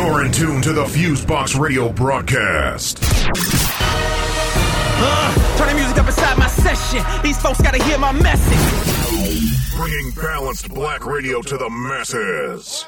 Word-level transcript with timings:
You're 0.00 0.24
in 0.24 0.32
tune 0.32 0.62
to 0.62 0.72
the 0.72 0.84
Fusebox 0.84 1.60
Radio 1.60 1.92
broadcast. 1.92 3.00
Uh, 5.02 5.56
turn 5.58 5.68
the 5.68 5.74
music 5.74 5.98
up 5.98 6.06
inside 6.06 6.38
my 6.38 6.46
session. 6.46 7.04
These 7.22 7.36
folks 7.36 7.60
gotta 7.60 7.84
hear 7.84 7.98
my 7.98 8.10
message. 8.10 9.76
Bringing 9.76 10.10
balanced 10.12 10.70
black 10.70 11.04
radio 11.04 11.42
to 11.42 11.58
the 11.58 11.68
masses. 11.68 12.86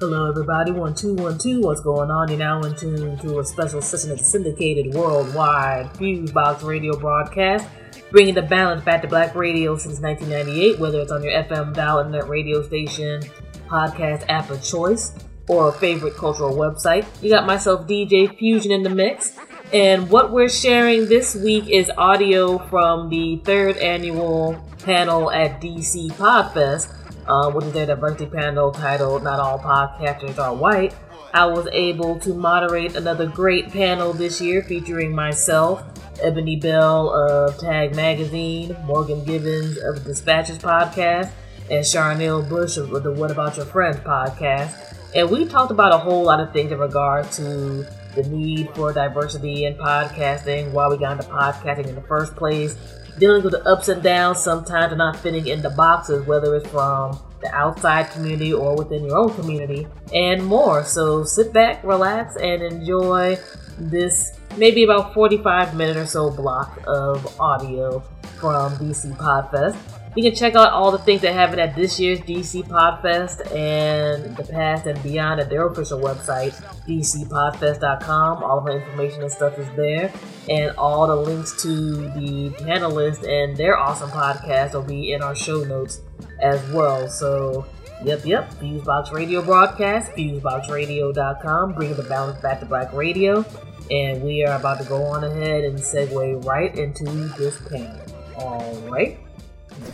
Hello, 0.00 0.28
everybody. 0.28 0.72
One 0.72 0.96
two 0.96 1.14
one 1.14 1.38
two. 1.38 1.60
What's 1.60 1.82
going 1.82 2.10
on? 2.10 2.28
You're 2.28 2.38
now 2.38 2.60
in 2.62 2.74
tune 2.74 3.16
to 3.18 3.38
a 3.38 3.44
special 3.44 3.80
session 3.80 4.10
of 4.10 4.18
syndicated 4.18 4.92
worldwide 4.92 5.86
Fusebox 5.94 6.64
Radio 6.64 6.98
broadcast, 6.98 7.68
bringing 8.14 8.32
the 8.32 8.42
balance 8.42 8.80
back 8.84 9.02
to 9.02 9.08
Black 9.08 9.34
radio 9.34 9.76
since 9.76 9.98
1998. 9.98 10.78
Whether 10.78 11.00
it's 11.00 11.10
on 11.10 11.20
your 11.24 11.32
FM 11.32 11.74
dial 11.74 11.98
internet 11.98 12.28
radio 12.28 12.62
station, 12.62 13.20
podcast 13.66 14.24
app 14.28 14.50
of 14.50 14.62
choice, 14.62 15.12
or 15.48 15.70
a 15.70 15.72
favorite 15.72 16.14
cultural 16.14 16.54
website, 16.54 17.04
you 17.20 17.28
got 17.28 17.44
myself 17.44 17.88
DJ 17.88 18.38
Fusion 18.38 18.70
in 18.70 18.84
the 18.84 18.88
mix. 18.88 19.36
And 19.72 20.08
what 20.08 20.30
we're 20.30 20.48
sharing 20.48 21.08
this 21.08 21.34
week 21.34 21.68
is 21.68 21.90
audio 21.98 22.58
from 22.68 23.10
the 23.10 23.38
third 23.38 23.78
annual 23.78 24.64
panel 24.78 25.32
at 25.32 25.60
DC 25.60 26.12
Podfest 26.12 26.94
uh, 27.26 27.50
which 27.50 27.66
is 27.66 27.72
their 27.72 27.86
diversity 27.86 28.26
panel 28.26 28.70
titled 28.70 29.22
Not 29.22 29.40
All 29.40 29.58
Podcasters 29.58 30.38
Are 30.38 30.54
White, 30.54 30.94
I 31.32 31.46
was 31.46 31.66
able 31.72 32.18
to 32.20 32.34
moderate 32.34 32.96
another 32.96 33.26
great 33.26 33.70
panel 33.70 34.12
this 34.12 34.40
year 34.40 34.62
featuring 34.62 35.14
myself, 35.14 35.82
Ebony 36.22 36.56
Bell 36.56 37.10
of 37.10 37.58
Tag 37.58 37.94
Magazine, 37.94 38.76
Morgan 38.84 39.24
Gibbons 39.24 39.78
of 39.78 40.04
Dispatches 40.04 40.58
podcast, 40.58 41.30
and 41.70 41.84
Charnel 41.84 42.42
Bush 42.42 42.76
of 42.76 42.90
the 43.02 43.12
What 43.12 43.30
About 43.30 43.56
Your 43.56 43.66
Friends 43.66 43.98
podcast. 43.98 44.96
And 45.14 45.30
we 45.30 45.46
talked 45.46 45.70
about 45.70 45.92
a 45.92 45.98
whole 45.98 46.24
lot 46.24 46.40
of 46.40 46.52
things 46.52 46.72
in 46.72 46.78
regard 46.78 47.30
to 47.32 47.86
the 48.14 48.22
need 48.28 48.68
for 48.74 48.92
diversity 48.92 49.64
in 49.64 49.74
podcasting, 49.74 50.72
why 50.72 50.88
we 50.88 50.96
got 50.96 51.12
into 51.12 51.30
podcasting 51.30 51.86
in 51.86 51.94
the 51.94 52.02
first 52.02 52.34
place, 52.36 52.76
dealing 53.18 53.42
with 53.42 53.52
the 53.52 53.62
ups 53.64 53.88
and 53.88 54.02
downs 54.02 54.40
sometimes 54.40 54.96
not 54.96 55.16
fitting 55.16 55.46
in 55.46 55.62
the 55.62 55.70
boxes, 55.70 56.26
whether 56.26 56.54
it's 56.56 56.68
from 56.68 57.18
the 57.40 57.54
outside 57.54 58.10
community 58.10 58.52
or 58.52 58.76
within 58.76 59.04
your 59.04 59.16
own 59.16 59.32
community, 59.34 59.86
and 60.12 60.44
more. 60.44 60.84
So 60.84 61.24
sit 61.24 61.52
back, 61.52 61.82
relax, 61.84 62.36
and 62.36 62.62
enjoy 62.62 63.38
this 63.78 64.38
maybe 64.56 64.84
about 64.84 65.14
45 65.14 65.76
minute 65.76 65.96
or 65.96 66.06
so 66.06 66.30
block 66.30 66.80
of 66.86 67.40
audio 67.40 68.00
from 68.38 68.76
DC 68.76 69.16
Podfest. 69.16 69.76
You 70.16 70.22
can 70.22 70.34
check 70.34 70.54
out 70.54 70.72
all 70.72 70.92
the 70.92 70.98
things 70.98 71.22
that 71.22 71.32
happen 71.32 71.58
at 71.58 71.74
this 71.74 71.98
year's 71.98 72.20
DC 72.20 72.68
Podfest 72.68 73.52
and 73.52 74.36
the 74.36 74.44
past 74.44 74.86
and 74.86 75.02
beyond 75.02 75.40
at 75.40 75.50
their 75.50 75.66
official 75.66 75.98
website, 75.98 76.52
dcpodfest.com. 76.86 78.44
All 78.44 78.58
of 78.58 78.64
the 78.64 78.76
information 78.76 79.22
and 79.22 79.32
stuff 79.32 79.58
is 79.58 79.66
there. 79.74 80.12
And 80.48 80.70
all 80.76 81.08
the 81.08 81.16
links 81.16 81.60
to 81.62 81.96
the 82.10 82.50
panelists 82.60 83.26
and 83.28 83.56
their 83.56 83.76
awesome 83.76 84.10
podcast 84.10 84.74
will 84.74 84.82
be 84.82 85.12
in 85.12 85.20
our 85.20 85.34
show 85.34 85.64
notes 85.64 86.00
as 86.40 86.64
well. 86.70 87.08
So, 87.08 87.66
yep, 88.04 88.24
yep, 88.24 88.52
Fusebox 88.54 89.10
Radio 89.10 89.42
broadcast, 89.42 90.12
fuseboxradio.com, 90.12 91.72
bringing 91.72 91.96
the 91.96 92.04
balance 92.04 92.40
back 92.40 92.60
to 92.60 92.66
black 92.66 92.92
radio. 92.92 93.44
And 93.90 94.22
we 94.22 94.44
are 94.44 94.58
about 94.58 94.80
to 94.80 94.84
go 94.88 95.02
on 95.02 95.24
ahead 95.24 95.64
and 95.64 95.78
segue 95.78 96.44
right 96.44 96.76
into 96.76 97.04
this 97.36 97.60
panel. 97.68 98.00
All 98.36 98.74
right. 98.90 99.18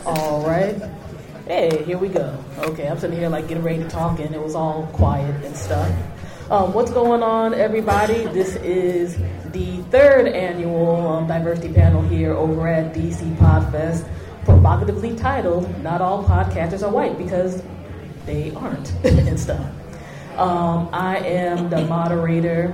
All 0.05 0.45
right. 0.45 0.81
Hey, 1.45 1.83
here 1.83 1.97
we 1.97 2.07
go. 2.07 2.41
Okay, 2.59 2.87
I'm 2.87 2.97
sitting 2.97 3.17
here 3.17 3.27
like 3.27 3.47
getting 3.47 3.63
ready 3.63 3.79
to 3.79 3.89
talk, 3.89 4.19
and 4.19 4.33
it 4.33 4.41
was 4.41 4.55
all 4.55 4.87
quiet 4.93 5.43
and 5.43 5.55
stuff. 5.55 5.93
Um, 6.49 6.73
what's 6.73 6.91
going 6.91 7.23
on, 7.23 7.53
everybody? 7.53 8.25
This 8.27 8.55
is 8.57 9.17
the 9.51 9.81
third 9.89 10.27
annual 10.27 11.07
um, 11.07 11.27
diversity 11.27 11.73
panel 11.73 12.01
here 12.01 12.33
over 12.33 12.67
at 12.67 12.93
DC 12.93 13.35
Podfest, 13.37 14.07
provocatively 14.45 15.15
titled 15.15 15.81
"Not 15.83 16.01
All 16.01 16.23
Podcasters 16.23 16.83
Are 16.85 16.91
White" 16.91 17.17
because 17.17 17.61
they 18.25 18.51
aren't 18.55 18.93
and 19.03 19.39
stuff. 19.39 19.65
Um, 20.37 20.89
I 20.93 21.17
am 21.17 21.69
the 21.69 21.85
moderator 21.85 22.73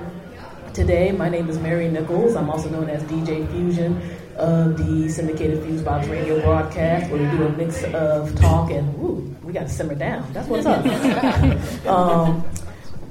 today. 0.78 1.10
My 1.10 1.28
name 1.28 1.50
is 1.50 1.58
Mary 1.58 1.88
Nichols. 1.88 2.36
I'm 2.36 2.48
also 2.48 2.70
known 2.70 2.88
as 2.88 3.02
DJ 3.02 3.50
Fusion 3.50 4.00
of 4.36 4.78
the 4.78 5.08
syndicated 5.08 5.60
Fusebox 5.64 6.08
radio 6.08 6.40
broadcast, 6.40 7.10
where 7.10 7.20
we 7.20 7.36
do 7.36 7.46
a 7.46 7.50
mix 7.50 7.82
of 7.82 8.32
talk 8.38 8.70
and 8.70 8.88
ooh, 9.02 9.36
we 9.42 9.52
got 9.52 9.62
to 9.64 9.68
simmer 9.68 9.96
down. 9.96 10.32
That's 10.32 10.46
what's 10.46 10.66
up. 10.66 10.86
um, 11.86 12.48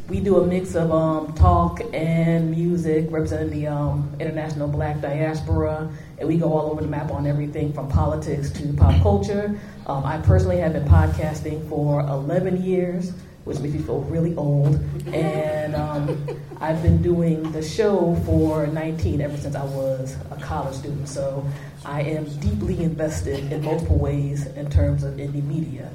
we 0.08 0.22
do 0.22 0.38
a 0.38 0.48
mix 0.48 0.76
of 0.76 0.94
um, 0.94 1.34
talk 1.34 1.82
and 1.94 2.50
music 2.50 3.08
representing 3.10 3.50
the 3.50 3.68
um, 3.68 4.16
international 4.18 4.70
black 4.70 5.02
diaspora, 5.02 5.92
and 6.20 6.30
we 6.30 6.38
go 6.38 6.54
all 6.54 6.72
over 6.72 6.80
the 6.80 6.88
map 6.88 7.12
on 7.12 7.28
everything 7.28 7.74
from 7.74 7.90
politics 7.90 8.50
to 8.52 8.72
pop 8.76 9.02
culture. 9.02 9.60
Um, 9.88 10.06
I 10.06 10.20
personally 10.20 10.60
have 10.60 10.72
been 10.72 10.86
podcasting 10.86 11.68
for 11.68 12.00
11 12.00 12.64
years 12.64 13.12
which 13.47 13.59
makes 13.59 13.74
me 13.74 13.81
feel 13.81 14.02
really 14.02 14.35
old. 14.35 14.75
And 15.08 15.75
um, 15.75 16.28
I've 16.59 16.84
been 16.84 17.02
doing 17.02 17.52
the 17.53 17.63
show 17.63 18.16
for 18.25 18.68
19 18.68 19.22
ever 19.22 19.38
since 19.38 19.56
I 19.56 19.63
was 19.63 20.18
a 20.30 20.35
college 20.35 20.75
student. 20.75 21.08
So 21.08 21.46
I 21.86 22.02
am 22.02 22.25
deeply 22.40 22.84
invested 22.84 23.52
in 23.52 23.63
multiple 23.63 23.97
ways 23.97 24.46
in 24.46 24.69
terms 24.69 25.03
of 25.03 25.13
indie 25.16 25.44
media. 25.44 25.90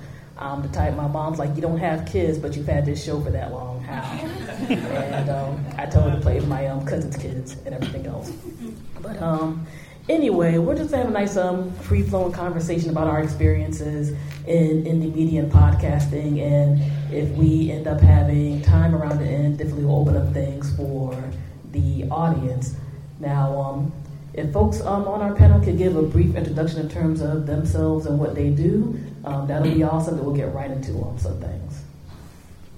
The 0.62 0.68
type, 0.68 0.96
my 0.96 1.06
mom's 1.06 1.38
like, 1.38 1.54
you 1.54 1.62
don't 1.62 1.78
have 1.78 2.04
kids, 2.04 2.36
but 2.36 2.56
you've 2.56 2.66
had 2.66 2.84
this 2.84 3.02
show 3.02 3.20
for 3.20 3.30
that 3.30 3.52
long. 3.52 3.80
How? 3.82 4.02
and 4.68 5.30
um, 5.30 5.64
I 5.78 5.86
told 5.86 6.10
her 6.10 6.16
to 6.16 6.20
play 6.20 6.34
with 6.34 6.48
my 6.48 6.66
um, 6.66 6.84
cousin's 6.84 7.16
kids 7.16 7.56
and 7.64 7.74
everything 7.74 8.06
else. 8.06 8.32
But 9.00 9.22
um, 9.22 9.64
anyway, 10.12 10.58
we're 10.58 10.76
just 10.76 10.92
having 10.92 11.08
a 11.08 11.10
nice, 11.10 11.36
um, 11.36 11.72
free 11.72 12.02
flowing 12.02 12.32
conversation 12.32 12.90
about 12.90 13.06
our 13.06 13.22
experiences 13.22 14.10
in 14.46 14.84
indie 14.84 15.14
media 15.14 15.42
and 15.42 15.50
podcasting. 15.50 16.40
And 16.40 16.80
if 17.12 17.28
we 17.30 17.70
end 17.70 17.86
up 17.86 18.00
having 18.00 18.62
time 18.62 18.94
around 18.94 19.18
the 19.18 19.26
end, 19.26 19.58
definitely 19.58 19.86
we'll 19.86 20.00
open 20.00 20.16
up 20.16 20.32
things 20.32 20.74
for 20.76 21.16
the 21.72 22.04
audience. 22.10 22.76
Now, 23.18 23.58
um, 23.60 23.92
if 24.34 24.52
folks 24.52 24.80
um, 24.82 25.06
on 25.08 25.20
our 25.22 25.34
panel 25.34 25.60
could 25.60 25.78
give 25.78 25.96
a 25.96 26.02
brief 26.02 26.34
introduction 26.34 26.80
in 26.80 26.88
terms 26.88 27.20
of 27.20 27.46
themselves 27.46 28.06
and 28.06 28.18
what 28.18 28.34
they 28.34 28.50
do, 28.50 28.98
um, 29.24 29.46
that'll 29.46 29.72
be 29.72 29.82
awesome. 29.82 30.16
Then 30.16 30.24
we'll 30.24 30.36
get 30.36 30.52
right 30.54 30.70
into 30.70 30.92
um, 31.02 31.18
some 31.18 31.40
things. 31.40 31.82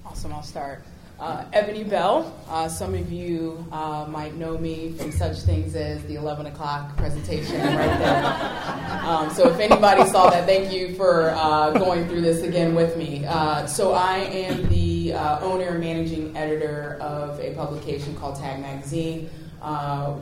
Awesome. 0.07 0.33
I'll 0.33 0.43
start. 0.43 0.85
Uh, 1.25 1.43
Ebony 1.55 1.83
Bell. 1.85 2.39
Uh, 2.51 2.69
some 2.69 2.95
of 2.95 3.11
you 3.11 3.67
uh, 3.73 4.05
might 4.11 4.35
know 4.35 4.59
me 4.59 4.93
from 4.93 5.11
such 5.11 5.39
things 5.39 5.75
as 5.75 6.05
the 6.05 6.17
11 6.17 6.45
o'clock 6.45 6.95
presentation 6.99 7.63
right 7.63 7.99
there. 7.99 9.01
Um, 9.05 9.31
so 9.31 9.49
if 9.49 9.59
anybody 9.59 10.05
saw 10.05 10.29
that, 10.29 10.45
thank 10.45 10.71
you 10.71 10.95
for 10.97 11.31
uh, 11.31 11.71
going 11.71 12.07
through 12.09 12.21
this 12.21 12.43
again 12.43 12.75
with 12.75 12.99
me. 12.99 13.25
Uh, 13.25 13.67
so 13.67 13.95
I 13.95 14.19
am 14.19 14.69
the 14.69 15.15
uh, 15.15 15.41
owner 15.41 15.69
and 15.69 15.81
managing 15.81 16.37
editor 16.37 16.99
of 17.01 17.41
a 17.41 17.55
publication 17.55 18.15
called 18.17 18.37
Tag 18.37 18.61
Magazine. 18.61 19.31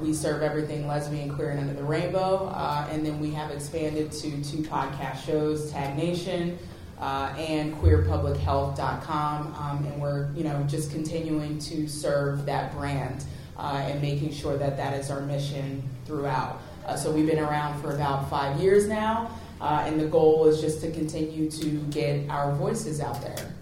we 0.01 0.15
serve 0.15 0.43
everything 0.43 0.87
lesbian, 0.87 1.35
queer, 1.35 1.51
and 1.51 1.59
under 1.59 1.75
the 1.75 1.83
rainbow. 1.83 2.49
and 2.91 3.05
then 3.05 3.19
we 3.19 3.33
have 3.33 3.51
expanded 3.51 4.13
to 4.13 4.31
two 4.45 4.63
podcast 4.63 5.27
shows, 5.27 5.73
Tag 5.73 5.97
Nation 5.97 6.57
uh, 7.03 7.35
and 7.37 7.75
queerpublichealth.com. 7.83 9.55
Um, 9.55 9.85
and 9.85 10.01
we're, 10.01 10.31
you 10.35 10.45
know, 10.45 10.63
just 10.69 10.93
continuing 10.93 11.59
to 11.59 11.89
serve 11.89 12.47
that 12.47 12.73
brand 12.75 13.25
uh, 13.59 13.85
and 13.85 14.01
making 14.01 14.33
sure 14.33 14.57
that 14.57 14.77
that 14.77 14.95
is 14.95 15.11
our 15.11 15.21
mission 15.21 15.83
throughout. 16.07 16.61
Uh, 16.87 16.97
so 16.97 17.11
we've 17.11 17.27
been 17.27 17.41
around 17.41 17.81
for 17.83 17.95
about 17.95 18.31
five 18.31 18.61
years 18.61 18.87
now, 18.87 19.31
uh, 19.61 19.85
and 19.85 20.01
the 20.01 20.07
goal 20.07 20.47
is 20.47 20.61
just 20.61 20.81
to 20.81 20.93
continue 20.93 21.51
to 21.51 21.79
get 21.91 22.31
our 22.31 22.55
voices 22.55 23.01
out 23.01 23.21
there. 23.21 23.53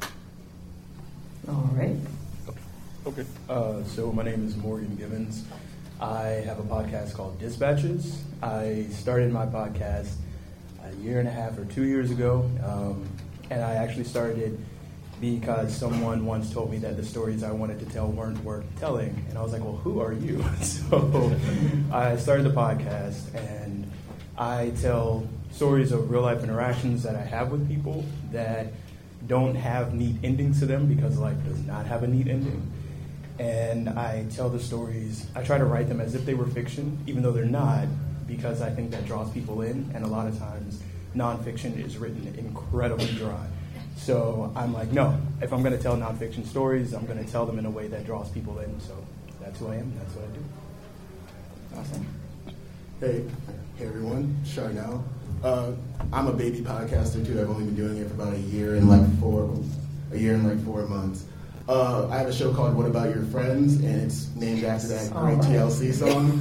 All 1.48 1.70
right. 1.72 1.96
Okay. 3.06 3.24
Uh, 3.48 3.82
so 3.84 4.12
my 4.12 4.22
name 4.22 4.46
is 4.46 4.56
Morgan 4.56 4.94
Gibbons. 4.96 5.44
I 5.98 6.42
have 6.46 6.58
a 6.58 6.62
podcast 6.62 7.14
called 7.14 7.38
Dispatches. 7.38 8.22
I 8.42 8.86
started 8.90 9.32
my 9.32 9.46
podcast 9.46 10.12
a 10.84 10.94
year 10.96 11.18
and 11.18 11.28
a 11.28 11.30
half 11.30 11.58
or 11.58 11.64
two 11.64 11.84
years 11.84 12.10
ago. 12.10 12.48
Um, 12.64 13.06
and 13.50 13.62
I 13.62 13.74
actually 13.74 14.04
started 14.04 14.58
because 15.20 15.76
someone 15.76 16.24
once 16.24 16.52
told 16.52 16.70
me 16.70 16.78
that 16.78 16.96
the 16.96 17.04
stories 17.04 17.42
I 17.42 17.50
wanted 17.50 17.78
to 17.80 17.86
tell 17.86 18.08
weren't 18.08 18.42
worth 18.42 18.64
telling. 18.78 19.24
And 19.28 19.36
I 19.36 19.42
was 19.42 19.52
like, 19.52 19.62
well, 19.62 19.76
who 19.76 20.00
are 20.00 20.12
you? 20.12 20.42
so 20.62 21.36
I 21.92 22.16
started 22.16 22.44
the 22.44 22.50
podcast 22.50 23.34
and 23.34 23.90
I 24.38 24.72
tell 24.80 25.28
stories 25.50 25.92
of 25.92 26.10
real 26.10 26.22
life 26.22 26.42
interactions 26.42 27.02
that 27.02 27.16
I 27.16 27.22
have 27.22 27.50
with 27.50 27.68
people 27.68 28.04
that 28.32 28.68
don't 29.26 29.54
have 29.54 29.92
neat 29.92 30.16
endings 30.24 30.60
to 30.60 30.66
them 30.66 30.86
because 30.86 31.18
life 31.18 31.36
does 31.44 31.60
not 31.66 31.84
have 31.84 32.02
a 32.02 32.06
neat 32.06 32.28
ending. 32.28 32.72
And 33.38 33.90
I 33.90 34.26
tell 34.30 34.48
the 34.48 34.60
stories, 34.60 35.26
I 35.34 35.42
try 35.42 35.58
to 35.58 35.64
write 35.64 35.88
them 35.88 36.00
as 36.00 36.14
if 36.14 36.24
they 36.24 36.34
were 36.34 36.46
fiction, 36.46 36.98
even 37.06 37.22
though 37.22 37.32
they're 37.32 37.44
not, 37.44 37.86
because 38.26 38.62
I 38.62 38.70
think 38.70 38.90
that 38.92 39.06
draws 39.06 39.30
people 39.32 39.62
in, 39.62 39.90
and 39.94 40.04
a 40.04 40.08
lot 40.08 40.26
of 40.26 40.38
times 40.38 40.82
nonfiction 41.14 41.84
is 41.84 41.98
written 41.98 42.34
incredibly 42.38 43.12
dry. 43.12 43.46
So 43.96 44.50
I'm 44.56 44.72
like, 44.72 44.92
no, 44.92 45.20
if 45.42 45.52
I'm 45.52 45.62
going 45.62 45.76
to 45.76 45.82
tell 45.82 45.96
nonfiction 45.96 46.46
stories, 46.46 46.94
I'm 46.94 47.06
going 47.06 47.22
to 47.22 47.30
tell 47.30 47.44
them 47.44 47.58
in 47.58 47.66
a 47.66 47.70
way 47.70 47.86
that 47.88 48.06
draws 48.06 48.30
people 48.30 48.58
in. 48.60 48.80
So 48.80 48.96
that's 49.40 49.58
who 49.58 49.68
I 49.68 49.76
am. 49.76 49.92
That's 49.98 50.14
what 50.14 50.24
I 50.24 50.28
do. 50.28 50.44
Awesome. 51.80 52.06
Hey, 53.00 53.24
hey 53.76 53.86
everyone, 53.86 54.36
Charnel. 54.44 55.04
Uh, 55.44 55.72
I'm 56.12 56.26
a 56.26 56.32
baby 56.32 56.60
podcaster 56.60 57.24
too. 57.24 57.40
I've 57.40 57.50
only 57.50 57.64
been 57.64 57.76
doing 57.76 57.98
it 57.98 58.08
for 58.08 58.14
about 58.14 58.34
a 58.34 58.38
year 58.38 58.74
and 58.74 58.88
like 58.88 59.20
four, 59.20 59.50
a 60.12 60.18
year 60.18 60.34
and 60.34 60.46
like 60.46 60.64
four 60.64 60.86
months. 60.86 61.24
Uh, 61.68 62.08
I 62.08 62.18
have 62.18 62.26
a 62.26 62.32
show 62.32 62.52
called 62.52 62.74
What 62.74 62.86
About 62.86 63.14
Your 63.14 63.24
Friends, 63.26 63.76
and 63.76 64.02
it's 64.02 64.28
named 64.34 64.64
after 64.64 64.88
that 64.88 65.12
great 65.12 65.38
TLC 65.38 65.94
song. 65.94 66.40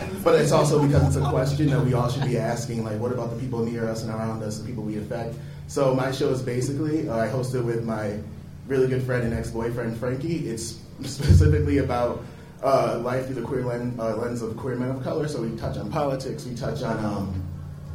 but 0.22 0.40
it's 0.40 0.52
also 0.52 0.84
because 0.84 1.06
it's 1.06 1.16
a 1.16 1.28
question 1.30 1.68
that 1.70 1.84
we 1.84 1.94
all 1.94 2.08
should 2.08 2.24
be 2.24 2.38
asking, 2.38 2.84
like, 2.84 2.98
what 3.00 3.12
about 3.12 3.30
the 3.30 3.36
people 3.36 3.64
near 3.64 3.88
us 3.88 4.02
and 4.02 4.12
around 4.12 4.42
us, 4.42 4.58
the 4.58 4.66
people 4.66 4.82
we 4.82 4.98
affect? 4.98 5.34
So 5.66 5.94
my 5.94 6.10
show 6.12 6.28
is 6.30 6.42
basically, 6.42 7.08
uh, 7.08 7.16
I 7.16 7.28
host 7.28 7.54
it 7.54 7.62
with 7.62 7.84
my 7.84 8.18
really 8.66 8.88
good 8.88 9.02
friend 9.02 9.24
and 9.24 9.34
ex-boyfriend, 9.34 9.96
Frankie. 9.98 10.48
It's 10.48 10.78
specifically 11.04 11.78
about 11.78 12.22
uh, 12.62 13.00
life 13.02 13.26
through 13.26 13.36
the 13.36 13.42
queer 13.42 13.64
lens, 13.64 13.98
uh, 13.98 14.16
lens, 14.16 14.42
of 14.42 14.56
queer 14.56 14.76
men 14.76 14.90
of 14.90 15.02
color. 15.02 15.28
So 15.28 15.42
we 15.42 15.56
touch 15.56 15.76
on 15.76 15.90
politics, 15.90 16.44
we 16.44 16.54
touch 16.54 16.82
on 16.82 17.04
um, 17.04 17.42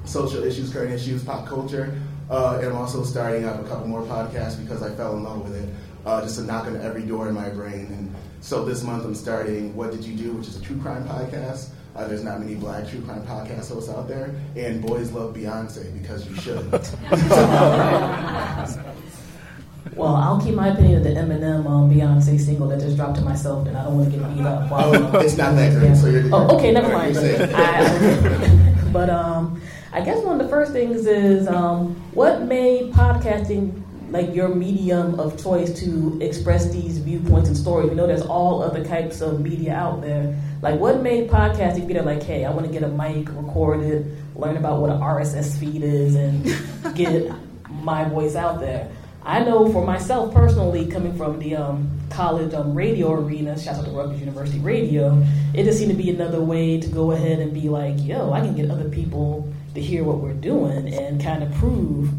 social 0.06 0.44
issues, 0.44 0.72
current 0.72 0.92
issues, 0.92 1.24
pop 1.24 1.46
culture. 1.46 2.00
Uh, 2.30 2.58
and 2.60 2.70
I'm 2.70 2.78
also 2.78 3.04
starting 3.04 3.46
up 3.46 3.64
a 3.64 3.68
couple 3.68 3.88
more 3.88 4.02
podcasts 4.02 4.60
because 4.60 4.82
I 4.82 4.94
fell 4.96 5.16
in 5.16 5.24
love 5.24 5.44
with 5.44 5.56
it 5.56 5.70
uh, 6.06 6.22
just 6.22 6.38
to 6.40 6.44
knock 6.44 6.66
on 6.66 6.78
every 6.78 7.04
door 7.04 7.28
in 7.28 7.36
my 7.36 7.50
brain. 7.50 7.88
And 7.92 8.16
so 8.42 8.66
this 8.66 8.84
month 8.84 9.06
I'm 9.06 9.16
starting 9.16 9.76
What 9.76 9.92
Did 9.92 10.04
You 10.04 10.16
Do, 10.16 10.34
which 10.34 10.48
is 10.48 10.56
a 10.58 10.62
true 10.62 10.80
crime 10.82 11.08
podcast. 11.08 11.70
Uh, 11.96 12.08
there's 12.08 12.26
not 12.26 12.42
many 12.42 12.56
black 12.56 12.90
true 12.90 13.00
crime 13.02 13.26
podcast 13.26 13.72
hosts 13.72 13.90
out 13.90 14.08
there, 14.08 14.36
and 14.58 14.82
boys 14.82 15.14
love 15.14 15.34
Beyonce 15.34 15.94
because 16.02 16.28
you 16.28 16.36
should. 16.36 16.70
well, 19.96 20.16
I'll 20.16 20.42
keep 20.42 20.56
my 20.56 20.68
opinion 20.68 20.98
of 20.98 21.04
the 21.06 21.12
Eminem 21.12 21.66
um, 21.66 21.90
Beyonce 21.90 22.38
single 22.38 22.68
that 22.68 22.82
just 22.82 22.98
dropped 22.98 23.16
to 23.16 23.22
myself, 23.22 23.66
and 23.68 23.78
I 23.78 23.86
don't 23.86 23.98
want 23.98 24.12
to 24.12 24.20
get 24.20 24.36
beat 24.36 24.46
up. 24.46 24.70
While, 24.70 25.16
oh, 25.16 25.20
it's 25.20 25.38
not 25.38 25.56
that 25.56 25.72
great. 25.72 25.88
Yeah. 25.88 25.96
So 25.96 26.08
you're, 26.08 26.36
oh, 26.36 26.58
okay, 26.58 26.74
never 26.74 26.90
mind. 26.90 27.18
I, 27.18 28.84
but 28.92 29.10
um, 29.10 29.62
I 29.94 30.02
guess 30.02 30.22
one 30.22 30.42
of 30.42 30.46
the 30.46 30.50
first 30.50 30.74
things 30.74 31.06
is 31.06 31.48
um, 31.48 31.96
what 32.12 32.42
made 32.42 32.92
podcasting 32.92 33.86
like 34.10 34.34
your 34.36 34.50
medium 34.50 35.20
of 35.20 35.42
choice 35.42 35.78
to 35.80 36.18
express 36.22 36.72
these 36.72 37.00
viewpoints 37.00 37.48
and 37.48 37.58
stories. 37.58 37.90
We 37.90 37.96
know 37.96 38.08
there's 38.08 38.22
all 38.22 38.62
other 38.62 38.84
types 38.84 39.22
of 39.22 39.42
media 39.42 39.74
out 39.74 40.02
there. 40.02 40.36
Like, 40.66 40.80
what 40.80 41.04
made 41.04 41.30
podcasting 41.30 41.86
be 41.86 41.94
there? 41.94 42.02
Like, 42.02 42.24
hey, 42.24 42.44
I 42.44 42.50
want 42.50 42.66
to 42.66 42.72
get 42.72 42.82
a 42.82 42.88
mic, 42.88 43.30
record 43.30 43.84
it, 43.84 44.04
learn 44.36 44.58
about 44.58 44.82
what 44.82 44.90
an 44.90 45.00
RSS 45.00 45.56
feed 45.60 45.84
is, 45.84 46.16
and 46.16 46.44
get 46.96 47.32
my 47.70 48.06
voice 48.06 48.36
out 48.36 48.60
there. 48.60 48.90
I 49.24 49.44
know 49.44 49.72
for 49.72 49.86
myself 49.86 50.34
personally, 50.34 50.88
coming 50.88 51.16
from 51.16 51.38
the 51.38 51.56
um, 51.56 51.92
college 52.10 52.56
um, 52.56 52.74
radio 52.74 53.14
arena, 53.14 53.60
shout 53.60 53.76
out 53.76 53.86
to 53.86 53.92
Rutgers 53.92 54.20
University 54.20 54.58
Radio, 54.58 55.24
it 55.54 55.66
just 55.66 55.78
seemed 55.78 55.92
to 55.92 55.98
be 55.98 56.10
another 56.10 56.42
way 56.42 56.80
to 56.80 56.88
go 56.88 57.12
ahead 57.12 57.38
and 57.38 57.54
be 57.54 57.70
like, 57.70 58.04
yo, 58.04 58.34
I 58.34 58.40
can 58.40 58.56
get 58.56 58.72
other 58.72 58.90
people 58.90 59.48
to 59.76 59.82
hear 59.82 60.04
what 60.04 60.18
we're 60.18 60.34
doing 60.34 60.92
and 60.92 61.22
kind 61.22 61.44
of 61.44 61.54
prove 61.54 62.10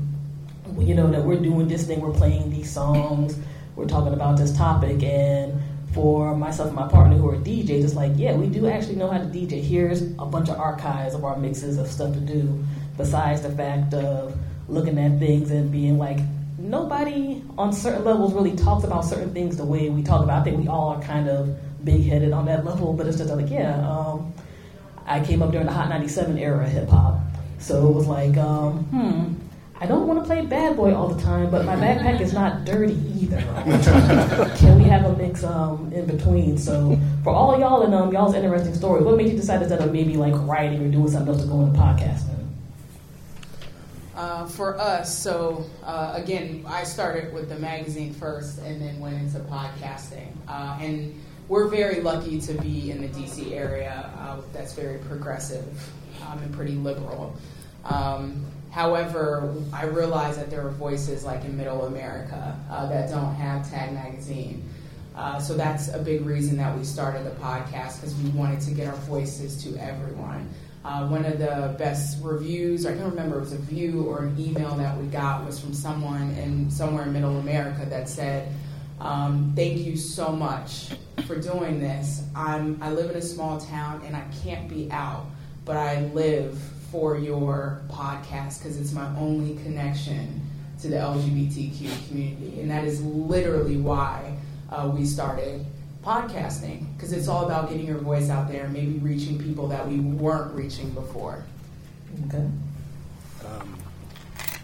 you 0.78 0.94
know, 0.94 1.10
that 1.10 1.24
we're 1.24 1.40
doing 1.40 1.66
this 1.66 1.84
thing, 1.84 2.00
we're 2.00 2.12
playing 2.12 2.50
these 2.50 2.70
songs, 2.70 3.36
we're 3.74 3.86
talking 3.86 4.12
about 4.12 4.36
this 4.38 4.56
topic, 4.56 5.02
and 5.02 5.60
for 5.96 6.36
myself 6.36 6.68
and 6.68 6.76
my 6.76 6.86
partner 6.86 7.16
who 7.16 7.26
are 7.30 7.38
DJs, 7.38 7.82
it's 7.82 7.94
like, 7.94 8.12
yeah, 8.16 8.34
we 8.34 8.48
do 8.48 8.68
actually 8.68 8.96
know 8.96 9.08
how 9.10 9.16
to 9.16 9.24
DJ. 9.24 9.62
Here's 9.62 10.02
a 10.02 10.26
bunch 10.26 10.50
of 10.50 10.60
archives 10.60 11.14
of 11.14 11.24
our 11.24 11.38
mixes 11.38 11.78
of 11.78 11.88
stuff 11.88 12.12
to 12.12 12.20
do, 12.20 12.62
besides 12.98 13.40
the 13.40 13.50
fact 13.50 13.94
of 13.94 14.36
looking 14.68 14.98
at 14.98 15.18
things 15.18 15.50
and 15.50 15.72
being 15.72 15.96
like, 15.96 16.18
nobody 16.58 17.42
on 17.56 17.72
certain 17.72 18.04
levels 18.04 18.34
really 18.34 18.54
talks 18.54 18.84
about 18.84 19.06
certain 19.06 19.32
things 19.32 19.56
the 19.56 19.64
way 19.64 19.88
we 19.88 20.02
talk 20.02 20.22
about. 20.22 20.42
I 20.42 20.44
think 20.44 20.58
we 20.58 20.68
all 20.68 20.90
are 20.90 21.02
kind 21.02 21.30
of 21.30 21.56
big 21.82 22.04
headed 22.04 22.32
on 22.32 22.44
that 22.44 22.66
level, 22.66 22.92
but 22.92 23.06
it's 23.06 23.16
just 23.16 23.30
like, 23.30 23.48
yeah, 23.48 23.76
um, 23.88 24.34
I 25.06 25.24
came 25.24 25.40
up 25.40 25.50
during 25.50 25.66
the 25.66 25.72
Hot 25.72 25.88
97 25.88 26.36
era 26.36 26.68
hip 26.68 26.90
hop. 26.90 27.20
So 27.58 27.88
it 27.88 27.94
was 27.94 28.06
like, 28.06 28.36
um, 28.36 28.84
hmm, 28.84 29.45
I 29.78 29.84
don't 29.84 30.06
want 30.06 30.20
to 30.20 30.24
play 30.24 30.44
bad 30.44 30.76
boy 30.76 30.94
all 30.94 31.08
the 31.08 31.22
time, 31.22 31.50
but 31.50 31.66
my 31.66 31.76
backpack 31.76 32.20
is 32.20 32.32
not 32.32 32.64
dirty 32.64 32.94
either. 33.20 33.40
Can 34.56 34.78
we 34.78 34.84
have 34.84 35.04
a 35.04 35.14
mix 35.16 35.44
um, 35.44 35.92
in 35.92 36.06
between? 36.06 36.56
So 36.56 36.98
for 37.22 37.34
all 37.34 37.58
y'all 37.58 37.82
and 37.82 37.94
um, 37.94 38.10
y'all's 38.10 38.34
interesting 38.34 38.74
story, 38.74 39.02
what 39.02 39.18
made 39.18 39.30
you 39.30 39.36
decide 39.36 39.60
instead 39.60 39.82
of 39.82 39.92
maybe 39.92 40.16
like 40.16 40.32
writing 40.48 40.82
or 40.82 40.88
doing 40.88 41.08
something 41.08 41.28
else 41.28 41.42
to 41.42 41.48
go 41.48 41.60
into 41.60 41.78
podcasting? 41.78 42.36
Uh, 44.14 44.46
for 44.46 44.80
us, 44.80 45.14
so 45.14 45.66
uh, 45.84 46.14
again, 46.16 46.64
I 46.66 46.84
started 46.84 47.34
with 47.34 47.50
the 47.50 47.58
magazine 47.58 48.14
first 48.14 48.60
and 48.60 48.80
then 48.80 48.98
went 48.98 49.20
into 49.20 49.40
podcasting. 49.40 50.28
Uh, 50.48 50.78
and 50.80 51.22
we're 51.48 51.68
very 51.68 52.00
lucky 52.00 52.40
to 52.40 52.54
be 52.54 52.90
in 52.90 53.02
the 53.02 53.08
DC 53.08 53.52
area 53.52 54.10
uh, 54.18 54.40
that's 54.54 54.72
very 54.72 54.98
progressive 55.00 55.66
um, 56.26 56.38
and 56.38 56.54
pretty 56.54 56.76
liberal. 56.76 57.36
Um, 57.84 58.46
However, 58.76 59.54
I 59.72 59.86
realize 59.86 60.36
that 60.36 60.50
there 60.50 60.66
are 60.66 60.70
voices 60.70 61.24
like 61.24 61.46
in 61.46 61.56
Middle 61.56 61.86
America 61.86 62.54
uh, 62.70 62.86
that 62.90 63.08
don't 63.08 63.34
have 63.36 63.66
Tag 63.70 63.94
Magazine. 63.94 64.68
Uh, 65.16 65.40
so 65.40 65.54
that's 65.54 65.88
a 65.94 65.98
big 65.98 66.26
reason 66.26 66.58
that 66.58 66.76
we 66.76 66.84
started 66.84 67.24
the 67.24 67.30
podcast 67.40 68.02
because 68.02 68.14
we 68.16 68.28
wanted 68.32 68.60
to 68.60 68.72
get 68.72 68.86
our 68.86 68.96
voices 68.96 69.64
to 69.64 69.74
everyone. 69.78 70.46
Uh, 70.84 71.08
one 71.08 71.24
of 71.24 71.38
the 71.38 71.74
best 71.78 72.22
reviews, 72.22 72.84
I 72.84 72.92
can't 72.92 73.08
remember, 73.08 73.36
if 73.36 73.44
it 73.44 73.52
was 73.52 73.52
a 73.54 73.62
view 73.62 74.02
or 74.02 74.24
an 74.24 74.36
email 74.38 74.74
that 74.74 74.94
we 74.98 75.06
got 75.06 75.46
was 75.46 75.58
from 75.58 75.72
someone 75.72 76.32
in 76.32 76.70
somewhere 76.70 77.04
in 77.04 77.14
Middle 77.14 77.38
America 77.38 77.86
that 77.86 78.10
said, 78.10 78.52
um, 79.00 79.54
"Thank 79.56 79.78
you 79.78 79.96
so 79.96 80.32
much 80.32 80.90
for 81.26 81.36
doing 81.36 81.80
this. 81.80 82.24
I'm 82.34 82.78
I 82.82 82.92
live 82.92 83.10
in 83.10 83.16
a 83.16 83.22
small 83.22 83.58
town 83.58 84.02
and 84.04 84.14
I 84.14 84.24
can't 84.44 84.68
be 84.68 84.90
out, 84.90 85.24
but 85.64 85.78
I 85.78 86.04
live 86.12 86.60
for 86.90 87.16
your 87.16 87.82
podcast 87.88 88.58
because 88.58 88.78
it's 88.80 88.92
my 88.92 89.06
only 89.18 89.56
connection 89.62 90.42
to 90.80 90.88
the 90.88 90.96
LGBTQ 90.96 92.08
community. 92.08 92.60
And 92.60 92.70
that 92.70 92.84
is 92.84 93.02
literally 93.02 93.76
why 93.76 94.36
uh, 94.70 94.90
we 94.94 95.04
started 95.04 95.64
podcasting 96.04 96.86
because 96.96 97.12
it's 97.12 97.28
all 97.28 97.44
about 97.46 97.68
getting 97.68 97.86
your 97.86 97.98
voice 97.98 98.30
out 98.30 98.48
there 98.48 98.64
and 98.64 98.72
maybe 98.72 98.98
reaching 98.98 99.38
people 99.38 99.66
that 99.68 99.86
we 99.88 99.98
weren't 99.98 100.54
reaching 100.54 100.90
before. 100.90 101.44
Okay. 102.26 102.48
Um, 103.44 103.76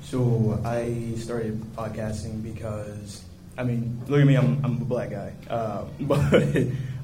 so 0.02 0.60
I 0.64 1.14
started 1.16 1.60
podcasting 1.74 2.42
because, 2.42 3.22
I 3.58 3.64
mean, 3.64 4.00
look 4.06 4.20
at 4.20 4.26
me, 4.26 4.36
I'm, 4.36 4.64
I'm 4.64 4.82
a 4.82 4.84
black 4.84 5.10
guy, 5.10 5.32
uh, 5.50 5.84
but 6.00 6.32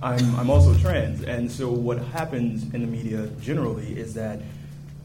I'm, 0.03 0.37
I'm 0.37 0.51
also 0.51 0.77
trans. 0.79 1.23
And 1.23 1.51
so 1.51 1.71
what 1.71 1.99
happens 1.99 2.73
in 2.75 2.83
the 2.83 2.87
media 2.87 3.27
generally 3.41 3.99
is 3.99 4.15
that 4.15 4.41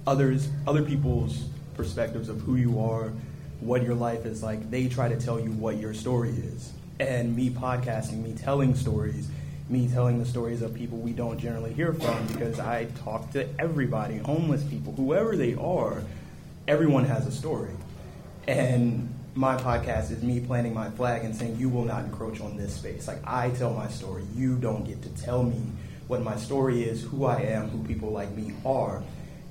others, 0.05 0.49
other 0.67 0.83
people's 0.83 1.45
perspectives 1.75 2.29
of 2.29 2.41
who 2.41 2.55
you 2.55 2.79
are, 2.79 3.11
what 3.59 3.83
your 3.83 3.95
life 3.95 4.25
is 4.25 4.43
like. 4.43 4.69
They 4.69 4.87
try 4.87 5.09
to 5.09 5.19
tell 5.19 5.39
you 5.39 5.51
what 5.51 5.77
your 5.77 5.93
story 5.93 6.29
is. 6.29 6.71
And 6.99 7.35
me 7.35 7.49
podcasting, 7.49 8.23
me 8.23 8.33
telling 8.33 8.75
stories, 8.75 9.29
me 9.69 9.87
telling 9.87 10.19
the 10.19 10.25
stories 10.25 10.61
of 10.61 10.73
people 10.73 10.97
we 10.97 11.11
don't 11.11 11.39
generally 11.39 11.73
hear 11.73 11.93
from 11.93 12.27
because 12.27 12.59
I 12.59 12.85
talk 13.03 13.31
to 13.31 13.47
everybody, 13.59 14.17
homeless 14.17 14.63
people, 14.63 14.93
whoever 14.93 15.35
they 15.35 15.55
are, 15.55 16.03
everyone 16.67 17.05
has 17.05 17.25
a 17.25 17.31
story. 17.31 17.71
And 18.47 19.13
my 19.35 19.57
podcast 19.57 20.11
is 20.11 20.21
me 20.21 20.39
planting 20.41 20.73
my 20.73 20.89
flag 20.91 21.23
and 21.23 21.35
saying, 21.35 21.57
You 21.57 21.69
will 21.69 21.85
not 21.85 22.05
encroach 22.05 22.41
on 22.41 22.57
this 22.57 22.75
space. 22.75 23.07
Like, 23.07 23.19
I 23.25 23.49
tell 23.51 23.73
my 23.73 23.87
story. 23.87 24.23
You 24.35 24.57
don't 24.57 24.83
get 24.83 25.01
to 25.03 25.09
tell 25.09 25.43
me 25.43 25.61
what 26.07 26.21
my 26.21 26.35
story 26.35 26.83
is, 26.83 27.03
who 27.03 27.25
I 27.25 27.39
am, 27.41 27.69
who 27.69 27.83
people 27.85 28.11
like 28.11 28.31
me 28.35 28.53
are. 28.65 29.01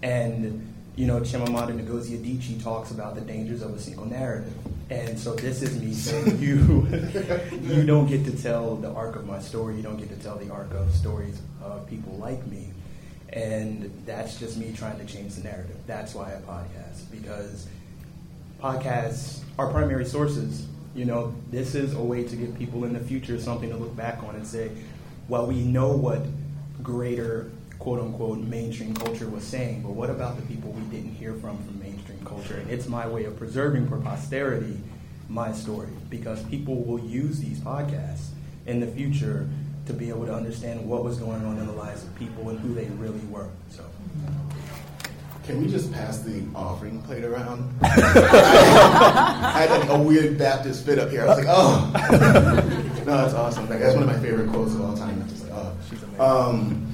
And 0.02 0.68
you 0.97 1.06
know, 1.06 1.21
Chimamanda 1.21 1.73
Ngozi 1.80 2.18
Adichie 2.18 2.62
talks 2.62 2.90
about 2.90 3.14
the 3.14 3.23
dangers 3.23 3.62
of 3.62 3.75
a 3.75 3.78
single 3.78 4.04
narrative. 4.04 4.52
And 4.90 5.18
so 5.18 5.35
this 5.35 5.62
is 5.62 5.80
me 5.80 5.94
saying 5.94 6.38
you 6.38 6.87
you 7.62 7.87
don't 7.87 8.06
get 8.06 8.25
to 8.26 8.42
tell 8.42 8.76
the 8.76 8.90
arc 8.92 9.16
of 9.16 9.26
my 9.26 9.40
story, 9.40 9.76
you 9.76 9.82
don't 9.82 9.97
get 9.97 10.11
to 10.11 10.16
tell 10.16 10.37
the 10.37 10.50
arc 10.50 10.73
of 10.75 10.92
stories 10.92 11.40
of 11.62 11.87
people 11.88 12.12
like 12.18 12.47
me. 12.47 12.68
And 13.32 13.90
that's 14.04 14.38
just 14.38 14.59
me 14.59 14.75
trying 14.76 14.99
to 14.99 15.06
change 15.06 15.37
the 15.37 15.44
narrative. 15.44 15.76
That's 15.87 16.14
why 16.14 16.35
I 16.35 16.40
podcast. 16.40 17.11
Because 17.11 17.66
podcasts 18.62 19.40
are 19.59 19.71
primary 19.71 20.04
sources. 20.04 20.66
You 20.94 21.06
know, 21.06 21.35
this 21.50 21.75
is 21.75 21.94
a 21.94 22.02
way 22.02 22.25
to 22.25 22.37
give 22.37 22.59
people 22.59 22.85
in 22.85 22.92
the 22.92 23.00
future 23.00 23.40
something 23.40 23.71
to 23.71 23.76
look 23.76 23.97
back 23.97 24.23
on 24.23 24.35
and 24.35 24.47
say, 24.47 24.71
well, 25.28 25.47
we 25.47 25.62
know 25.62 25.97
what 25.97 26.26
greater 26.82 27.50
quote 27.83 27.99
unquote 27.99 28.39
mainstream 28.39 28.95
culture 28.95 29.29
was 29.29 29.43
saying, 29.43 29.83
but 29.83 29.91
what 29.91 30.09
about 30.09 30.37
the 30.37 30.43
people 30.43 30.71
we 30.71 30.83
didn't 30.83 31.12
hear 31.15 31.35
from 31.35 31.61
from 31.65 31.81
mainstream 31.81 32.25
culture? 32.25 32.55
And 32.55 32.71
it's 32.71 32.87
my 32.87 33.09
way 33.09 33.25
of 33.25 33.37
preserving 33.37 33.89
for 33.89 33.99
posterity 33.99 34.79
my 35.29 35.51
story 35.51 35.89
because 36.09 36.45
people 36.45 36.77
will 36.85 37.01
use 37.01 37.41
these 37.41 37.59
podcasts 37.59 38.29
in 38.67 38.79
the 38.79 38.87
future 38.87 39.49
to 39.87 39.93
be 39.93 40.11
able 40.11 40.27
to 40.27 40.33
understand 40.33 40.89
what 40.89 41.03
was 41.03 41.19
going 41.19 41.45
on 41.45 41.59
in 41.59 41.67
the 41.67 41.73
lives 41.73 42.05
of 42.05 42.15
people 42.15 42.51
and 42.51 42.61
who 42.61 42.73
they 42.73 42.85
really 42.85 43.19
were. 43.27 43.49
So. 43.69 43.85
can 45.43 45.61
we 45.61 45.67
just 45.67 45.93
pass 45.93 46.21
the 46.21 46.45
offering 46.55 47.03
plate 47.03 47.25
around? 47.25 47.69
I 47.83 49.67
had 49.69 49.91
a 49.91 49.99
weird 50.01 50.39
Baptist 50.39 50.87
fit 50.87 51.01
up 51.01 51.11
here. 51.11 51.23
I 51.23 51.27
was 51.27 51.39
like, 51.39 51.49
oh. 51.49 51.91
no, 53.07 53.17
that's 53.23 53.35
awesome. 53.35 53.69
Like, 53.69 53.81
that's 53.81 53.97
one 53.97 54.05
of 54.05 54.09
my 54.09 54.21
favorite 54.21 54.51
quotes 54.51 54.73
of 54.73 54.83
all 54.83 54.97
time. 54.97 55.21
It's 55.23 55.33
just 55.33 55.51
like, 55.51 55.53
oh. 55.59 55.77
she's 55.91 56.21
Um, 56.21 56.92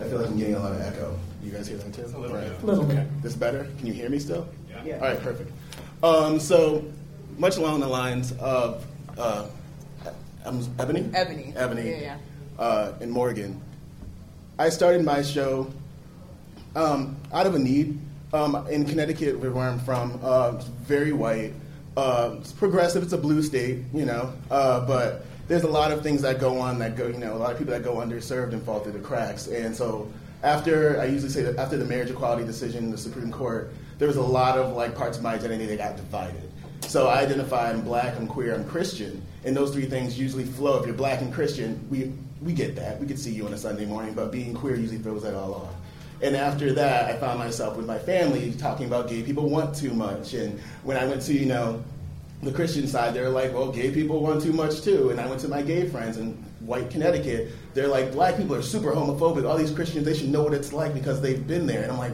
I 0.00 0.04
feel 0.04 0.18
like 0.18 0.28
I'm 0.28 0.38
getting 0.38 0.54
a 0.54 0.60
lot 0.60 0.72
of 0.72 0.80
echo. 0.82 1.18
You 1.42 1.50
guys 1.50 1.68
hear 1.68 1.78
that 1.78 1.94
too? 1.94 2.02
A 2.02 2.18
little 2.18 2.36
bit. 2.36 2.64
little 2.64 2.84
bit. 2.84 3.22
This 3.22 3.34
better? 3.34 3.66
Can 3.78 3.86
you 3.86 3.92
hear 3.94 4.10
me 4.10 4.18
still? 4.18 4.46
Yeah. 4.68 4.84
yeah. 4.84 4.94
All 4.96 5.08
right, 5.08 5.20
perfect. 5.20 5.50
Um, 6.02 6.38
so, 6.38 6.84
much 7.38 7.56
along 7.56 7.80
the 7.80 7.88
lines 7.88 8.32
of 8.32 8.84
uh, 9.16 9.46
Ebony? 10.44 11.08
Ebony. 11.14 11.52
Ebony. 11.56 11.90
Yeah, 11.90 12.00
yeah. 12.00 12.16
Uh, 12.58 12.92
in 13.00 13.10
Morgan. 13.10 13.60
I 14.58 14.68
started 14.68 15.04
my 15.04 15.22
show 15.22 15.70
um, 16.74 17.16
out 17.32 17.46
of 17.46 17.54
a 17.54 17.58
need. 17.58 17.98
Um, 18.32 18.66
in 18.68 18.84
Connecticut, 18.84 19.38
where 19.38 19.56
I'm 19.56 19.78
from, 19.78 20.20
uh, 20.22 20.54
it's 20.56 20.66
very 20.66 21.12
white. 21.12 21.54
Uh, 21.96 22.36
it's 22.38 22.52
progressive. 22.52 23.02
It's 23.02 23.12
a 23.12 23.18
blue 23.18 23.42
state, 23.42 23.78
you 23.94 24.04
know. 24.04 24.32
Uh, 24.50 24.84
but 24.86 25.24
there's 25.48 25.62
a 25.62 25.68
lot 25.68 25.92
of 25.92 26.02
things 26.02 26.22
that 26.22 26.40
go 26.40 26.58
on 26.58 26.78
that 26.80 26.96
go, 26.96 27.06
you 27.06 27.18
know, 27.18 27.36
a 27.36 27.38
lot 27.38 27.52
of 27.52 27.58
people 27.58 27.72
that 27.72 27.84
go 27.84 27.96
underserved 27.96 28.52
and 28.52 28.62
fall 28.62 28.80
through 28.80 28.92
the 28.92 28.98
cracks. 28.98 29.46
And 29.46 29.74
so 29.76 30.10
after, 30.42 31.00
I 31.00 31.06
usually 31.06 31.30
say 31.30 31.42
that 31.42 31.56
after 31.56 31.76
the 31.76 31.84
marriage 31.84 32.10
equality 32.10 32.44
decision 32.44 32.84
in 32.84 32.90
the 32.90 32.98
Supreme 32.98 33.30
Court, 33.30 33.72
there 33.98 34.08
was 34.08 34.16
a 34.16 34.22
lot 34.22 34.58
of 34.58 34.74
like 34.74 34.94
parts 34.94 35.16
of 35.16 35.22
my 35.22 35.34
identity 35.34 35.66
that 35.66 35.78
got 35.78 35.96
divided. 35.96 36.50
So 36.82 37.08
I 37.08 37.20
identify 37.20 37.70
I'm 37.70 37.82
black, 37.82 38.16
I'm 38.16 38.26
queer, 38.26 38.54
I'm 38.54 38.68
Christian, 38.68 39.22
and 39.44 39.56
those 39.56 39.72
three 39.72 39.86
things 39.86 40.18
usually 40.18 40.44
flow. 40.44 40.78
If 40.78 40.86
you're 40.86 40.94
black 40.94 41.20
and 41.20 41.32
Christian, 41.32 41.84
we 41.90 42.12
we 42.42 42.52
get 42.52 42.76
that. 42.76 43.00
We 43.00 43.06
could 43.06 43.18
see 43.18 43.32
you 43.32 43.46
on 43.46 43.54
a 43.54 43.58
Sunday 43.58 43.86
morning, 43.86 44.14
but 44.14 44.30
being 44.30 44.54
queer 44.54 44.76
usually 44.76 44.98
throws 44.98 45.22
that 45.22 45.34
all 45.34 45.54
off. 45.54 45.74
And 46.22 46.36
after 46.36 46.72
that, 46.74 47.06
I 47.06 47.18
found 47.18 47.38
myself 47.38 47.76
with 47.76 47.86
my 47.86 47.98
family 47.98 48.52
talking 48.52 48.86
about 48.86 49.08
gay 49.08 49.22
people 49.22 49.48
want 49.48 49.74
too 49.74 49.92
much. 49.92 50.34
And 50.34 50.60
when 50.82 50.96
I 50.96 51.06
went 51.06 51.22
to, 51.22 51.34
you 51.34 51.46
know, 51.46 51.82
the 52.42 52.52
Christian 52.52 52.86
side, 52.86 53.14
they're 53.14 53.30
like, 53.30 53.52
well, 53.52 53.72
gay 53.72 53.90
people 53.90 54.20
want 54.20 54.42
too 54.42 54.52
much 54.52 54.82
too. 54.82 55.10
And 55.10 55.20
I 55.20 55.26
went 55.26 55.40
to 55.40 55.48
my 55.48 55.62
gay 55.62 55.88
friends 55.88 56.18
in 56.18 56.32
white 56.60 56.90
Connecticut. 56.90 57.50
They're 57.74 57.88
like, 57.88 58.12
black 58.12 58.36
people 58.36 58.54
are 58.54 58.62
super 58.62 58.92
homophobic. 58.92 59.48
All 59.48 59.56
these 59.56 59.70
Christians, 59.70 60.04
they 60.04 60.14
should 60.14 60.28
know 60.28 60.42
what 60.42 60.54
it's 60.54 60.72
like 60.72 60.94
because 60.94 61.20
they've 61.20 61.46
been 61.46 61.66
there. 61.66 61.82
And 61.82 61.92
I'm 61.92 61.98
like, 61.98 62.12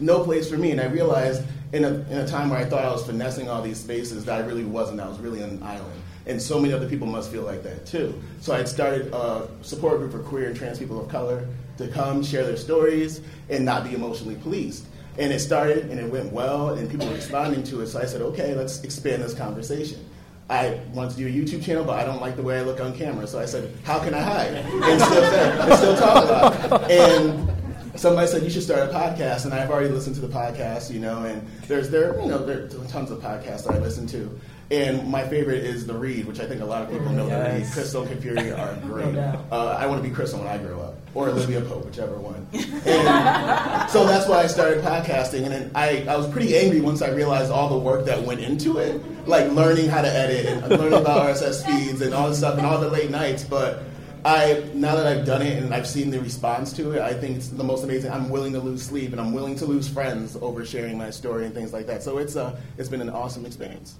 no 0.00 0.22
place 0.24 0.48
for 0.50 0.58
me. 0.58 0.72
And 0.72 0.80
I 0.80 0.86
realized 0.86 1.42
in 1.72 1.84
a, 1.84 1.88
in 1.88 2.18
a 2.18 2.26
time 2.26 2.50
where 2.50 2.58
I 2.58 2.64
thought 2.64 2.84
I 2.84 2.92
was 2.92 3.04
finessing 3.04 3.48
all 3.48 3.62
these 3.62 3.78
spaces 3.78 4.24
that 4.26 4.42
I 4.42 4.46
really 4.46 4.64
wasn't. 4.64 5.00
I 5.00 5.08
was 5.08 5.18
really 5.18 5.42
on 5.42 5.50
an 5.50 5.62
island. 5.62 6.00
And 6.26 6.40
so 6.40 6.60
many 6.60 6.72
other 6.72 6.88
people 6.88 7.06
must 7.06 7.32
feel 7.32 7.42
like 7.42 7.62
that 7.64 7.86
too. 7.86 8.20
So 8.40 8.54
I 8.54 8.64
started 8.64 9.12
a 9.12 9.48
support 9.62 9.98
group 9.98 10.12
for 10.12 10.20
queer 10.20 10.48
and 10.48 10.56
trans 10.56 10.78
people 10.78 11.00
of 11.00 11.08
color 11.08 11.46
to 11.78 11.88
come 11.88 12.22
share 12.22 12.44
their 12.44 12.56
stories 12.56 13.22
and 13.48 13.64
not 13.64 13.84
be 13.84 13.94
emotionally 13.94 14.36
policed. 14.36 14.86
And 15.18 15.32
it 15.32 15.40
started 15.40 15.90
and 15.90 16.00
it 16.00 16.10
went 16.10 16.32
well, 16.32 16.70
and 16.70 16.90
people 16.90 17.06
were 17.06 17.14
responding 17.14 17.62
to 17.64 17.82
it. 17.82 17.88
So 17.88 18.00
I 18.00 18.06
said, 18.06 18.22
okay, 18.22 18.54
let's 18.54 18.82
expand 18.82 19.22
this 19.22 19.34
conversation. 19.34 20.04
I 20.48 20.80
want 20.92 21.10
to 21.12 21.16
do 21.16 21.26
a 21.26 21.30
YouTube 21.30 21.62
channel, 21.64 21.84
but 21.84 21.98
I 21.98 22.04
don't 22.04 22.20
like 22.20 22.36
the 22.36 22.42
way 22.42 22.58
I 22.58 22.62
look 22.62 22.80
on 22.80 22.96
camera. 22.96 23.26
So 23.26 23.38
I 23.38 23.46
said, 23.46 23.72
how 23.84 23.98
can 24.00 24.12
I 24.14 24.20
hide 24.20 24.54
and 24.54 25.00
still, 25.00 25.24
and 25.24 25.74
still 25.78 25.96
talk 25.96 26.64
about 26.64 26.90
it? 26.90 27.20
And 27.20 27.50
somebody 27.94 28.26
said 28.26 28.42
you 28.42 28.50
should 28.50 28.62
start 28.62 28.88
a 28.90 28.92
podcast, 28.92 29.44
and 29.44 29.54
I've 29.54 29.70
already 29.70 29.88
listened 29.90 30.14
to 30.16 30.20
the 30.20 30.28
podcast, 30.28 30.92
you 30.92 31.00
know, 31.00 31.24
and 31.24 31.46
there's 31.68 31.90
there 31.90 32.20
you 32.20 32.26
know 32.28 32.44
there 32.44 32.64
are 32.64 32.68
tons 32.88 33.10
of 33.10 33.20
podcasts 33.20 33.64
that 33.64 33.74
I 33.74 33.78
listen 33.78 34.06
to. 34.08 34.40
And 34.70 35.06
my 35.10 35.26
favorite 35.28 35.64
is 35.64 35.86
The 35.86 35.94
Read, 35.94 36.24
which 36.26 36.40
I 36.40 36.46
think 36.46 36.62
a 36.62 36.64
lot 36.64 36.82
of 36.82 36.90
people 36.90 37.10
know 37.10 37.28
The 37.28 37.36
Read. 37.36 37.62
Crissle 37.64 38.10
and 38.10 38.20
Fury 38.22 38.52
are 38.52 38.74
great. 38.82 39.16
Uh, 39.16 39.76
I 39.78 39.86
want 39.86 40.02
to 40.02 40.08
be 40.08 40.14
Crissle 40.14 40.38
when 40.38 40.48
I 40.48 40.56
grow 40.58 40.80
up, 40.80 40.91
or 41.14 41.28
Olivia 41.28 41.60
Pope, 41.60 41.84
whichever 41.84 42.16
one. 42.16 42.46
And 42.86 43.90
so 43.90 44.06
that's 44.06 44.28
why 44.28 44.42
I 44.42 44.46
started 44.46 44.82
podcasting, 44.82 45.42
and 45.44 45.52
then 45.52 45.70
I, 45.74 46.04
I 46.08 46.16
was 46.16 46.26
pretty 46.28 46.56
angry 46.56 46.80
once 46.80 47.02
I 47.02 47.10
realized 47.10 47.50
all 47.50 47.68
the 47.68 47.78
work 47.78 48.04
that 48.06 48.22
went 48.22 48.40
into 48.40 48.78
it, 48.78 49.00
like 49.28 49.50
learning 49.52 49.88
how 49.88 50.02
to 50.02 50.08
edit 50.08 50.46
and 50.46 50.68
learning 50.70 50.98
about 51.00 51.22
RSS 51.34 51.64
feeds 51.64 52.00
and 52.00 52.14
all 52.14 52.28
this 52.28 52.38
stuff, 52.38 52.56
and 52.56 52.66
all 52.66 52.80
the 52.80 52.88
late 52.88 53.10
nights. 53.10 53.44
But 53.44 53.82
I 54.24 54.64
now 54.74 54.94
that 54.96 55.06
I've 55.06 55.26
done 55.26 55.42
it 55.42 55.62
and 55.62 55.74
I've 55.74 55.86
seen 55.86 56.10
the 56.10 56.20
response 56.20 56.72
to 56.74 56.92
it, 56.92 57.00
I 57.02 57.12
think 57.12 57.36
it's 57.36 57.48
the 57.48 57.64
most 57.64 57.84
amazing. 57.84 58.10
I'm 58.10 58.30
willing 58.30 58.52
to 58.54 58.60
lose 58.60 58.82
sleep 58.82 59.12
and 59.12 59.20
I'm 59.20 59.32
willing 59.32 59.56
to 59.56 59.66
lose 59.66 59.88
friends 59.88 60.36
over 60.40 60.64
sharing 60.64 60.96
my 60.96 61.10
story 61.10 61.44
and 61.44 61.54
things 61.54 61.72
like 61.72 61.86
that. 61.88 62.02
So 62.02 62.18
it's 62.18 62.36
uh, 62.36 62.58
it's 62.78 62.88
been 62.88 63.00
an 63.02 63.10
awesome 63.10 63.44
experience. 63.44 63.96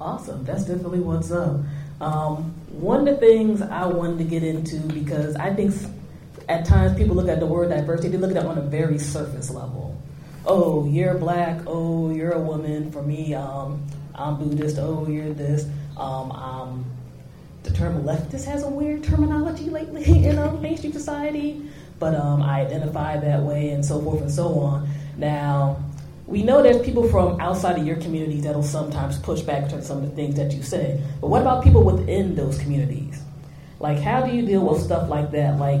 Awesome. 0.00 0.44
That's 0.44 0.64
definitely 0.64 1.00
what's 1.00 1.30
up. 1.32 1.58
Um, 2.02 2.54
one 2.70 3.08
of 3.08 3.14
the 3.14 3.16
things 3.16 3.62
I 3.62 3.86
wanted 3.86 4.18
to 4.18 4.24
get 4.24 4.42
into 4.42 4.76
because 4.92 5.34
I 5.36 5.54
think 5.54 5.72
s- 5.72 5.88
at 6.48 6.64
times 6.64 6.96
people 6.96 7.16
look 7.16 7.28
at 7.28 7.40
the 7.40 7.46
word 7.46 7.70
diversity, 7.70 8.08
they 8.08 8.18
look 8.18 8.30
at 8.30 8.36
it 8.36 8.46
on 8.46 8.58
a 8.58 8.62
very 8.62 8.98
surface 8.98 9.50
level. 9.50 10.00
Oh, 10.46 10.86
you're 10.86 11.14
black. 11.14 11.60
Oh, 11.66 12.10
you're 12.10 12.32
a 12.32 12.40
woman. 12.40 12.92
For 12.92 13.02
me, 13.02 13.34
um, 13.34 13.84
I'm 14.14 14.36
Buddhist. 14.38 14.78
Oh, 14.78 15.06
you're 15.08 15.32
this. 15.32 15.66
Um, 15.96 16.30
I'm 16.32 16.84
the 17.66 17.72
term 17.72 18.04
leftist 18.04 18.44
has 18.44 18.62
a 18.62 18.68
weird 18.68 19.02
terminology 19.02 19.68
lately 19.70 20.04
in 20.24 20.38
um, 20.38 20.62
mainstream 20.62 20.92
society, 20.92 21.68
but 21.98 22.14
um, 22.14 22.40
I 22.40 22.60
identify 22.60 23.16
that 23.16 23.42
way 23.42 23.70
and 23.70 23.84
so 23.84 24.00
forth 24.00 24.20
and 24.20 24.30
so 24.30 24.60
on. 24.60 24.88
Now, 25.16 25.82
we 26.26 26.44
know 26.44 26.62
there's 26.62 26.80
people 26.84 27.08
from 27.08 27.40
outside 27.40 27.76
of 27.78 27.84
your 27.84 27.96
community 27.96 28.40
that'll 28.40 28.62
sometimes 28.62 29.18
push 29.18 29.40
back 29.40 29.68
to 29.70 29.82
some 29.82 29.98
of 29.98 30.04
the 30.04 30.14
things 30.14 30.36
that 30.36 30.52
you 30.52 30.62
say, 30.62 31.00
but 31.20 31.28
what 31.28 31.40
about 31.40 31.64
people 31.64 31.82
within 31.82 32.36
those 32.36 32.56
communities? 32.58 33.20
Like, 33.80 33.98
how 33.98 34.24
do 34.24 34.32
you 34.32 34.46
deal 34.46 34.64
with 34.64 34.82
stuff 34.82 35.08
like 35.08 35.32
that? 35.32 35.58
Like, 35.58 35.80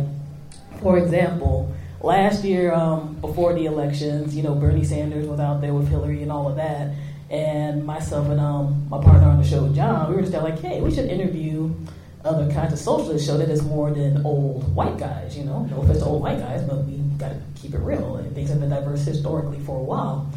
for 0.80 0.98
example, 0.98 1.74
last 2.00 2.44
year 2.44 2.72
um, 2.72 3.14
before 3.20 3.54
the 3.54 3.66
elections, 3.66 4.36
you 4.36 4.42
know, 4.42 4.54
Bernie 4.54 4.84
Sanders 4.84 5.26
was 5.26 5.40
out 5.40 5.60
there 5.60 5.74
with 5.74 5.88
Hillary 5.88 6.22
and 6.22 6.30
all 6.30 6.48
of 6.48 6.56
that. 6.56 6.94
And 7.28 7.84
myself 7.84 8.28
and 8.28 8.38
um, 8.38 8.86
my 8.88 9.02
partner 9.02 9.28
on 9.28 9.38
the 9.38 9.48
show, 9.48 9.68
John, 9.72 10.08
we 10.10 10.16
were 10.16 10.22
just 10.22 10.32
like, 10.32 10.60
hey, 10.60 10.80
we 10.80 10.94
should 10.94 11.06
interview 11.06 11.74
other 12.24 12.52
kinds 12.52 12.72
of 12.72 12.78
socialists 12.78 13.26
show 13.26 13.36
that 13.38 13.48
is 13.48 13.62
more 13.62 13.90
than 13.90 14.24
old 14.24 14.74
white 14.74 14.98
guys, 14.98 15.36
you 15.36 15.44
know. 15.44 15.64
No 15.64 15.82
offense 15.82 16.00
to 16.00 16.04
old 16.04 16.22
white 16.22 16.38
guys, 16.38 16.62
but 16.62 16.84
we 16.84 16.98
got 17.18 17.30
to 17.30 17.40
keep 17.60 17.74
it 17.74 17.78
real. 17.78 18.16
And 18.16 18.34
things 18.34 18.50
have 18.50 18.60
been 18.60 18.70
diverse 18.70 19.04
historically 19.04 19.60
for 19.60 19.78
a 19.78 19.82
while. 19.82 20.32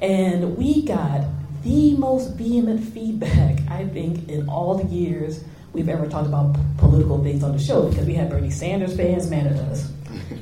And 0.00 0.56
we 0.56 0.82
got 0.82 1.24
the 1.62 1.94
most 1.94 2.34
vehement 2.34 2.82
feedback, 2.82 3.60
I 3.68 3.86
think, 3.86 4.28
in 4.28 4.48
all 4.48 4.76
the 4.76 4.86
years 4.94 5.44
we've 5.72 5.88
ever 5.88 6.06
talked 6.06 6.26
about 6.26 6.54
p- 6.54 6.60
political 6.78 7.22
things 7.22 7.42
on 7.42 7.52
the 7.52 7.58
show 7.58 7.88
because 7.88 8.06
we 8.06 8.14
had 8.14 8.28
Bernie 8.30 8.50
Sanders 8.50 8.96
fans 8.96 9.30
mad 9.30 9.46
at 9.46 9.56
us. 9.56 9.90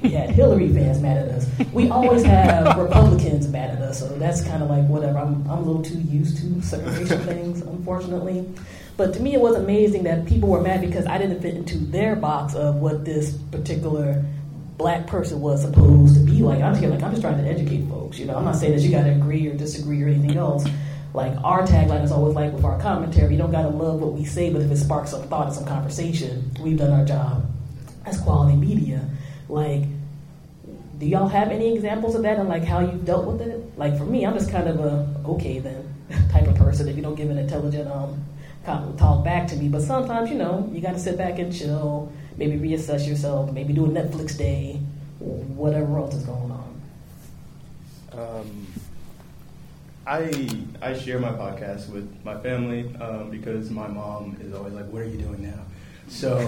We 0.03 0.11
had 0.11 0.31
Hillary 0.31 0.73
fans 0.73 1.01
mad 1.01 1.19
at 1.19 1.29
us. 1.29 1.49
We 1.73 1.91
always 1.91 2.23
have 2.25 2.79
Republicans 2.79 3.49
mad 3.49 3.71
at 3.77 3.83
us, 3.83 3.99
so 4.01 4.09
that's 4.19 4.43
kind 4.45 4.63
of 4.63 4.71
like 4.71 4.87
whatever. 4.87 5.19
I'm, 5.19 5.49
I'm 5.51 5.59
a 5.59 5.63
little 5.63 5.83
too 5.83 5.99
used 6.01 6.39
to 6.39 6.63
segregation 6.63 7.21
things, 7.25 7.63
unfortunately. 7.63 8.49
But 8.97 9.15
to 9.15 9.21
me, 9.21 9.35
it 9.35 9.41
was 9.41 9.57
amazing 9.57 10.05
that 10.05 10.27
people 10.27 10.49
were 10.49 10.61
mad 10.61 10.81
because 10.81 11.07
I 11.07 11.19
didn't 11.19 11.41
fit 11.41 11.55
into 11.55 11.79
their 11.79 12.17
box 12.17 12.55
of 12.55 12.77
what 12.77 13.05
this 13.05 13.33
particular 13.51 14.25
black 14.77 15.07
person 15.07 15.41
was 15.41 15.63
supposed 15.63 16.15
to 16.15 16.21
be 16.21 16.41
like. 16.43 16.63
I'm 16.63 16.75
here 16.77 16.89
like 16.89 17.03
I'm 17.03 17.11
just 17.11 17.23
trying 17.23 17.39
to 17.39 17.49
educate 17.49 17.89
folks. 17.89 18.19
You 18.19 18.27
know, 18.27 18.37
I'm 18.37 18.45
not 18.45 18.57
saying 18.57 18.75
that 18.77 18.83
you 18.83 18.91
got 18.91 19.05
to 19.05 19.11
agree 19.11 19.47
or 19.49 19.55
disagree 19.55 20.03
or 20.03 20.09
anything 20.09 20.37
else. 20.37 20.65
Like 21.15 21.33
our 21.43 21.63
tagline 21.63 22.05
is 22.05 22.13
always 22.13 22.35
like 22.35 22.53
with 22.53 22.65
our 22.65 22.79
commentary, 22.81 23.33
you 23.33 23.39
don't 23.39 23.51
got 23.51 23.63
to 23.63 23.69
love 23.69 24.01
what 24.01 24.13
we 24.13 24.25
say, 24.25 24.53
but 24.53 24.63
if 24.63 24.71
it 24.71 24.77
sparks 24.77 25.11
some 25.11 25.23
thought 25.25 25.47
and 25.47 25.55
some 25.55 25.65
conversation, 25.65 26.51
we've 26.61 26.77
done 26.77 26.93
our 26.93 27.05
job 27.05 27.47
as 28.05 28.21
quality 28.21 28.57
media. 28.57 29.09
Like, 29.49 29.85
do 30.99 31.07
y'all 31.07 31.29
have 31.29 31.49
any 31.49 31.75
examples 31.75 32.15
of 32.15 32.23
that 32.23 32.39
and 32.39 32.49
like 32.49 32.65
how 32.65 32.81
you've 32.81 33.05
dealt 33.05 33.27
with 33.27 33.41
it? 33.41 33.79
Like 33.79 33.97
for 33.97 34.05
me, 34.05 34.27
I'm 34.27 34.35
just 34.35 34.51
kind 34.51 34.69
of 34.69 34.81
a 34.81 35.09
okay 35.27 35.59
then 35.61 35.95
type 36.31 36.47
of 36.47 36.57
person 36.57 36.89
if 36.89 36.97
you 36.97 37.03
don't 37.03 37.15
give 37.15 37.31
an 37.31 37.39
intelligent 37.39 37.91
um 37.91 38.25
talk 38.67 39.25
back 39.25 39.49
to 39.49 39.57
me. 39.57 39.69
But 39.69 39.83
sometimes 39.83 40.31
you 40.31 40.37
know 40.37 40.69
you 40.73 40.81
got 40.81 40.93
to 40.93 40.99
sit 40.99 41.17
back 41.17 41.39
and 41.39 41.55
chill, 41.55 42.13
maybe 42.37 42.59
reassess 42.59 43.09
yourself, 43.09 43.53
maybe 43.53 43.73
do 43.73 43.87
a 43.87 43.89
Netflix 43.89 44.37
day, 44.37 44.81
whatever 45.19 45.99
else 45.99 46.15
is 46.15 46.25
going 46.25 46.51
on. 46.51 46.83
Um, 48.13 48.67
I 50.09 50.49
I 50.81 50.97
share 50.99 51.19
my 51.19 51.29
podcast 51.29 51.91
with 51.91 52.11
my 52.25 52.41
family 52.41 52.97
um, 52.97 53.29
because 53.29 53.71
my 53.71 53.87
mom 53.87 54.39
is 54.41 54.55
always 54.55 54.73
like, 54.73 54.87
"What 54.87 55.03
are 55.03 55.07
you 55.07 55.19
doing 55.19 55.43
now?" 55.43 55.61
So 56.09 56.39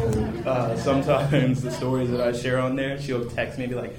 uh, 0.47 0.75
sometimes 0.79 1.61
the 1.61 1.71
stories 1.71 2.11
that 2.11 2.23
I 2.23 2.33
share 2.33 2.59
on 2.59 2.75
there, 2.75 2.99
she'll 2.99 3.29
text 3.29 3.59
me 3.59 3.65
and 3.65 3.75
be 3.75 3.79
like, 3.79 3.95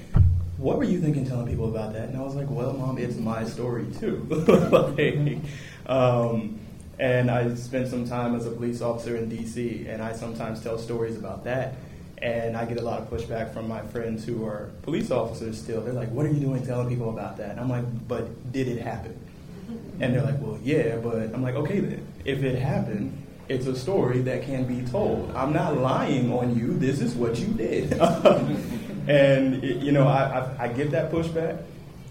"What 0.56 0.78
were 0.78 0.84
you 0.84 1.00
thinking 1.00 1.24
telling 1.24 1.46
people 1.46 1.68
about 1.68 1.92
that?" 1.92 2.08
And 2.08 2.18
I 2.18 2.22
was 2.22 2.34
like, 2.34 2.50
"Well, 2.50 2.72
mom, 2.72 2.98
it's 2.98 3.16
my 3.16 3.44
story 3.44 3.86
too." 4.00 4.26
like, 4.28 5.38
um, 5.86 6.58
and 6.98 7.30
I 7.30 7.54
spent 7.54 7.86
some 7.86 8.04
time 8.04 8.34
as 8.34 8.46
a 8.46 8.50
police 8.50 8.82
officer 8.82 9.16
in 9.16 9.28
D.C. 9.28 9.86
and 9.88 10.02
I 10.02 10.12
sometimes 10.12 10.60
tell 10.60 10.76
stories 10.76 11.16
about 11.16 11.44
that. 11.44 11.74
And 12.18 12.56
I 12.56 12.64
get 12.66 12.78
a 12.78 12.82
lot 12.82 13.00
of 13.00 13.10
pushback 13.10 13.52
from 13.52 13.66
my 13.66 13.82
friends 13.82 14.24
who 14.24 14.44
are 14.44 14.70
police 14.82 15.10
officers 15.10 15.58
still. 15.58 15.80
They're 15.80 15.92
like, 15.92 16.10
what 16.10 16.24
are 16.24 16.28
you 16.28 16.38
doing 16.38 16.64
telling 16.64 16.88
people 16.88 17.10
about 17.10 17.36
that? 17.38 17.50
And 17.50 17.58
I'm 17.58 17.68
like, 17.68 17.84
but 18.06 18.52
did 18.52 18.68
it 18.68 18.80
happen? 18.80 19.18
And 20.02 20.14
they're 20.14 20.22
like, 20.22 20.40
well, 20.40 20.58
yeah, 20.62 20.96
but 20.96 21.32
I'm 21.32 21.42
like, 21.42 21.54
okay 21.54 21.80
then. 21.80 22.06
If 22.24 22.42
it 22.42 22.58
happened, 22.58 23.16
it's 23.48 23.66
a 23.66 23.76
story 23.76 24.20
that 24.22 24.42
can 24.42 24.64
be 24.64 24.84
told. 24.90 25.30
I'm 25.36 25.52
not 25.52 25.76
lying 25.78 26.32
on 26.32 26.58
you. 26.58 26.74
This 26.74 27.00
is 27.00 27.14
what 27.14 27.38
you 27.38 27.46
did. 27.48 27.92
and, 29.08 29.62
it- 29.64 29.78
you 29.78 29.92
know, 29.92 30.06
I, 30.06 30.40
I, 30.58 30.64
I 30.64 30.68
get 30.68 30.90
that 30.92 31.10
pushback. 31.10 31.62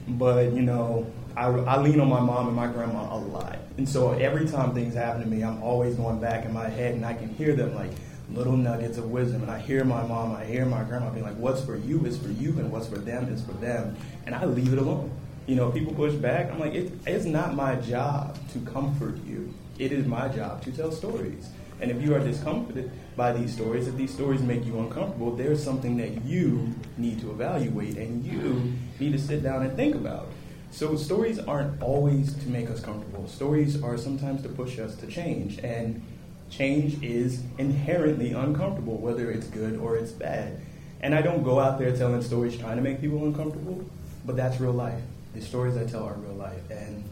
but 0.07 0.51
you 0.53 0.61
know, 0.61 1.05
I, 1.35 1.45
I 1.47 1.79
lean 1.81 1.99
on 1.99 2.09
my 2.09 2.19
mom 2.19 2.47
and 2.47 2.55
my 2.55 2.67
grandma 2.67 3.15
a 3.15 3.19
lot. 3.19 3.59
And 3.77 3.87
so 3.87 4.11
every 4.11 4.47
time 4.47 4.73
things 4.73 4.93
happen 4.95 5.21
to 5.21 5.27
me, 5.27 5.43
I'm 5.43 5.61
always 5.63 5.95
going 5.95 6.19
back 6.19 6.45
in 6.45 6.53
my 6.53 6.67
head 6.69 6.93
and 6.95 7.05
I 7.05 7.13
can 7.13 7.29
hear 7.35 7.55
them 7.55 7.73
like 7.75 7.91
little 8.33 8.55
nuggets 8.57 8.97
of 8.97 9.09
wisdom. 9.11 9.41
And 9.43 9.51
I 9.51 9.59
hear 9.59 9.83
my 9.85 10.03
mom, 10.05 10.35
I 10.35 10.45
hear 10.45 10.65
my 10.65 10.83
grandma 10.83 11.09
being 11.09 11.25
like, 11.25 11.37
what's 11.37 11.63
for 11.63 11.77
you 11.77 12.05
is 12.05 12.17
for 12.17 12.29
you, 12.29 12.51
and 12.59 12.71
what's 12.71 12.87
for 12.87 12.97
them 12.97 13.27
is 13.33 13.41
for 13.43 13.53
them. 13.53 13.95
And 14.25 14.35
I 14.35 14.45
leave 14.45 14.73
it 14.73 14.79
alone. 14.79 15.11
You 15.47 15.55
know, 15.55 15.71
people 15.71 15.93
push 15.93 16.13
back. 16.13 16.51
I'm 16.51 16.59
like, 16.59 16.73
it, 16.73 16.91
it's 17.05 17.25
not 17.25 17.55
my 17.55 17.75
job 17.75 18.37
to 18.53 18.59
comfort 18.59 19.17
you. 19.25 19.53
It 19.79 19.91
is 19.91 20.05
my 20.05 20.27
job 20.27 20.61
to 20.63 20.71
tell 20.71 20.91
stories. 20.91 21.49
And 21.81 21.89
if 21.89 22.01
you 22.01 22.13
are 22.13 22.19
discomforted 22.19 22.91
by 23.15 23.33
these 23.33 23.51
stories, 23.51 23.87
if 23.87 23.95
these 23.95 24.13
stories 24.13 24.41
make 24.41 24.65
you 24.65 24.79
uncomfortable, 24.79 25.35
there's 25.35 25.63
something 25.63 25.97
that 25.97 26.23
you 26.23 26.75
need 26.97 27.19
to 27.21 27.31
evaluate 27.31 27.97
and 27.97 28.23
you 28.23 28.73
need 28.99 29.13
to 29.13 29.19
sit 29.19 29.41
down 29.41 29.63
and 29.63 29.75
think 29.75 29.95
about. 29.95 30.27
So 30.69 30.95
stories 30.95 31.39
aren't 31.39 31.81
always 31.81 32.35
to 32.35 32.49
make 32.49 32.69
us 32.69 32.79
comfortable. 32.79 33.27
Stories 33.27 33.81
are 33.81 33.97
sometimes 33.97 34.43
to 34.43 34.49
push 34.49 34.77
us 34.77 34.95
to 34.97 35.07
change. 35.07 35.57
And 35.59 36.03
change 36.51 37.01
is 37.03 37.41
inherently 37.57 38.31
uncomfortable, 38.31 38.97
whether 38.97 39.31
it's 39.31 39.47
good 39.47 39.77
or 39.79 39.97
it's 39.97 40.11
bad. 40.11 40.61
And 41.01 41.15
I 41.15 41.23
don't 41.23 41.43
go 41.43 41.59
out 41.59 41.79
there 41.79 41.95
telling 41.97 42.21
stories 42.21 42.57
trying 42.57 42.75
to 42.75 42.83
make 42.83 43.01
people 43.01 43.25
uncomfortable, 43.25 43.83
but 44.23 44.35
that's 44.35 44.61
real 44.61 44.71
life. 44.71 45.01
The 45.33 45.41
stories 45.41 45.77
I 45.77 45.85
tell 45.85 46.03
are 46.03 46.13
real 46.13 46.33
life. 46.33 46.69
And 46.69 47.03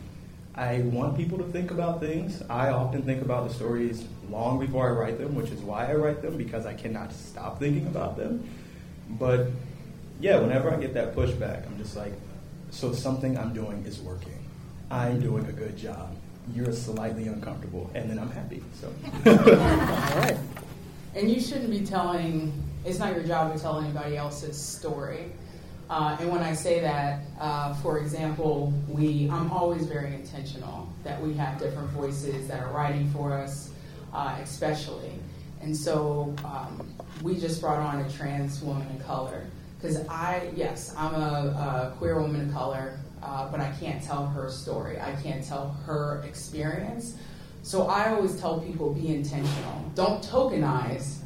I 0.56 0.80
want 0.82 1.16
people 1.16 1.38
to 1.38 1.46
think 1.46 1.72
about 1.72 2.00
things. 2.00 2.44
I 2.50 2.70
often 2.70 3.04
think 3.04 3.22
about 3.22 3.48
the 3.48 3.54
stories 3.54 4.06
long 4.30 4.60
before 4.60 4.88
I 4.88 4.92
write 4.92 5.18
them, 5.18 5.36
which 5.36 5.52
is 5.52 5.62
why 5.62 5.90
I 5.90 5.96
write 5.96 6.22
them, 6.22 6.38
because 6.38 6.66
I 6.66 6.74
cannot 6.74 7.14
stop 7.14 7.60
thinking 7.60 7.88
about 7.88 8.18
them. 8.18 8.48
But 9.10 9.48
yeah, 10.20 10.40
whenever 10.40 10.74
I 10.74 10.78
get 10.78 10.94
that 10.96 11.16
pushback, 11.16 11.66
I'm 11.66 11.78
just 11.78 11.96
like, 11.96 12.14
so 12.72 12.94
something 12.94 13.38
I'm 13.38 13.54
doing 13.54 13.86
is 13.86 14.00
working. 14.00 14.44
I'm 14.92 15.22
doing 15.22 15.46
a 15.46 15.52
good 15.52 15.78
job. 15.78 16.16
You're 16.54 16.74
slightly 16.74 17.28
uncomfortable, 17.28 17.90
and 17.94 18.10
then 18.10 18.20
I'm 18.20 18.32
happy. 18.32 18.64
So, 18.74 18.88
all 19.26 20.20
right. 20.20 20.38
And 21.16 21.30
you 21.30 21.40
shouldn't 21.40 21.70
be 21.70 21.86
telling. 21.86 22.52
It's 22.86 22.98
not 22.98 23.14
your 23.14 23.24
job 23.24 23.54
to 23.54 23.60
tell 23.60 23.80
anybody 23.80 24.18
else's 24.18 24.60
story. 24.60 25.32
Uh, 25.90 26.16
and 26.20 26.30
when 26.30 26.44
I 26.44 26.54
say 26.54 26.80
that, 26.82 27.22
uh, 27.40 27.74
for 27.76 27.98
example, 27.98 28.72
we 28.88 29.28
I'm 29.32 29.52
always 29.52 29.88
very 29.88 30.14
intentional 30.14 30.88
that 31.04 31.20
we 31.20 31.34
have 31.34 31.58
different 31.58 31.90
voices 31.90 32.48
that 32.48 32.62
are 32.62 32.72
writing 32.72 33.10
for 33.12 33.34
us, 33.34 33.72
uh, 34.14 34.38
especially. 34.40 35.14
And 35.62 35.76
so 35.76 36.36
um, 36.46 36.88
we 37.24 37.38
just 37.38 37.60
brought 37.60 37.80
on 37.80 38.02
a 38.02 38.10
trans 38.12 38.62
woman 38.62 38.88
of 38.96 39.06
color 39.06 39.48
because 39.78 40.06
I 40.08 40.52
yes 40.56 40.94
I'm 40.96 41.16
a, 41.16 41.92
a, 41.92 41.98
queer 41.98 42.22
woman 42.22 42.48
of 42.48 42.54
color, 42.54 43.00
uh, 43.24 43.50
but 43.50 43.60
I 43.60 43.72
can't 43.80 44.04
tell 44.04 44.28
her 44.28 44.48
story. 44.50 45.00
I 45.00 45.14
can't 45.24 45.44
tell 45.44 45.70
her 45.88 46.24
experience. 46.24 47.16
So 47.64 47.88
I 47.88 48.12
always 48.12 48.40
tell 48.40 48.60
people 48.62 48.94
be 48.94 49.16
intentional. 49.16 49.92
Don't 49.96 50.24
tokenize 50.24 51.18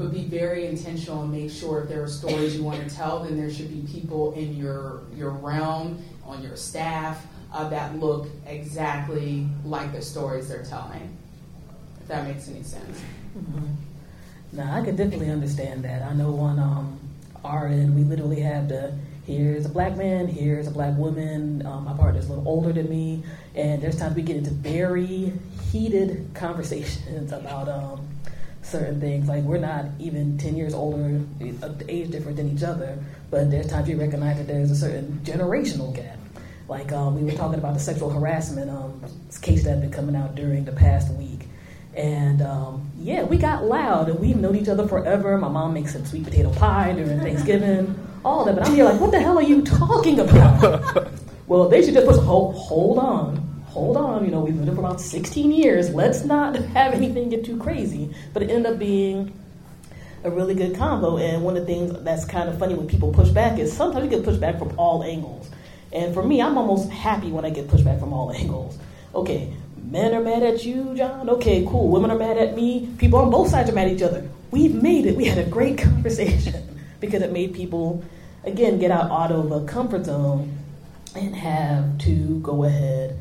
but 0.00 0.12
be 0.12 0.24
very 0.24 0.66
intentional 0.66 1.22
and 1.22 1.30
make 1.30 1.50
sure 1.50 1.82
if 1.82 1.88
there 1.90 2.02
are 2.02 2.08
stories 2.08 2.56
you 2.56 2.64
want 2.64 2.88
to 2.88 2.94
tell, 2.94 3.22
then 3.22 3.36
there 3.36 3.50
should 3.50 3.68
be 3.68 3.86
people 3.92 4.32
in 4.32 4.56
your 4.56 5.02
your 5.14 5.30
realm, 5.30 6.02
on 6.24 6.42
your 6.42 6.56
staff, 6.56 7.26
uh, 7.52 7.68
that 7.68 7.98
look 7.98 8.28
exactly 8.46 9.46
like 9.64 9.92
the 9.92 10.00
stories 10.00 10.48
they're 10.48 10.64
telling. 10.64 11.14
If 12.00 12.08
that 12.08 12.26
makes 12.26 12.48
any 12.48 12.62
sense. 12.62 13.02
Mm-hmm. 13.38 13.66
Now 14.54 14.74
I 14.74 14.82
could 14.82 14.96
definitely 14.96 15.30
understand 15.30 15.84
that. 15.84 16.02
I 16.02 16.14
know 16.14 16.34
on 16.38 16.58
um, 16.58 16.98
end, 17.44 17.94
we 17.94 18.02
literally 18.02 18.40
have 18.40 18.70
the 18.70 18.94
here's 19.26 19.66
a 19.66 19.68
black 19.68 19.98
man, 19.98 20.26
here's 20.26 20.66
a 20.66 20.70
black 20.70 20.96
woman. 20.96 21.64
Um, 21.66 21.84
my 21.84 21.92
partner's 21.92 22.26
a 22.26 22.30
little 22.30 22.48
older 22.48 22.72
than 22.72 22.88
me, 22.88 23.22
and 23.54 23.82
there's 23.82 23.96
times 23.96 24.16
we 24.16 24.22
get 24.22 24.36
into 24.36 24.50
very 24.50 25.34
heated 25.70 26.30
conversations 26.32 27.32
about 27.32 27.68
um, 27.68 28.09
certain 28.62 29.00
things. 29.00 29.28
Like 29.28 29.42
we're 29.44 29.58
not 29.58 29.86
even 29.98 30.38
ten 30.38 30.56
years 30.56 30.74
older, 30.74 31.20
age 31.88 32.10
different 32.10 32.36
than 32.36 32.54
each 32.54 32.62
other, 32.62 32.98
but 33.30 33.50
there's 33.50 33.66
times 33.66 33.88
you 33.88 33.98
recognize 33.98 34.38
that 34.38 34.46
there's 34.46 34.70
a 34.70 34.76
certain 34.76 35.20
generational 35.24 35.94
gap. 35.94 36.18
Like 36.68 36.92
um, 36.92 37.16
we 37.16 37.24
were 37.24 37.36
talking 37.36 37.58
about 37.58 37.74
the 37.74 37.80
sexual 37.80 38.10
harassment 38.10 38.70
um, 38.70 39.02
case 39.42 39.64
that 39.64 39.70
had 39.70 39.80
been 39.80 39.90
coming 39.90 40.14
out 40.14 40.34
during 40.34 40.64
the 40.64 40.72
past 40.72 41.12
week. 41.14 41.48
And 41.96 42.40
um, 42.42 42.88
yeah, 42.98 43.24
we 43.24 43.36
got 43.36 43.64
loud 43.64 44.08
and 44.08 44.20
we've 44.20 44.36
known 44.36 44.54
each 44.54 44.68
other 44.68 44.86
forever. 44.86 45.36
My 45.36 45.48
mom 45.48 45.74
makes 45.74 45.92
some 45.92 46.06
sweet 46.06 46.24
potato 46.24 46.52
pie 46.52 46.92
during 46.92 47.18
Thanksgiving, 47.20 47.98
all 48.24 48.44
that. 48.44 48.54
But 48.54 48.68
I'm 48.68 48.74
here 48.74 48.84
like, 48.84 49.00
what 49.00 49.10
the 49.10 49.20
hell 49.20 49.36
are 49.36 49.42
you 49.42 49.62
talking 49.62 50.20
about? 50.20 51.10
well, 51.48 51.68
they 51.68 51.84
should 51.84 51.94
just 51.94 52.06
put, 52.06 52.20
hold, 52.20 52.54
hold 52.54 52.98
on 52.98 53.39
hold 53.70 53.96
on, 53.96 54.24
you 54.24 54.32
know, 54.32 54.40
we've 54.40 54.56
been 54.56 54.66
there 54.66 54.74
for 54.74 54.80
about 54.80 55.00
16 55.00 55.52
years. 55.52 55.90
Let's 55.94 56.24
not 56.24 56.56
have 56.74 56.92
anything 56.92 57.28
get 57.28 57.44
too 57.44 57.56
crazy. 57.56 58.12
But 58.32 58.42
it 58.42 58.50
ended 58.50 58.72
up 58.72 58.78
being 58.78 59.32
a 60.24 60.30
really 60.30 60.54
good 60.54 60.76
combo. 60.76 61.16
And 61.16 61.44
one 61.44 61.56
of 61.56 61.66
the 61.66 61.72
things 61.72 62.02
that's 62.02 62.24
kind 62.24 62.48
of 62.48 62.58
funny 62.58 62.74
when 62.74 62.88
people 62.88 63.12
push 63.12 63.28
back 63.28 63.58
is 63.58 63.72
sometimes 63.72 64.04
you 64.04 64.10
get 64.10 64.24
pushed 64.24 64.40
back 64.40 64.58
from 64.58 64.76
all 64.76 65.04
angles. 65.04 65.48
And 65.92 66.12
for 66.12 66.22
me, 66.22 66.42
I'm 66.42 66.58
almost 66.58 66.90
happy 66.90 67.30
when 67.30 67.44
I 67.44 67.50
get 67.50 67.68
pushed 67.68 67.84
back 67.84 68.00
from 68.00 68.12
all 68.12 68.32
angles. 68.36 68.76
Okay, 69.14 69.52
men 69.76 70.14
are 70.14 70.20
mad 70.20 70.42
at 70.42 70.64
you, 70.64 70.94
John. 70.96 71.30
Okay, 71.30 71.64
cool. 71.66 71.88
Women 71.88 72.10
are 72.10 72.18
mad 72.18 72.38
at 72.38 72.56
me. 72.56 72.88
People 72.98 73.20
on 73.20 73.30
both 73.30 73.48
sides 73.50 73.70
are 73.70 73.72
mad 73.72 73.88
at 73.88 73.94
each 73.94 74.02
other. 74.02 74.28
We've 74.50 74.74
made 74.74 75.06
it. 75.06 75.16
We 75.16 75.26
had 75.26 75.38
a 75.38 75.48
great 75.48 75.78
conversation 75.82 76.78
because 76.98 77.22
it 77.22 77.32
made 77.32 77.54
people, 77.54 78.04
again, 78.44 78.78
get 78.78 78.90
out, 78.90 79.10
out 79.10 79.30
of 79.30 79.50
a 79.52 79.64
comfort 79.64 80.06
zone 80.06 80.56
and 81.14 81.34
have 81.34 81.98
to 81.98 82.40
go 82.40 82.64
ahead 82.64 83.18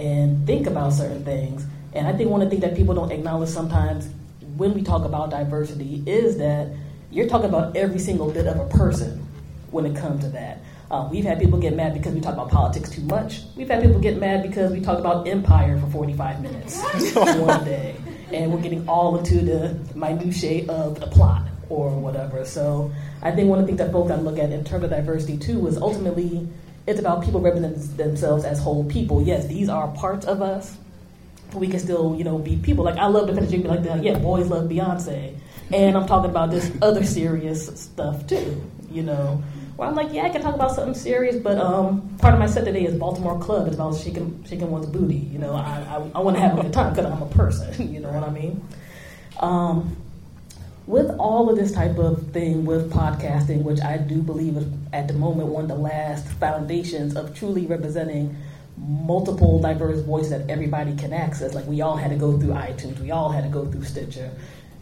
and 0.00 0.46
think 0.46 0.66
about 0.66 0.94
certain 0.94 1.22
things. 1.24 1.64
And 1.92 2.06
I 2.06 2.12
think 2.12 2.30
one 2.30 2.40
of 2.40 2.46
the 2.46 2.50
things 2.50 2.62
that 2.62 2.76
people 2.76 2.94
don't 2.94 3.12
acknowledge 3.12 3.50
sometimes 3.50 4.08
when 4.56 4.72
we 4.72 4.82
talk 4.82 5.04
about 5.04 5.30
diversity 5.30 6.02
is 6.06 6.38
that 6.38 6.68
you're 7.10 7.28
talking 7.28 7.48
about 7.48 7.76
every 7.76 7.98
single 7.98 8.30
bit 8.30 8.46
of 8.46 8.58
a 8.58 8.66
person 8.76 9.26
when 9.70 9.84
it 9.84 9.94
comes 9.94 10.24
to 10.24 10.30
that. 10.30 10.60
Uh, 10.90 11.06
we've 11.10 11.24
had 11.24 11.38
people 11.38 11.58
get 11.58 11.76
mad 11.76 11.92
because 11.92 12.14
we 12.14 12.20
talk 12.20 12.32
about 12.32 12.50
politics 12.50 12.90
too 12.90 13.02
much. 13.02 13.42
We've 13.56 13.68
had 13.68 13.82
people 13.82 14.00
get 14.00 14.16
mad 14.16 14.42
because 14.42 14.72
we 14.72 14.80
talk 14.80 14.98
about 14.98 15.28
empire 15.28 15.78
for 15.78 15.86
45 15.88 16.42
minutes 16.42 16.82
one 17.14 17.64
day. 17.64 17.94
And 18.32 18.52
we're 18.52 18.60
getting 18.60 18.88
all 18.88 19.18
into 19.18 19.36
the 19.36 19.78
minutiae 19.94 20.66
of 20.68 20.98
the 20.98 21.06
plot 21.08 21.46
or 21.68 21.90
whatever. 21.90 22.44
So 22.44 22.90
I 23.22 23.30
think 23.32 23.50
one 23.50 23.58
of 23.58 23.66
the 23.66 23.68
things 23.68 23.78
that 23.78 23.92
folks 23.92 24.08
got 24.08 24.16
to 24.16 24.22
look 24.22 24.38
at 24.38 24.50
in 24.50 24.64
terms 24.64 24.84
of 24.84 24.90
diversity 24.90 25.36
too 25.36 25.66
is 25.66 25.76
ultimately 25.76 26.48
it's 26.86 26.98
about 27.00 27.24
people 27.24 27.40
representing 27.40 27.96
themselves 27.96 28.44
as 28.44 28.58
whole 28.58 28.84
people. 28.84 29.22
Yes, 29.22 29.46
these 29.46 29.68
are 29.68 29.88
parts 29.88 30.26
of 30.26 30.42
us. 30.42 30.76
but 31.50 31.58
We 31.58 31.68
can 31.68 31.78
still, 31.80 32.14
you 32.16 32.24
know, 32.24 32.38
be 32.38 32.56
people. 32.56 32.84
Like 32.84 32.96
I 32.96 33.06
love 33.06 33.26
the 33.26 33.40
picture, 33.40 33.58
like 33.68 33.82
that. 33.84 34.02
Yeah, 34.02 34.18
boys 34.18 34.48
love 34.48 34.68
Beyonce, 34.68 35.34
and 35.72 35.96
I'm 35.96 36.06
talking 36.06 36.30
about 36.30 36.50
this 36.50 36.70
other 36.82 37.04
serious 37.04 37.66
stuff 37.80 38.26
too. 38.26 38.60
You 38.90 39.02
know, 39.02 39.42
where 39.76 39.88
I'm 39.88 39.94
like, 39.94 40.12
yeah, 40.12 40.24
I 40.24 40.30
can 40.30 40.42
talk 40.42 40.54
about 40.54 40.72
something 40.72 40.94
serious, 40.94 41.36
but 41.36 41.58
um, 41.58 42.16
part 42.18 42.34
of 42.34 42.40
my 42.40 42.46
set 42.46 42.64
today 42.64 42.84
is 42.84 42.94
Baltimore 42.96 43.38
Club. 43.38 43.66
It's 43.68 43.76
about 43.76 43.96
shaking 43.96 44.42
shaking 44.48 44.70
one's 44.70 44.86
booty. 44.86 45.16
You 45.18 45.38
know, 45.38 45.54
I 45.54 45.84
I, 45.88 46.10
I 46.16 46.20
want 46.20 46.36
to 46.36 46.40
have 46.42 46.58
a 46.58 46.62
good 46.62 46.72
time 46.72 46.92
because 46.92 47.06
I'm 47.06 47.22
a 47.22 47.26
person. 47.26 47.92
You 47.94 48.00
know 48.00 48.10
what 48.10 48.24
I 48.24 48.30
mean? 48.30 48.66
Um, 49.38 49.96
with 50.90 51.08
all 51.20 51.48
of 51.48 51.56
this 51.56 51.70
type 51.70 51.96
of 51.98 52.32
thing 52.32 52.64
with 52.64 52.92
podcasting, 52.92 53.62
which 53.62 53.80
I 53.80 53.96
do 53.96 54.20
believe 54.20 54.56
is 54.56 54.66
at 54.92 55.06
the 55.06 55.14
moment 55.14 55.46
one 55.46 55.62
of 55.62 55.68
the 55.68 55.76
last 55.76 56.26
foundations 56.26 57.14
of 57.14 57.32
truly 57.32 57.64
representing 57.64 58.36
multiple 58.76 59.60
diverse 59.60 60.00
voices 60.00 60.30
that 60.30 60.50
everybody 60.50 60.96
can 60.96 61.12
access. 61.12 61.54
Like 61.54 61.66
we 61.66 61.80
all 61.80 61.96
had 61.96 62.10
to 62.10 62.16
go 62.16 62.36
through 62.36 62.54
iTunes, 62.54 62.98
we 62.98 63.12
all 63.12 63.30
had 63.30 63.44
to 63.44 63.50
go 63.50 63.70
through 63.70 63.84
Stitcher. 63.84 64.32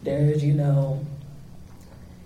There's, 0.01 0.43
you 0.43 0.53
know, 0.53 1.05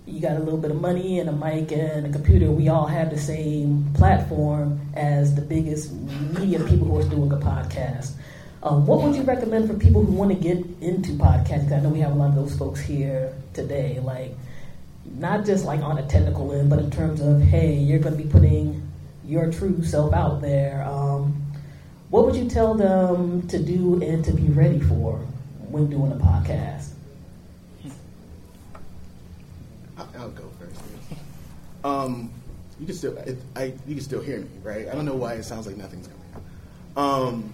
you 0.06 0.18
got 0.18 0.38
a 0.38 0.40
little 0.40 0.58
bit 0.58 0.70
of 0.70 0.80
money 0.80 1.18
and 1.18 1.28
a 1.28 1.32
mic 1.32 1.70
and 1.70 2.06
a 2.06 2.10
computer. 2.10 2.50
We 2.50 2.70
all 2.70 2.86
have 2.86 3.10
the 3.10 3.18
same 3.18 3.92
platform 3.92 4.80
as 4.94 5.34
the 5.34 5.42
biggest 5.42 5.92
media 5.92 6.60
people 6.60 6.86
who 6.86 7.00
are 7.00 7.08
doing 7.10 7.30
a 7.32 7.36
podcast. 7.36 8.12
Um, 8.64 8.86
what 8.86 9.02
would 9.02 9.14
you 9.14 9.22
recommend 9.24 9.68
for 9.68 9.74
people 9.74 10.02
who 10.02 10.14
want 10.14 10.30
to 10.30 10.36
get 10.36 10.56
into 10.80 11.12
podcasting? 11.12 11.72
I 11.72 11.80
know 11.80 11.90
we 11.90 12.00
have 12.00 12.12
a 12.12 12.14
lot 12.14 12.30
of 12.30 12.34
those 12.34 12.56
folks 12.56 12.80
here 12.80 13.34
today. 13.52 14.00
Like, 14.00 14.34
not 15.04 15.44
just 15.44 15.66
like 15.66 15.82
on 15.82 15.98
a 15.98 16.06
technical 16.06 16.50
end, 16.50 16.70
but 16.70 16.78
in 16.78 16.90
terms 16.90 17.20
of 17.20 17.42
hey, 17.42 17.74
you're 17.74 17.98
going 17.98 18.16
to 18.16 18.22
be 18.22 18.28
putting 18.28 18.90
your 19.26 19.52
true 19.52 19.84
self 19.84 20.14
out 20.14 20.40
there. 20.40 20.82
Um, 20.88 21.42
what 22.08 22.24
would 22.24 22.36
you 22.36 22.48
tell 22.48 22.74
them 22.74 23.46
to 23.48 23.62
do 23.62 24.02
and 24.02 24.24
to 24.24 24.32
be 24.32 24.44
ready 24.44 24.80
for 24.80 25.16
when 25.68 25.90
doing 25.90 26.12
a 26.12 26.16
podcast? 26.16 26.92
I'll 29.98 30.30
go 30.30 30.50
first. 30.58 30.80
Um, 31.84 32.30
you 32.80 32.86
can 32.86 32.94
still, 32.94 33.14
it, 33.18 33.36
I, 33.54 33.74
you 33.86 33.96
can 33.96 34.00
still 34.00 34.22
hear 34.22 34.40
me, 34.40 34.48
right? 34.62 34.88
I 34.88 34.94
don't 34.94 35.04
know 35.04 35.16
why 35.16 35.34
it 35.34 35.42
sounds 35.42 35.66
like 35.66 35.76
nothing's 35.76 36.08
coming 36.08 36.22
out. 36.96 37.02
Um, 37.02 37.52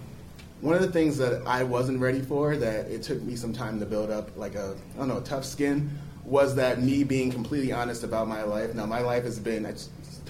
one 0.61 0.75
of 0.75 0.81
the 0.81 0.91
things 0.91 1.17
that 1.17 1.41
I 1.45 1.63
wasn't 1.63 1.99
ready 1.99 2.21
for, 2.21 2.55
that 2.55 2.87
it 2.87 3.03
took 3.03 3.21
me 3.21 3.35
some 3.35 3.51
time 3.51 3.79
to 3.79 3.85
build 3.85 4.09
up, 4.09 4.35
like 4.37 4.55
a, 4.55 4.75
I 4.95 4.97
don't 4.97 5.07
know, 5.07 5.19
tough 5.21 5.43
skin, 5.43 5.89
was 6.23 6.55
that 6.55 6.81
me 6.81 7.03
being 7.03 7.31
completely 7.31 7.71
honest 7.71 8.03
about 8.03 8.27
my 8.27 8.43
life. 8.43 8.73
Now, 8.75 8.85
my 8.85 9.01
life 9.01 9.23
has 9.23 9.39
been, 9.39 9.65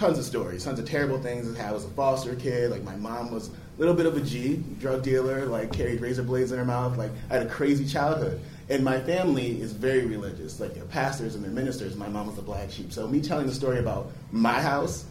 tons 0.02 0.18
of 0.18 0.26
stories, 0.26 0.64
tons 0.64 0.80
of 0.80 0.90
terrible 0.90 1.22
things. 1.22 1.60
I 1.60 1.72
was 1.72 1.86
a 1.86 1.90
foster 1.90 2.36
kid. 2.36 2.72
Like 2.72 2.84
my 2.84 2.96
mom 2.96 3.32
was 3.32 3.50
a 3.50 3.52
little 3.78 3.94
bit 3.94 4.08
of 4.08 4.18
a 4.18 4.22
G, 4.22 4.64
drug 4.80 5.04
dealer. 5.04 5.46
Like 5.46 5.72
carried 5.72 6.02
razor 6.02 6.24
blades 6.24 6.52
in 6.52 6.58
her 6.58 6.66
mouth. 6.66 6.98
Like 6.98 7.12
I 7.30 7.36
had 7.36 7.46
a 7.46 7.50
crazy 7.50 7.86
childhood. 7.86 8.42
And 8.70 8.84
my 8.84 9.00
family 9.00 9.62
is 9.62 9.74
very 9.74 10.06
religious. 10.06 10.60
Like 10.60 10.74
they're 10.74 10.86
pastors 10.86 11.36
and 11.36 11.44
they're 11.44 11.52
ministers. 11.52 11.96
My 11.96 12.08
mom 12.08 12.28
was 12.28 12.36
the 12.36 12.42
black 12.42 12.72
sheep. 12.72 12.92
So 12.92 13.08
me 13.08 13.22
telling 13.22 13.46
the 13.46 13.54
story 13.54 13.78
about 13.80 14.12
my 14.32 14.60
house, 14.60 15.06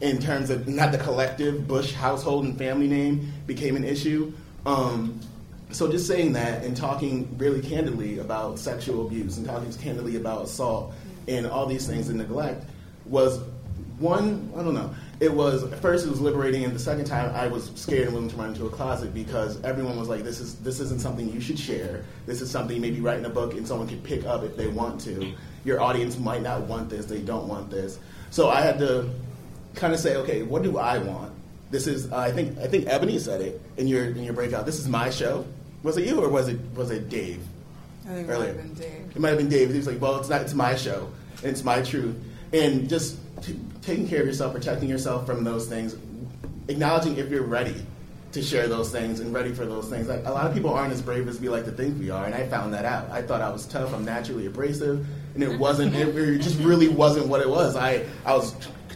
in 0.00 0.18
terms 0.18 0.50
of 0.50 0.68
not 0.68 0.92
the 0.92 0.98
collective 0.98 1.66
Bush 1.66 1.92
household 1.94 2.44
and 2.44 2.58
family 2.58 2.88
name, 2.88 3.32
became 3.46 3.76
an 3.76 3.84
issue. 3.84 4.32
Um, 4.66 5.20
so 5.74 5.90
just 5.90 6.06
saying 6.06 6.32
that 6.34 6.64
and 6.64 6.76
talking 6.76 7.28
really 7.36 7.60
candidly 7.60 8.18
about 8.18 8.58
sexual 8.58 9.06
abuse 9.06 9.38
and 9.38 9.46
talking 9.46 9.72
candidly 9.72 10.16
about 10.16 10.44
assault 10.44 10.94
and 11.26 11.46
all 11.46 11.66
these 11.66 11.86
things 11.86 12.08
and 12.08 12.18
neglect 12.18 12.64
was 13.06 13.40
one 13.98 14.50
i 14.56 14.62
don't 14.62 14.74
know. 14.74 14.94
It 15.20 15.32
was 15.32 15.64
first 15.80 16.06
it 16.06 16.10
was 16.10 16.20
liberating 16.20 16.64
and 16.64 16.74
the 16.74 16.78
second 16.78 17.06
time 17.06 17.34
i 17.34 17.46
was 17.46 17.70
scared 17.74 18.04
and 18.04 18.14
willing 18.14 18.30
to 18.30 18.36
run 18.36 18.50
into 18.50 18.66
a 18.66 18.70
closet 18.70 19.12
because 19.14 19.62
everyone 19.62 19.98
was 19.98 20.08
like 20.08 20.22
this 20.22 20.40
is 20.40 20.56
this 20.56 20.80
isn't 20.80 21.00
something 21.00 21.32
you 21.32 21.40
should 21.40 21.58
share. 21.58 22.04
This 22.26 22.40
is 22.40 22.50
something 22.50 22.80
maybe 22.80 23.00
write 23.00 23.18
in 23.18 23.24
a 23.24 23.30
book 23.30 23.54
and 23.54 23.66
someone 23.66 23.88
can 23.88 24.00
pick 24.00 24.24
up 24.24 24.44
if 24.44 24.56
they 24.56 24.68
want 24.68 25.00
to. 25.02 25.32
Your 25.64 25.80
audience 25.80 26.18
might 26.18 26.42
not 26.42 26.62
want 26.62 26.88
this. 26.88 27.06
They 27.06 27.20
don't 27.20 27.48
want 27.48 27.70
this. 27.70 27.98
So 28.30 28.48
i 28.48 28.60
had 28.60 28.78
to 28.78 29.10
kind 29.74 29.92
of 29.92 29.98
say 29.98 30.16
okay 30.16 30.42
what 30.42 30.62
do 30.62 30.78
i 30.78 30.98
want 30.98 31.33
this 31.74 31.86
is 31.86 32.10
uh, 32.12 32.16
i 32.16 32.30
think 32.30 32.56
i 32.58 32.66
think 32.66 32.86
ebony 32.86 33.18
said 33.18 33.40
it 33.40 33.60
in 33.76 33.86
your 33.86 34.04
in 34.04 34.22
your 34.22 34.32
breakout 34.32 34.64
this 34.64 34.78
is 34.78 34.88
my 34.88 35.10
show 35.10 35.44
was 35.82 35.96
it 35.96 36.06
you 36.06 36.22
or 36.22 36.28
was 36.28 36.48
it 36.48 36.58
was 36.74 36.90
it 36.90 37.08
dave 37.08 37.42
I 38.06 38.08
think 38.08 38.28
it 38.28 38.38
might 38.38 38.46
have 38.46 38.56
been 38.56 38.74
Dave. 38.74 39.16
it 39.16 39.18
might 39.18 39.28
have 39.30 39.38
been 39.38 39.48
Dave. 39.48 39.70
He 39.70 39.78
was 39.78 39.86
like, 39.86 40.00
"Well, 40.00 40.20
it's 40.20 40.28
not. 40.28 40.42
It's 40.42 40.52
my 40.52 40.76
show. 40.76 41.08
And 41.38 41.52
it's 41.52 41.64
my 41.64 41.80
truth." 41.80 42.14
And 42.52 42.88
just 42.88 43.16
t- 43.42 43.58
taking 43.80 44.06
care 44.06 44.20
of 44.20 44.26
yourself, 44.26 44.52
protecting 44.52 44.88
yourself 44.88 45.24
from 45.24 45.42
those 45.42 45.66
things, 45.66 45.96
acknowledging 46.68 47.16
if 47.16 47.30
you're 47.30 47.42
ready 47.42 47.86
to 48.32 48.42
share 48.42 48.68
those 48.68 48.90
things 48.90 49.20
and 49.20 49.32
ready 49.32 49.52
for 49.54 49.64
those 49.64 49.88
things. 49.88 50.08
Like 50.08 50.26
a 50.26 50.30
lot 50.30 50.46
of 50.46 50.52
people 50.52 50.70
aren't 50.74 50.92
as 50.92 51.00
brave 51.00 51.28
as 51.28 51.40
we 51.40 51.48
like 51.48 51.64
to 51.64 51.70
think 51.70 51.98
we 51.98 52.10
are, 52.10 52.26
and 52.26 52.34
I 52.34 52.46
found 52.46 52.74
that 52.74 52.84
out. 52.84 53.10
I 53.10 53.22
thought 53.22 53.40
I 53.40 53.50
was 53.50 53.64
tough. 53.66 53.94
I'm 53.94 54.04
naturally 54.04 54.46
abrasive, 54.46 55.06
and 55.32 55.42
it 55.42 55.58
wasn't. 55.58 55.94
It, 55.94 56.14
it 56.14 56.38
just 56.42 56.58
really 56.60 56.88
wasn't 56.88 57.28
what 57.28 57.40
it 57.40 57.48
was. 57.48 57.74
I 57.74 58.04
I 58.26 58.34
was 58.34 58.54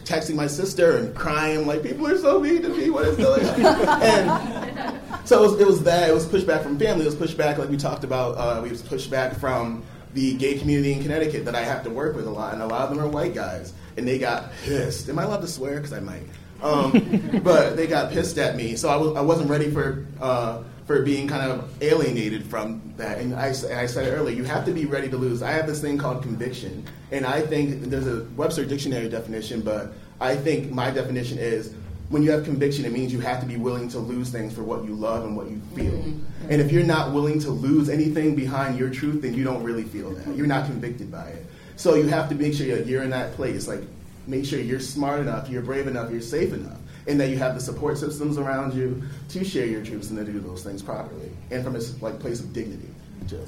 texting 0.09 0.35
my 0.35 0.47
sister 0.47 0.97
and 0.97 1.15
crying 1.15 1.67
like 1.67 1.83
people 1.83 2.07
are 2.07 2.17
so 2.17 2.39
mean 2.39 2.63
to 2.63 2.69
me. 2.69 2.89
What 2.89 3.05
is 3.05 3.17
going 3.17 3.45
on? 3.45 3.61
and 4.01 5.27
so 5.27 5.43
it 5.43 5.51
was, 5.51 5.61
it 5.61 5.67
was 5.67 5.83
that. 5.83 6.09
It 6.09 6.13
was 6.13 6.25
pushback 6.25 6.63
from 6.63 6.79
family. 6.79 7.05
It 7.05 7.05
was 7.05 7.15
pushback, 7.15 7.59
like 7.59 7.69
we 7.69 7.77
talked 7.77 8.03
about. 8.03 8.37
Uh, 8.37 8.61
we 8.61 8.69
was 8.69 8.81
pushback 8.81 9.39
from 9.39 9.83
the 10.15 10.35
gay 10.37 10.57
community 10.57 10.93
in 10.93 11.03
Connecticut 11.03 11.45
that 11.45 11.55
I 11.55 11.61
have 11.61 11.83
to 11.83 11.91
work 11.91 12.15
with 12.15 12.25
a 12.25 12.31
lot, 12.31 12.53
and 12.53 12.63
a 12.63 12.65
lot 12.65 12.81
of 12.81 12.89
them 12.89 12.99
are 12.99 13.07
white 13.07 13.35
guys, 13.35 13.73
and 13.95 14.07
they 14.07 14.17
got 14.17 14.51
pissed. 14.63 15.07
Am 15.09 15.19
I 15.19 15.23
allowed 15.23 15.41
to 15.41 15.47
swear? 15.47 15.75
Because 15.75 15.93
I 15.93 15.99
might. 15.99 16.23
Um, 16.63 17.41
but 17.43 17.77
they 17.77 17.85
got 17.85 18.11
pissed 18.11 18.39
at 18.39 18.55
me, 18.55 18.75
so 18.75 18.89
I 18.89 18.95
was 18.95 19.15
I 19.15 19.21
wasn't 19.21 19.49
ready 19.49 19.69
for. 19.69 20.07
Uh, 20.19 20.63
for 20.89 21.03
being 21.03 21.27
kind 21.27 21.51
of 21.51 21.83
alienated 21.83 22.43
from 22.43 22.81
that, 22.97 23.19
and 23.19 23.35
I, 23.35 23.49
I 23.49 23.85
said 23.85 24.07
it 24.07 24.09
earlier, 24.09 24.35
you 24.35 24.43
have 24.45 24.65
to 24.65 24.71
be 24.71 24.87
ready 24.87 25.07
to 25.07 25.17
lose. 25.17 25.43
I 25.43 25.51
have 25.51 25.67
this 25.67 25.79
thing 25.79 25.99
called 25.99 26.23
conviction, 26.23 26.83
and 27.11 27.27
I 27.27 27.41
think 27.41 27.83
there's 27.83 28.07
a 28.07 28.23
Webster 28.35 28.65
dictionary 28.65 29.07
definition, 29.07 29.61
but 29.61 29.93
I 30.19 30.35
think 30.35 30.71
my 30.71 30.89
definition 30.89 31.37
is 31.37 31.75
when 32.09 32.23
you 32.23 32.31
have 32.31 32.43
conviction, 32.43 32.85
it 32.85 32.91
means 32.91 33.13
you 33.13 33.19
have 33.19 33.39
to 33.39 33.45
be 33.45 33.55
willing 33.55 33.87
to 33.89 33.99
lose 33.99 34.31
things 34.31 34.51
for 34.51 34.63
what 34.63 34.83
you 34.83 34.95
love 34.95 35.25
and 35.25 35.37
what 35.37 35.47
you 35.51 35.61
feel. 35.75 35.91
Mm-hmm. 35.91 36.09
Mm-hmm. 36.09 36.51
And 36.53 36.59
if 36.59 36.71
you're 36.71 36.83
not 36.83 37.13
willing 37.13 37.39
to 37.41 37.51
lose 37.51 37.87
anything 37.87 38.35
behind 38.35 38.79
your 38.79 38.89
truth, 38.89 39.21
then 39.21 39.35
you 39.35 39.43
don't 39.43 39.61
really 39.61 39.83
feel 39.83 40.09
that. 40.15 40.35
You're 40.35 40.47
not 40.47 40.65
convicted 40.65 41.11
by 41.11 41.27
it. 41.27 41.45
So 41.75 41.93
you 41.93 42.07
have 42.07 42.29
to 42.29 42.35
make 42.35 42.55
sure 42.55 42.65
you're 42.65 43.03
in 43.03 43.11
that 43.11 43.33
place. 43.33 43.67
Like, 43.67 43.81
make 44.25 44.43
sure 44.43 44.59
you're 44.59 44.79
smart 44.79 45.19
enough, 45.19 45.49
you're 45.49 45.61
brave 45.61 45.85
enough, 45.85 46.09
you're 46.09 46.19
safe 46.19 46.51
enough, 46.51 46.79
and 47.09 47.19
that 47.19 47.29
you 47.29 47.37
have 47.37 47.55
the 47.55 47.59
support 47.59 47.97
systems 47.97 48.37
around 48.37 48.73
you 48.73 49.01
to 49.29 49.43
share 49.43 49.65
your 49.65 49.83
truths 49.83 50.11
and 50.11 50.25
to 50.25 50.31
do 50.31 50.39
those 50.39 50.63
things 50.63 50.81
properly, 50.81 51.31
and 51.51 51.63
from 51.63 51.75
a 51.75 51.79
like 52.01 52.19
place 52.19 52.39
of 52.39 52.53
dignity. 52.53 52.89
Too. 53.27 53.45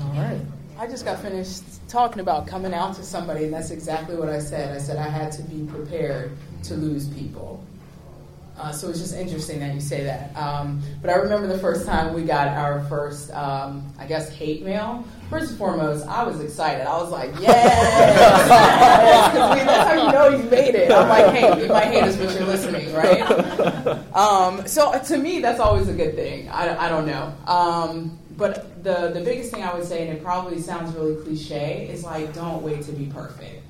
All 0.00 0.12
right. 0.12 0.40
I 0.78 0.86
just 0.86 1.06
got 1.06 1.20
finished 1.20 1.62
talking 1.88 2.20
about 2.20 2.46
coming 2.46 2.74
out 2.74 2.94
to 2.96 3.02
somebody, 3.02 3.44
and 3.44 3.54
that's 3.54 3.70
exactly 3.70 4.14
what 4.14 4.28
I 4.28 4.38
said. 4.38 4.76
I 4.76 4.78
said 4.78 4.98
I 4.98 5.08
had 5.08 5.32
to 5.32 5.42
be 5.42 5.66
prepared 5.66 6.32
to 6.64 6.74
lose 6.74 7.08
people. 7.08 7.64
Uh, 8.58 8.72
so 8.72 8.88
it's 8.88 8.98
just 8.98 9.14
interesting 9.14 9.60
that 9.60 9.74
you 9.74 9.80
say 9.80 10.04
that. 10.04 10.34
Um, 10.36 10.82
but 11.00 11.10
I 11.10 11.14
remember 11.14 11.46
the 11.46 11.58
first 11.58 11.86
time 11.86 12.14
we 12.14 12.22
got 12.22 12.48
our 12.48 12.82
first, 12.84 13.30
um, 13.32 13.90
I 13.98 14.06
guess, 14.06 14.30
hate 14.34 14.62
mail. 14.62 15.04
First 15.30 15.50
and 15.50 15.58
foremost, 15.58 16.06
I 16.06 16.22
was 16.22 16.40
excited. 16.40 16.86
I 16.86 16.96
was 17.02 17.10
like, 17.10 17.30
yes! 17.40 17.44
yes! 18.48 19.58
we- 19.58 19.64
that's 19.64 19.90
how 19.90 20.06
you 20.06 20.12
know 20.12 20.38
you 20.38 20.50
made 20.50 20.74
it. 20.74 20.92
I'm 20.92 21.08
like, 21.08 21.34
hey, 21.34 21.62
you 21.62 21.68
might 21.68 21.86
hate 21.86 22.04
us, 22.04 22.16
but 22.16 22.32
you're 22.34 22.46
listening, 22.46 22.92
right? 22.94 23.22
Um, 24.14 24.66
so 24.66 24.92
uh, 24.92 24.98
to 25.00 25.18
me, 25.18 25.40
that's 25.40 25.60
always 25.60 25.88
a 25.88 25.94
good 25.94 26.14
thing. 26.14 26.48
I, 26.48 26.86
I 26.86 26.88
don't 26.88 27.06
know. 27.06 27.34
Um, 27.46 28.18
but 28.36 28.82
the, 28.84 29.10
the 29.12 29.20
biggest 29.20 29.50
thing 29.50 29.62
I 29.64 29.74
would 29.74 29.84
say, 29.84 30.06
and 30.06 30.16
it 30.16 30.22
probably 30.22 30.60
sounds 30.60 30.94
really 30.94 31.22
cliche, 31.24 31.88
is 31.90 32.04
like, 32.04 32.32
don't 32.32 32.62
wait 32.62 32.82
to 32.82 32.92
be 32.92 33.06
perfect 33.06 33.62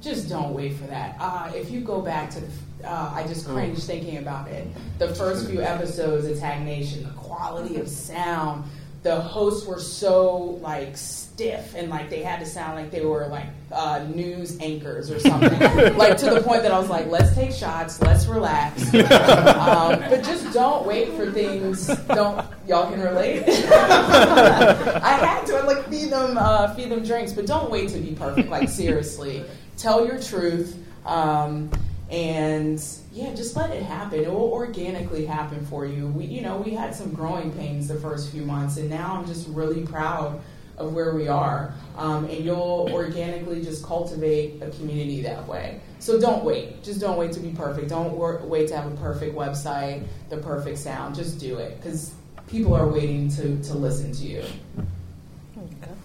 just 0.00 0.28
don't 0.28 0.54
wait 0.54 0.74
for 0.74 0.86
that. 0.86 1.16
Uh, 1.18 1.50
if 1.54 1.70
you 1.70 1.80
go 1.80 2.00
back 2.00 2.30
to, 2.30 2.40
the, 2.40 2.88
uh, 2.88 3.10
I 3.14 3.26
just 3.26 3.46
cringe 3.46 3.78
thinking 3.82 4.18
about 4.18 4.48
it. 4.48 4.68
The 4.98 5.14
first 5.14 5.48
few 5.48 5.60
episodes 5.60 6.26
of 6.26 6.38
Tag 6.38 6.64
Nation, 6.64 7.02
the 7.02 7.10
quality 7.10 7.76
of 7.76 7.88
sound, 7.88 8.64
the 9.02 9.20
hosts 9.20 9.66
were 9.66 9.78
so 9.78 10.58
like 10.60 10.96
stiff 10.96 11.74
and 11.76 11.88
like 11.88 12.10
they 12.10 12.22
had 12.22 12.40
to 12.40 12.46
sound 12.46 12.74
like 12.74 12.90
they 12.90 13.04
were 13.04 13.28
like 13.28 13.46
uh, 13.70 14.04
news 14.12 14.58
anchors 14.60 15.10
or 15.10 15.20
something. 15.20 15.50
like 15.96 16.16
to 16.16 16.30
the 16.30 16.40
point 16.40 16.62
that 16.62 16.72
I 16.72 16.78
was 16.78 16.90
like, 16.90 17.06
let's 17.06 17.34
take 17.34 17.52
shots, 17.52 18.02
let's 18.02 18.26
relax, 18.26 18.82
um, 18.92 20.00
but 20.00 20.24
just 20.24 20.52
don't 20.52 20.84
wait 20.84 21.12
for 21.12 21.30
things. 21.30 21.86
Don't 22.08 22.44
y'all 22.66 22.90
can 22.90 23.00
relate? 23.00 23.44
I 23.48 25.16
had 25.20 25.46
to 25.46 25.62
like 25.62 25.88
feed 25.88 26.10
them 26.10 26.36
uh, 26.36 26.74
feed 26.74 26.90
them 26.90 27.04
drinks, 27.04 27.32
but 27.32 27.46
don't 27.46 27.70
wait 27.70 27.90
to 27.90 27.98
be 27.98 28.14
perfect. 28.14 28.48
Like 28.48 28.68
seriously, 28.68 29.44
tell 29.76 30.04
your 30.06 30.20
truth, 30.20 30.76
um, 31.06 31.70
and 32.10 32.80
yeah, 33.18 33.34
just 33.34 33.56
let 33.56 33.70
it 33.70 33.82
happen. 33.82 34.20
It 34.20 34.30
will 34.30 34.52
organically 34.52 35.26
happen 35.26 35.66
for 35.66 35.84
you. 35.84 36.06
We, 36.06 36.26
you 36.26 36.40
know, 36.40 36.58
we 36.58 36.70
had 36.70 36.94
some 36.94 37.12
growing 37.12 37.52
pains 37.52 37.88
the 37.88 37.96
first 37.96 38.30
few 38.30 38.42
months, 38.42 38.76
and 38.76 38.88
now 38.88 39.16
I'm 39.16 39.26
just 39.26 39.48
really 39.48 39.84
proud 39.84 40.40
of 40.76 40.94
where 40.94 41.12
we 41.12 41.26
are. 41.26 41.74
Um, 41.96 42.26
and 42.26 42.44
you'll 42.44 42.88
organically 42.92 43.60
just 43.64 43.84
cultivate 43.84 44.62
a 44.62 44.70
community 44.70 45.20
that 45.22 45.48
way. 45.48 45.80
So 45.98 46.20
don't 46.20 46.44
wait. 46.44 46.84
Just 46.84 47.00
don't 47.00 47.18
wait 47.18 47.32
to 47.32 47.40
be 47.40 47.50
perfect. 47.50 47.88
Don't 47.88 48.16
wor- 48.16 48.40
wait 48.44 48.68
to 48.68 48.76
have 48.76 48.86
a 48.90 48.96
perfect 48.96 49.34
website, 49.34 50.06
the 50.28 50.36
perfect 50.36 50.78
sound. 50.78 51.16
Just 51.16 51.40
do 51.40 51.58
it 51.58 51.82
because 51.82 52.14
people 52.46 52.74
are 52.74 52.86
waiting 52.86 53.28
to, 53.30 53.60
to 53.64 53.74
listen 53.74 54.12
to 54.12 54.24
you. 54.24 54.44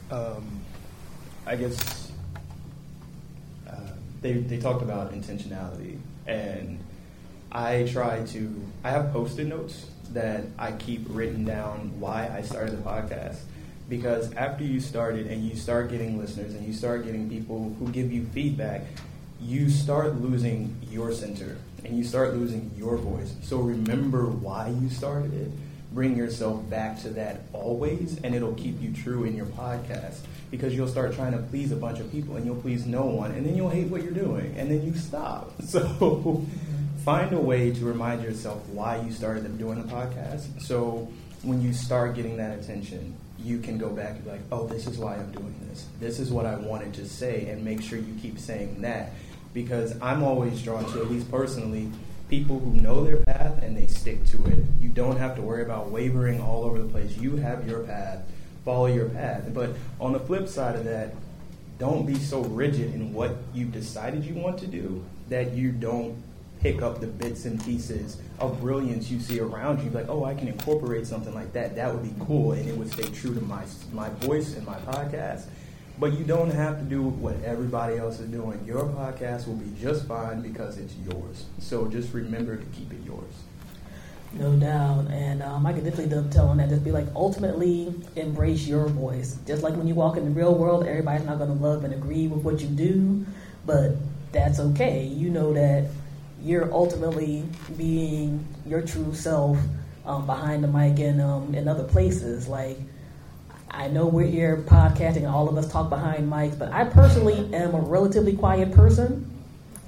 Um, 0.10 0.62
I 1.46 1.56
guess 1.58 2.12
uh, 3.70 3.76
they, 4.22 4.34
they 4.34 4.58
talked 4.58 4.82
about 4.82 5.14
intentionality, 5.14 6.00
and 6.26 6.80
I 7.54 7.88
try 7.92 8.24
to. 8.26 8.62
I 8.84 8.90
have 8.90 9.14
post-it 9.14 9.46
notes 9.46 9.86
that 10.12 10.44
I 10.58 10.72
keep 10.72 11.06
written 11.08 11.46
down 11.46 12.00
why 12.00 12.30
I 12.36 12.42
started 12.42 12.72
the 12.72 12.82
podcast. 12.82 13.38
Because 13.90 14.34
after 14.34 14.64
you 14.64 14.80
started 14.80 15.28
and 15.28 15.48
you 15.48 15.56
start 15.56 15.92
getting 15.92 16.18
listeners 16.18 16.56
and 16.56 16.66
you 16.66 16.74
start 16.74 17.06
getting 17.06 17.30
people 17.30 17.76
who 17.78 17.90
give 17.90 18.12
you 18.12 18.26
feedback, 18.28 18.82
you 19.40 19.70
start 19.70 20.16
losing 20.16 20.76
your 20.90 21.12
center 21.12 21.58
and 21.84 21.98
you 21.98 22.04
start 22.04 22.34
losing 22.34 22.72
your 22.78 22.98
voice. 22.98 23.36
So 23.44 23.58
remember 23.58 24.26
why 24.26 24.70
you 24.70 24.90
started 24.90 25.34
it. 25.34 25.52
Bring 25.92 26.18
yourself 26.18 26.68
back 26.72 27.00
to 27.02 27.10
that 27.10 27.42
always, 27.54 28.20
and 28.24 28.34
it'll 28.34 28.56
keep 28.56 28.82
you 28.82 28.92
true 28.94 29.26
in 29.26 29.36
your 29.36 29.46
podcast 29.46 30.22
because 30.50 30.74
you'll 30.74 30.88
start 30.88 31.14
trying 31.14 31.34
to 31.34 31.38
please 31.38 31.72
a 31.72 31.76
bunch 31.76 32.00
of 32.00 32.12
people 32.12 32.36
and 32.36 32.46
you'll 32.46 32.56
please 32.62 32.88
no 32.88 33.06
one, 33.06 33.32
and 33.32 33.46
then 33.46 33.56
you'll 33.56 33.70
hate 33.70 33.90
what 33.90 34.02
you're 34.02 34.12
doing, 34.12 34.56
and 34.58 34.72
then 34.72 34.84
you 34.84 34.96
stop. 34.96 35.52
So 35.64 36.44
find 37.04 37.34
a 37.34 37.40
way 37.40 37.70
to 37.70 37.84
remind 37.84 38.24
yourself 38.24 38.66
why 38.70 38.98
you 39.02 39.12
started 39.12 39.44
them 39.44 39.58
doing 39.58 39.78
a 39.78 39.84
podcast. 39.84 40.62
So 40.62 41.12
when 41.42 41.62
you 41.62 41.74
start 41.74 42.16
getting 42.16 42.38
that 42.38 42.58
attention, 42.58 43.14
you 43.38 43.60
can 43.60 43.78
go 43.78 43.90
back 43.90 44.12
and 44.12 44.24
be 44.24 44.32
like, 44.32 44.42
oh, 44.54 44.68
this 44.68 44.88
is 44.88 44.98
why 44.98 45.16
I'm 45.16 45.30
doing 45.34 45.54
this. 45.68 45.86
This 46.00 46.20
is 46.20 46.32
what 46.32 46.46
I 46.46 46.56
wanted 46.56 46.94
to 46.94 47.06
say, 47.06 47.48
and 47.48 47.64
make 47.64 47.82
sure 47.82 48.00
you 48.00 48.16
keep 48.22 48.40
saying 48.40 48.82
that. 48.82 49.12
Because 49.54 50.00
I'm 50.02 50.24
always 50.24 50.62
drawn 50.62 50.86
to, 50.94 51.02
at 51.02 51.12
least 51.12 51.30
personally, 51.30 51.92
people 52.30 52.58
who 52.60 52.72
know 52.72 53.04
their 53.04 53.18
path 53.18 53.62
and 53.62 53.76
they 53.76 53.88
stick 53.88 54.26
to 54.28 54.44
it. 54.46 54.60
You 54.80 54.88
don't 54.88 55.18
have 55.18 55.36
to 55.36 55.42
worry 55.42 55.62
about 55.62 55.90
wavering 55.92 56.40
all 56.40 56.64
over 56.64 56.82
the 56.82 56.88
place. 56.88 57.18
You 57.18 57.36
have 57.36 57.68
your 57.68 57.82
path, 57.82 58.20
follow 58.64 58.86
your 58.86 59.10
path. 59.10 59.54
But 59.54 59.72
on 60.00 60.14
the 60.14 60.20
flip 60.20 60.48
side 60.48 60.78
of 60.78 60.86
that, 60.86 61.14
don't 61.78 62.06
be 62.06 62.16
so 62.16 62.42
rigid 62.44 62.94
in 62.94 63.14
what 63.14 63.36
you've 63.54 63.74
decided 63.74 64.24
you 64.24 64.36
want 64.36 64.58
to 64.60 64.68
do 64.68 65.04
that 65.28 65.52
you 65.52 65.72
don't 65.74 66.23
pick 66.64 66.82
up 66.82 67.02
the 67.02 67.08
bits 67.08 67.44
and 67.44 67.64
pieces 67.66 68.18
of 68.40 68.60
brilliance 68.62 69.12
you 69.12 69.20
see 69.20 69.42
around 69.42 69.84
you. 69.84 69.90
Like, 69.90 70.08
oh, 70.08 70.24
I 70.24 70.34
can 70.34 70.48
incorporate 70.48 71.06
something 71.06 71.36
like 71.36 71.52
that. 71.54 71.76
That 71.76 71.94
would 71.94 72.04
be 72.04 72.26
cool, 72.26 72.54
and 72.54 72.68
it 72.68 72.76
would 72.76 72.90
stay 72.90 73.10
true 73.10 73.36
to 73.36 73.42
my 73.42 73.64
my 73.92 74.10
voice 74.10 74.56
and 74.56 74.66
my 74.66 74.78
podcast. 74.80 75.44
But 76.00 76.14
you 76.14 76.24
don't 76.24 76.50
have 76.50 76.80
to 76.80 76.84
do 76.86 77.04
what 77.04 77.36
everybody 77.44 77.98
else 77.98 78.20
is 78.20 78.30
doing. 78.30 78.64
Your 78.66 78.86
podcast 78.86 79.46
will 79.46 79.58
be 79.58 79.72
just 79.80 80.08
fine 80.08 80.42
because 80.42 80.78
it's 80.78 80.96
yours. 80.96 81.46
So 81.60 81.88
just 81.88 82.14
remember 82.14 82.56
to 82.56 82.66
keep 82.68 82.92
it 82.94 83.04
yours. 83.06 83.34
No 84.32 84.56
doubt. 84.56 85.12
And 85.12 85.44
um, 85.44 85.66
I 85.68 85.74
could 85.74 85.84
definitely 85.84 86.10
dovetail 86.10 86.48
on 86.48 86.58
that. 86.58 86.70
Just 86.70 86.84
be 86.84 86.92
like, 86.92 87.06
ultimately, 87.16 87.94
embrace 88.16 88.66
your 88.66 88.88
voice. 88.88 89.38
Just 89.46 89.62
like 89.62 89.76
when 89.76 89.88
you 89.88 89.94
walk 89.94 90.18
in 90.18 90.26
the 90.26 90.32
real 90.32 90.56
world, 90.56 90.88
everybody's 90.88 91.28
not 91.28 91.38
going 91.38 91.56
to 91.56 91.64
love 91.64 91.84
and 91.84 91.94
agree 91.94 92.28
with 92.28 92.44
what 92.44 92.60
you 92.60 92.68
do, 92.68 93.24
but 93.68 93.92
that's 94.32 94.60
okay. 94.60 95.04
You 95.04 95.30
know 95.30 95.54
that 95.54 95.86
you're 96.44 96.72
ultimately 96.74 97.46
being 97.78 98.46
your 98.66 98.82
true 98.82 99.14
self 99.14 99.58
um, 100.06 100.26
behind 100.26 100.64
the 100.64 100.68
mic 100.68 101.00
and 101.00 101.22
um, 101.22 101.56
in 101.56 101.68
other 101.68 101.84
places. 101.84 102.48
Like, 102.48 102.78
I 103.72 103.88
know 103.88 104.08
we're 104.08 104.28
here 104.28 104.58
podcasting 104.68 105.18
and 105.18 105.28
all 105.28 105.48
of 105.48 105.58
us 105.58 105.72
talk 105.72 105.90
behind 105.90 106.32
mics, 106.32 106.60
but 106.60 106.72
I 106.72 106.84
personally 106.84 107.54
am 107.54 107.74
a 107.74 107.80
relatively 107.80 108.36
quiet 108.36 108.74
person 108.74 109.30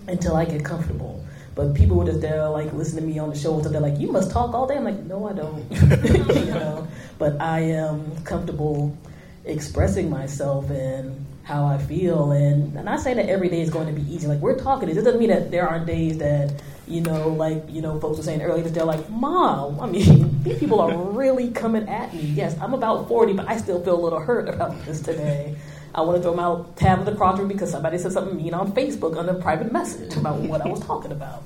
until 0.07 0.35
I 0.35 0.45
get 0.45 0.63
comfortable. 0.63 1.23
But 1.55 1.73
people 1.73 1.97
would 1.97 2.07
just 2.07 2.21
there 2.21 2.47
like 2.49 2.73
listen 2.73 2.99
to 2.99 3.05
me 3.05 3.19
on 3.19 3.29
the 3.29 3.37
show, 3.37 3.61
so 3.61 3.69
they're 3.69 3.79
like, 3.79 3.97
"You 3.97 4.11
must 4.11 4.29
talk 4.29 4.53
all 4.53 4.67
day." 4.67 4.75
I'm 4.75 4.83
like, 4.83 4.99
"No, 5.03 5.25
I 5.25 5.33
don't," 5.33 5.71
you 6.35 6.53
know. 6.53 6.85
But 7.17 7.39
I 7.39 7.61
am 7.61 8.23
comfortable 8.25 8.97
expressing 9.45 10.09
myself 10.09 10.69
and 10.69 11.25
how 11.45 11.65
I 11.65 11.77
feel, 11.77 12.31
and 12.31 12.77
I'm 12.77 12.85
not 12.85 12.99
saying 12.99 13.17
that 13.17 13.29
every 13.29 13.49
day 13.49 13.61
is 13.61 13.69
going 13.69 13.87
to 13.87 13.93
be 13.93 14.01
easy. 14.13 14.27
Like 14.27 14.39
we're 14.39 14.57
talking, 14.57 14.89
it 14.89 14.95
doesn't 14.95 15.17
mean 15.19 15.29
that 15.29 15.51
there 15.51 15.67
aren't 15.67 15.85
days 15.85 16.17
that 16.17 16.51
you 16.87 17.01
know, 17.01 17.29
like 17.29 17.63
you 17.69 17.81
know, 17.81 17.99
folks 17.99 18.17
were 18.17 18.23
saying 18.23 18.41
earlier 18.41 18.63
that 18.63 18.73
they're 18.73 18.83
like, 18.83 19.09
"Mom, 19.09 19.79
I 19.79 19.87
mean, 19.87 20.39
these 20.43 20.59
people 20.59 20.79
are 20.81 20.95
really 20.95 21.51
coming 21.51 21.87
at 21.87 22.13
me." 22.13 22.21
Yes, 22.21 22.57
I'm 22.59 22.73
about 22.73 23.07
forty, 23.07 23.33
but 23.33 23.47
I 23.47 23.57
still 23.57 23.81
feel 23.83 23.99
a 23.99 24.03
little 24.03 24.19
hurt 24.19 24.49
about 24.49 24.83
this 24.85 25.01
today. 25.01 25.55
I 25.93 26.01
want 26.01 26.17
to 26.17 26.21
throw 26.21 26.33
my 26.33 26.63
tab 26.75 26.99
in 26.99 27.05
the 27.05 27.13
crotchery 27.13 27.47
because 27.47 27.71
somebody 27.71 27.97
said 27.97 28.11
something 28.11 28.35
mean 28.35 28.53
on 28.53 28.73
Facebook 28.73 29.15
on 29.17 29.29
a 29.29 29.35
private 29.35 29.71
message 29.71 30.17
about 30.17 30.41
what 30.41 30.61
I 30.61 30.67
was 30.67 30.81
talking 30.81 31.13
about. 31.13 31.43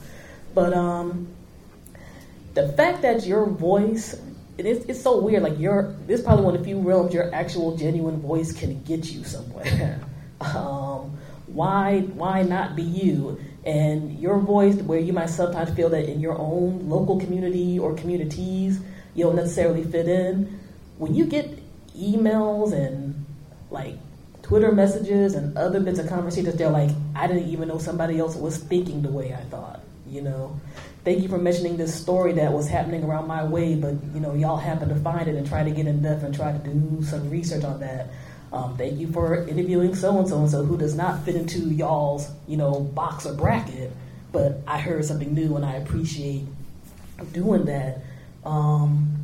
But 0.55 0.73
um, 0.73 1.27
the 2.55 2.69
fact 2.73 3.03
that 3.03 3.27
your 3.27 3.45
voice, 3.45 4.19
it 4.60 4.65
is, 4.65 4.84
it's 4.86 5.02
so 5.02 5.17
weird. 5.22 5.41
Like 5.41 5.58
your, 5.58 5.95
this 6.06 6.19
is 6.19 6.26
probably 6.26 6.43
one 6.43 6.54
of 6.54 6.60
the 6.60 6.65
few 6.65 6.82
realms 6.82 7.13
your 7.13 7.34
actual 7.34 7.78
genuine 7.78 8.19
voice 8.19 8.52
can 8.52 8.84
get 8.84 9.10
you 9.10 9.24
somewhere. 9.24 10.02
um, 10.41 11.17
why, 11.48 12.02
why 12.02 12.43
not 12.43 12.76
be 12.76 12.84
you? 12.84 13.39
And 13.65 14.19
your 14.19 14.38
voice, 14.38 14.76
where 14.76 15.00
you 15.00 15.13
might 15.13 15.30
sometimes 15.30 15.69
feel 15.72 15.89
that 15.89 16.10
in 16.10 16.19
your 16.19 16.38
own 16.38 16.89
local 16.89 17.19
community 17.22 17.80
or 17.80 17.93
communities, 17.95 18.82
you 19.15 19.24
don't 19.24 19.38
necessarily 19.38 19.86
fit 19.86 20.10
in. 20.10 20.60
When 20.98 21.15
you 21.15 21.26
get 21.26 21.58
emails 21.95 22.74
and 22.74 23.26
like 23.72 23.95
Twitter 24.41 24.74
messages 24.74 25.36
and 25.36 25.58
other 25.58 25.80
bits 25.80 26.00
of 26.00 26.10
conversations, 26.10 26.56
they're 26.56 26.69
like, 26.69 26.89
I 27.15 27.28
didn't 27.28 27.48
even 27.48 27.69
know 27.69 27.78
somebody 27.78 28.19
else 28.19 28.36
was 28.36 28.58
thinking 28.58 29.04
the 29.04 29.12
way 29.12 29.34
I 29.34 29.43
thought. 29.45 29.80
You 30.06 30.22
know, 30.22 30.60
thank 31.10 31.24
you 31.24 31.28
for 31.28 31.39
mentioning 31.39 31.76
this 31.76 32.00
story 32.00 32.34
that 32.34 32.54
was 32.54 32.67
happening 32.67 33.04
around 33.04 33.28
my 33.28 33.43
way, 33.43 33.74
but 33.74 33.95
you 34.13 34.19
know, 34.19 34.36
y'all 34.36 34.58
happened 34.58 34.89
to 34.89 35.00
find 35.02 35.28
it 35.28 35.34
and 35.34 35.48
try 35.48 35.63
to 35.63 35.72
get 35.72 35.88
in 35.88 36.04
depth 36.04 36.22
and 36.22 36.36
try 36.36 36.52
to 36.52 36.60
do 36.60 37.04
some 37.04 37.28
research 37.32 37.63
on 37.63 37.80
that. 37.80 38.10
Um, 38.54 38.78
thank 38.78 39.00
you 39.00 39.12
for 39.12 39.48
interviewing 39.48 39.95
so 39.95 40.19
and 40.19 40.28
so 40.28 40.38
and 40.38 40.52
so 40.52 40.63
who 40.63 40.78
does 40.78 40.93
not 40.93 41.26
fit 41.26 41.34
into 41.34 41.62
y'all's 41.62 42.30
you 42.48 42.58
know 42.58 42.82
box 42.82 43.26
or 43.26 43.34
bracket, 43.34 43.91
but 44.32 44.62
I 44.67 44.78
heard 44.78 45.04
something 45.04 45.34
new 45.34 45.56
and 45.56 45.65
I 45.65 45.78
appreciate 45.78 46.45
doing 47.32 47.65
that. 47.65 48.04
Um, 48.45 49.17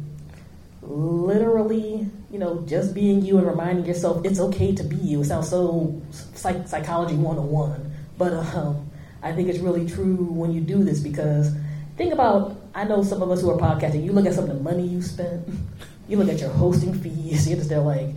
literally, 0.82 2.08
you 2.32 2.40
know, 2.40 2.64
just 2.68 2.96
being 2.96 3.24
you 3.24 3.38
and 3.38 3.46
reminding 3.46 3.86
yourself 3.86 4.26
it's 4.26 4.40
okay 4.40 4.74
to 4.74 4.84
be 4.84 4.96
you. 4.96 5.22
It 5.22 5.26
sounds 5.26 5.50
so 5.50 6.02
psych- 6.34 6.68
psychology 6.68 7.16
101, 7.16 7.94
but 8.18 8.34
um, 8.34 8.90
I 9.22 9.34
think 9.34 9.50
it's 9.50 9.60
really 9.60 9.88
true 9.88 10.16
when 10.16 10.52
you 10.52 10.62
do 10.62 10.84
this 10.84 11.00
because 11.00 11.54
think 11.96 12.14
about, 12.14 12.56
I 12.74 12.84
know 12.84 13.04
some 13.04 13.22
of 13.22 13.32
us 13.32 13.42
who 13.42 13.50
are 13.50 13.58
podcasting, 13.58 14.04
you 14.04 14.12
look 14.12 14.26
at 14.26 14.34
some 14.34 14.46
of 14.46 14.50
the 14.50 14.64
money 14.64 14.86
you 14.86 15.02
spent, 15.02 15.48
you 16.08 16.18
look 16.18 16.30
at 16.30 16.40
your 16.40 16.50
hosting 16.50 16.94
fees, 16.94 17.50
you're 17.50 17.80
like, 17.82 18.10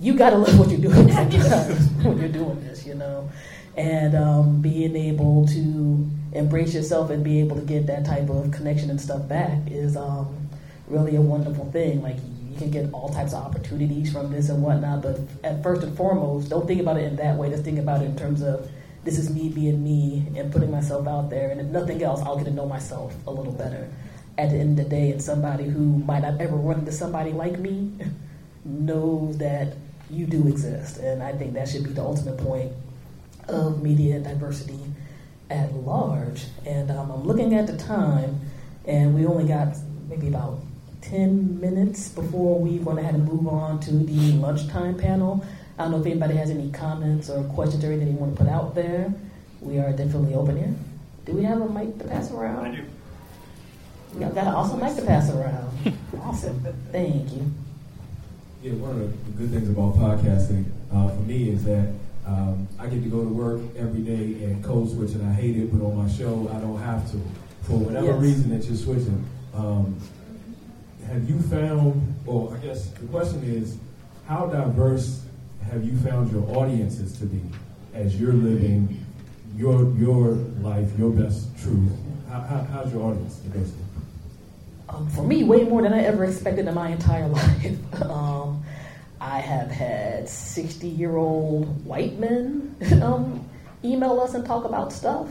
you 0.00 0.14
gotta 0.14 0.36
love 0.36 0.58
what 0.58 0.68
you're 0.68 0.80
doing 0.80 1.08
when 2.02 2.18
you're 2.18 2.28
doing 2.28 2.60
this, 2.64 2.84
you 2.84 2.94
know? 2.94 3.30
And 3.76 4.14
um, 4.16 4.60
being 4.62 4.96
able 4.96 5.46
to 5.48 6.10
embrace 6.32 6.74
yourself 6.74 7.10
and 7.10 7.22
be 7.22 7.40
able 7.40 7.56
to 7.56 7.62
get 7.62 7.86
that 7.86 8.04
type 8.04 8.28
of 8.30 8.50
connection 8.50 8.90
and 8.90 9.00
stuff 9.00 9.28
back 9.28 9.70
is 9.70 9.96
um, 9.96 10.48
really 10.88 11.16
a 11.16 11.20
wonderful 11.20 11.70
thing. 11.72 12.02
Like 12.02 12.16
you 12.50 12.56
can 12.56 12.70
get 12.70 12.92
all 12.92 13.10
types 13.10 13.32
of 13.32 13.44
opportunities 13.44 14.12
from 14.12 14.32
this 14.32 14.48
and 14.48 14.62
whatnot, 14.62 15.02
but 15.02 15.20
at 15.44 15.62
first 15.62 15.82
and 15.82 15.96
foremost, 15.96 16.48
don't 16.48 16.66
think 16.66 16.80
about 16.80 16.96
it 16.96 17.04
in 17.04 17.16
that 17.16 17.36
way. 17.36 17.50
Just 17.50 17.64
think 17.64 17.78
about 17.78 18.02
it 18.02 18.06
in 18.06 18.16
terms 18.16 18.42
of 18.42 18.68
this 19.06 19.18
is 19.18 19.30
me 19.30 19.48
being 19.48 19.82
me 19.84 20.26
and 20.36 20.52
putting 20.52 20.70
myself 20.70 21.06
out 21.06 21.30
there, 21.30 21.50
and 21.50 21.60
if 21.60 21.68
nothing 21.68 22.02
else, 22.02 22.20
I'll 22.22 22.36
get 22.36 22.46
to 22.46 22.50
know 22.50 22.66
myself 22.66 23.14
a 23.28 23.30
little 23.30 23.52
better. 23.52 23.88
At 24.36 24.50
the 24.50 24.56
end 24.56 24.78
of 24.78 24.84
the 24.84 24.90
day, 24.90 25.12
and 25.12 25.22
somebody 25.22 25.64
who 25.64 25.98
might 26.00 26.20
not 26.20 26.40
ever 26.40 26.56
run 26.56 26.80
into 26.80 26.92
somebody 26.92 27.32
like 27.32 27.58
me 27.58 27.92
knows 28.64 29.38
that 29.38 29.76
you 30.10 30.26
do 30.26 30.48
exist, 30.48 30.98
and 30.98 31.22
I 31.22 31.32
think 31.32 31.54
that 31.54 31.68
should 31.68 31.84
be 31.84 31.90
the 31.90 32.02
ultimate 32.02 32.36
point 32.38 32.72
of 33.48 33.80
media 33.80 34.18
diversity 34.18 34.80
at 35.50 35.72
large. 35.72 36.44
And 36.66 36.90
um, 36.90 37.12
I'm 37.12 37.22
looking 37.22 37.54
at 37.54 37.68
the 37.68 37.76
time, 37.76 38.40
and 38.86 39.14
we 39.14 39.24
only 39.24 39.46
got 39.46 39.68
maybe 40.08 40.28
about 40.28 40.58
10 41.02 41.60
minutes 41.60 42.08
before 42.08 42.58
we 42.58 42.78
want 42.78 42.98
to 42.98 43.04
have 43.04 43.14
to 43.14 43.18
move 43.18 43.46
on 43.46 43.78
to 43.80 43.92
the 43.92 44.32
lunchtime 44.32 44.98
panel. 44.98 45.46
I 45.78 45.82
don't 45.82 45.90
know 45.90 46.00
if 46.00 46.06
anybody 46.06 46.34
has 46.36 46.50
any 46.50 46.70
comments 46.70 47.28
or 47.28 47.44
questions 47.44 47.84
or 47.84 47.88
anything 47.88 48.14
they 48.14 48.20
want 48.20 48.36
to 48.36 48.44
put 48.44 48.50
out 48.50 48.74
there. 48.74 49.12
We 49.60 49.78
are 49.78 49.90
definitely 49.90 50.34
open 50.34 50.56
here. 50.56 50.74
Do 51.26 51.32
we 51.32 51.42
have 51.42 51.60
a 51.60 51.68
mic 51.68 51.98
to 51.98 52.04
pass 52.04 52.30
around? 52.30 52.66
I 52.66 52.76
do. 52.76 52.84
We 54.14 54.20
got 54.20 54.36
an 54.38 54.54
awesome 54.54 54.80
mic 54.80 54.96
to 54.96 55.02
pass 55.02 55.30
around. 55.30 55.68
awesome. 56.22 56.64
Thank 56.92 57.32
you. 57.32 57.52
Yeah, 58.62 58.72
one 58.74 58.90
of 58.92 58.98
the 59.00 59.32
good 59.32 59.50
things 59.50 59.68
about 59.68 59.96
podcasting 59.96 60.64
uh, 60.92 61.08
for 61.10 61.20
me 61.22 61.50
is 61.50 61.64
that 61.64 61.92
um, 62.26 62.66
I 62.78 62.86
get 62.86 63.02
to 63.02 63.08
go 63.10 63.22
to 63.22 63.28
work 63.28 63.60
every 63.76 64.00
day 64.00 64.44
and 64.44 64.64
code 64.64 64.90
switch, 64.90 65.10
and 65.10 65.28
I 65.28 65.32
hate 65.32 65.56
it, 65.56 65.70
but 65.72 65.84
on 65.84 65.96
my 65.96 66.10
show, 66.10 66.50
I 66.52 66.58
don't 66.60 66.80
have 66.80 67.10
to. 67.10 67.20
For 67.62 67.76
whatever 67.78 68.06
yes. 68.06 68.20
reason 68.20 68.50
that 68.50 68.64
you're 68.64 68.76
switching, 68.76 69.24
um, 69.52 69.98
have 71.08 71.28
you 71.28 71.40
found, 71.40 72.14
or 72.24 72.54
I 72.54 72.58
guess 72.58 72.88
the 72.90 73.06
question 73.06 73.42
is, 73.42 73.76
how 74.26 74.46
diverse 74.46 75.25
have 75.70 75.84
you 75.84 75.96
found 75.98 76.30
your 76.30 76.42
audiences 76.56 77.18
to 77.18 77.26
be 77.26 77.42
as 77.94 78.20
you're 78.20 78.32
living 78.32 79.04
your 79.56 79.92
your 79.94 80.32
life, 80.60 80.88
your 80.98 81.10
best 81.10 81.48
truth? 81.58 81.92
How, 82.28 82.40
how, 82.40 82.62
how's 82.64 82.92
your 82.92 83.02
audience? 83.02 83.40
Um, 84.88 85.08
for 85.10 85.22
me, 85.22 85.44
way 85.44 85.64
more 85.64 85.82
than 85.82 85.92
I 85.92 86.02
ever 86.04 86.24
expected 86.24 86.66
in 86.66 86.74
my 86.74 86.90
entire 86.90 87.26
life. 87.28 88.02
um, 88.02 88.62
I 89.20 89.40
have 89.40 89.70
had 89.70 90.28
60 90.28 90.88
year 90.88 91.16
old 91.16 91.84
white 91.84 92.18
men 92.18 92.76
um, 93.02 93.48
email 93.82 94.20
us 94.20 94.34
and 94.34 94.44
talk 94.44 94.64
about 94.64 94.92
stuff. 94.92 95.28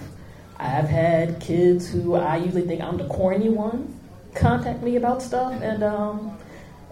I've 0.58 0.88
had 0.88 1.39
kids 1.39 1.89
who 1.89 2.15
I 2.15 2.38
usually 2.38 2.63
think 2.63 2.82
I'm 2.82 2.98
the 2.98 3.08
corny 3.08 3.50
one 3.50 3.93
contact 4.34 4.84
me 4.84 4.98
about 4.98 5.21
stuff 5.21 5.54
and 5.62 5.84
um, 5.84 6.38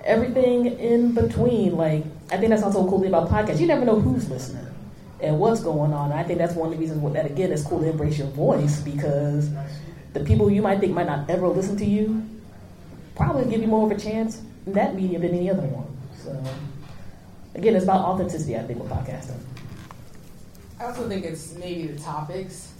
everything 0.04 0.66
in 0.66 1.14
between. 1.14 1.76
Like, 1.76 2.04
I 2.32 2.38
think 2.38 2.50
that's 2.50 2.64
also 2.64 2.86
a 2.86 2.90
cool 2.90 3.00
thing 3.00 3.10
about 3.10 3.30
podcasts. 3.30 3.60
You 3.60 3.68
never 3.68 3.86
know 3.86 4.00
who's 4.00 4.30
listening 4.30 4.66
and 5.22 5.40
what's 5.40 5.62
going 5.62 5.94
on. 5.94 6.12
And 6.12 6.20
I 6.20 6.24
think 6.24 6.40
that's 6.40 6.54
one 6.54 6.68
of 6.68 6.74
the 6.74 6.80
reasons 6.80 7.14
that, 7.14 7.26
again, 7.26 7.52
it's 7.52 7.64
cool 7.64 7.80
to 7.80 7.90
embrace 7.90 8.18
your 8.18 8.28
voice 8.28 8.82
because 8.82 9.50
the 10.14 10.20
people 10.22 10.50
you 10.50 10.62
might 10.62 10.80
think 10.80 10.94
might 10.94 11.08
not 11.08 11.30
ever 11.30 11.48
listen 11.48 11.78
to 11.78 11.86
you 11.86 12.28
probably 13.16 13.50
give 13.50 13.62
you 13.62 13.68
more 13.68 13.90
of 13.90 13.98
a 13.98 14.00
chance 14.00 14.42
in 14.66 14.74
that 14.74 14.96
medium 14.96 15.22
than 15.22 15.34
any 15.34 15.50
other 15.50 15.62
one. 15.62 15.86
So, 16.18 16.44
again, 17.56 17.76
it's 17.76 17.84
about 17.84 18.02
authenticity, 18.06 18.58
I 18.58 18.64
think, 18.64 18.80
with 18.80 18.92
podcasting. 18.92 19.40
I 20.80 20.86
also 20.86 21.08
think 21.08 21.26
it's 21.26 21.54
maybe 21.54 21.88
the 21.88 22.00
topics. 22.00 22.72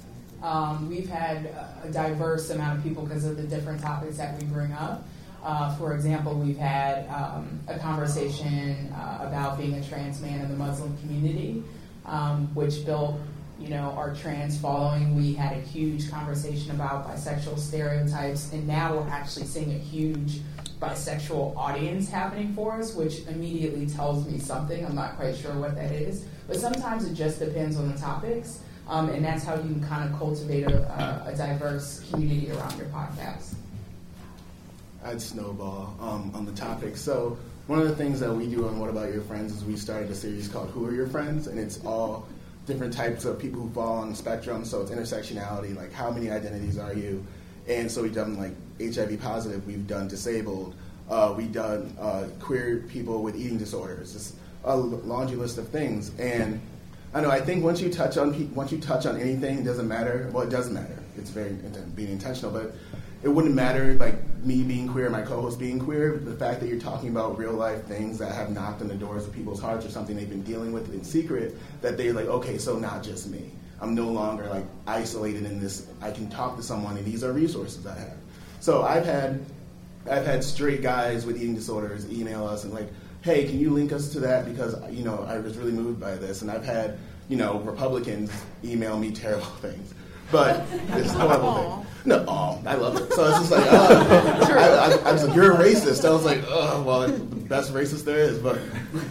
Um, 0.42 0.90
we've 0.90 1.08
had 1.08 1.50
a 1.84 1.90
diverse 1.90 2.50
amount 2.50 2.78
of 2.78 2.84
people 2.84 3.04
because 3.04 3.24
of 3.24 3.38
the 3.38 3.44
different 3.44 3.82
topics 3.82 4.18
that 4.18 4.38
we 4.38 4.46
bring 4.46 4.74
up. 4.74 5.08
Uh, 5.44 5.76
for 5.76 5.94
example, 5.94 6.34
we've 6.36 6.58
had 6.58 7.06
um, 7.10 7.60
a 7.68 7.78
conversation 7.78 8.90
uh, 8.94 9.26
about 9.28 9.58
being 9.58 9.74
a 9.74 9.84
trans 9.84 10.22
man 10.22 10.40
in 10.40 10.48
the 10.48 10.56
Muslim 10.56 10.98
community, 11.00 11.62
um, 12.06 12.48
which 12.56 12.86
built, 12.86 13.20
you 13.60 13.68
know, 13.68 13.94
our 13.98 14.16
trans 14.16 14.58
following. 14.58 15.16
We 15.16 15.34
had 15.34 15.52
a 15.58 15.60
huge 15.60 16.10
conversation 16.10 16.72
about 16.72 17.10
bisexual 17.10 17.60
stereotypes, 17.60 18.54
and 18.54 18.66
now 18.66 18.96
we're 18.96 19.10
actually 19.10 19.46
seeing 19.46 19.72
a 19.72 19.78
huge 19.78 20.40
bisexual 20.80 21.58
audience 21.58 22.10
happening 22.10 22.54
for 22.54 22.74
us, 22.74 22.96
which 22.96 23.28
immediately 23.28 23.86
tells 23.86 24.26
me 24.26 24.40
something. 24.40 24.86
I'm 24.86 24.96
not 24.96 25.18
quite 25.18 25.36
sure 25.36 25.54
what 25.60 25.76
that 25.76 25.92
is, 25.92 26.26
but 26.48 26.56
sometimes 26.56 27.06
it 27.06 27.16
just 27.16 27.40
depends 27.40 27.76
on 27.76 27.92
the 27.92 27.98
topics. 27.98 28.60
Um, 28.88 29.10
and 29.10 29.24
that's 29.24 29.46
how 29.46 29.56
you 29.56 29.62
can 29.62 29.84
kind 29.84 30.10
of 30.10 30.18
cultivate 30.18 30.64
a, 30.64 31.24
a, 31.26 31.34
diverse 31.38 32.06
community 32.10 32.52
around 32.52 32.78
your 32.78 32.88
podcast. 32.88 33.54
I'd 35.04 35.22
snowball 35.22 35.96
um, 36.00 36.32
on 36.34 36.46
the 36.46 36.52
topic. 36.54 36.98
So 36.98 37.38
one 37.68 37.80
of 37.80 37.88
the 37.88 37.96
things 37.96 38.20
that 38.20 38.34
we 38.34 38.48
do 38.48 38.68
on 38.68 38.80
What 38.80 38.90
About 38.90 39.12
Your 39.12 39.22
Friends 39.22 39.54
is 39.54 39.64
we 39.64 39.76
started 39.76 40.10
a 40.10 40.16
series 40.16 40.48
called 40.48 40.70
Who 40.72 40.86
Are 40.86 40.94
Your 40.94 41.08
Friends, 41.08 41.48
and 41.48 41.60
it's 41.60 41.84
all 41.86 42.28
different 42.66 42.94
types 42.94 43.26
of 43.26 43.40
people 43.40 43.62
who 43.62 43.70
fall 43.72 43.98
on 43.98 44.10
the 44.12 44.16
spectrum. 44.16 44.64
So 44.64 44.82
it's 44.82 44.92
intersectionality, 44.92 45.76
like 45.76 45.92
how 45.92 46.12
many 46.12 46.30
identities 46.30 46.78
are 46.78 46.94
you? 46.94 47.26
And 47.68 47.90
so 47.92 48.02
we've 48.02 48.14
done 48.14 48.38
like 48.38 48.54
HIV 48.80 49.22
positive, 49.22 49.66
we've 49.66 49.88
done 49.88 50.08
disabled, 50.08 50.76
uh, 51.10 51.34
we've 51.36 51.52
done 51.52 51.96
uh, 52.00 52.26
queer 52.40 52.86
people 52.90 53.22
with 53.22 53.36
eating 53.36 53.58
disorders. 53.58 54.16
It's 54.16 54.34
a 54.64 54.76
laundry 54.76 55.38
list 55.38 55.58
of 55.58 55.68
things. 55.70 56.18
And 56.20 56.62
I 57.14 57.22
know 57.22 57.30
I 57.30 57.42
think 57.42 57.64
once 57.64 57.82
you 57.82 57.92
touch 57.92 58.18
on 58.18 58.54
once 58.56 58.72
you 58.72 58.80
touch 58.80 59.06
on 59.06 59.20
anything, 59.20 59.60
it 59.60 59.64
doesn't 59.64 59.88
matter. 59.88 60.30
Well, 60.34 60.48
it 60.48 60.50
doesn't 60.50 60.74
matter. 60.74 60.98
It's 61.18 61.30
very 61.30 61.52
being 61.96 62.10
intentional, 62.10 62.52
but 62.52 62.74
it 63.24 63.30
wouldn't 63.30 63.56
matter 63.56 63.94
like 63.96 64.16
me 64.44 64.64
being 64.64 64.88
queer, 64.88 65.10
my 65.10 65.22
co-host 65.22 65.58
being 65.58 65.80
queer. 65.80 66.18
The 66.18 66.36
fact 66.36 66.60
that 66.60 66.68
you're 66.68 66.80
talking 66.80 67.10
about 67.10 67.38
real 67.38 67.54
life 67.54 67.86
things 67.86 68.18
that 68.18 68.34
have 68.34 68.52
knocked 68.52 68.82
on 68.82 68.90
the 68.90 68.96
doors 68.96 69.26
of 69.26 69.34
people's 69.34 69.62
hearts 69.62 69.86
or 69.86 69.90
something 69.90 70.16
they've 70.16 70.30
been 70.30 70.44
dealing 70.44 70.74
with 70.74 70.94
in 70.94 71.04
secret, 71.04 71.56
that 71.82 71.98
they're 71.98 72.14
like, 72.14 72.26
okay, 72.26 72.58
so 72.58 72.78
not 72.78 73.02
just 73.02 73.30
me. 73.30 73.52
I'm 73.80 73.96
no 73.96 74.10
longer 74.10 74.48
like 74.50 74.66
isolated 74.88 75.46
in 75.46 75.60
this. 75.60 75.88
I 76.02 76.12
can 76.12 76.30
talk 76.30 76.58
to 76.58 76.64
someone, 76.64 76.98
and 76.98 77.06
these 77.06 77.24
are 77.24 77.32
resources 77.32 77.88
I 77.88 77.98
have. 77.98 78.18
So 78.60 78.84
I've 78.84 79.06
had 79.06 79.46
I've 80.10 80.26
had 80.26 80.44
straight 80.44 80.82
guys 80.82 81.26
with 81.26 81.38
eating 81.38 81.56
disorders 81.56 82.12
email 82.12 82.46
us 82.46 82.66
and 82.66 82.74
like, 82.74 82.90
hey, 83.22 83.46
can 83.46 83.58
you 83.58 83.70
link 83.70 83.94
us 83.94 84.10
to 84.10 84.20
that 84.22 84.46
because 84.46 84.76
you 84.92 85.04
know 85.04 85.26
I 85.28 85.40
was 85.40 85.58
really 85.58 85.72
moved 85.72 86.00
by 86.00 86.16
this, 86.16 86.42
and 86.42 86.52
I've 86.52 86.66
had 86.66 86.98
you 87.30 87.38
know 87.38 87.60
Republicans 87.60 88.32
email 88.66 88.98
me 89.00 89.12
terrible 89.12 89.46
things 89.62 89.94
but 90.34 90.66
it's 90.90 91.14
horrible 91.14 91.54
thing. 91.54 91.80
No, 92.06 92.26
oh, 92.28 92.62
I 92.66 92.76
love 92.76 92.98
it. 92.98 93.14
So 93.14 93.30
it's 93.30 93.38
just 93.40 93.52
like, 93.52 93.66
uh, 93.72 94.50
I, 94.58 95.06
I, 95.06 95.10
I, 95.10 95.12
was 95.14 95.26
like, 95.26 95.34
you're 95.34 95.54
a 95.54 95.56
racist. 95.56 96.04
I 96.04 96.12
was 96.12 96.26
like, 96.26 96.44
oh, 96.50 96.84
well, 96.86 97.08
the 97.08 97.14
best 97.14 97.74
racist 97.74 98.04
there 98.04 98.18
is. 98.18 98.40
But 98.40 98.60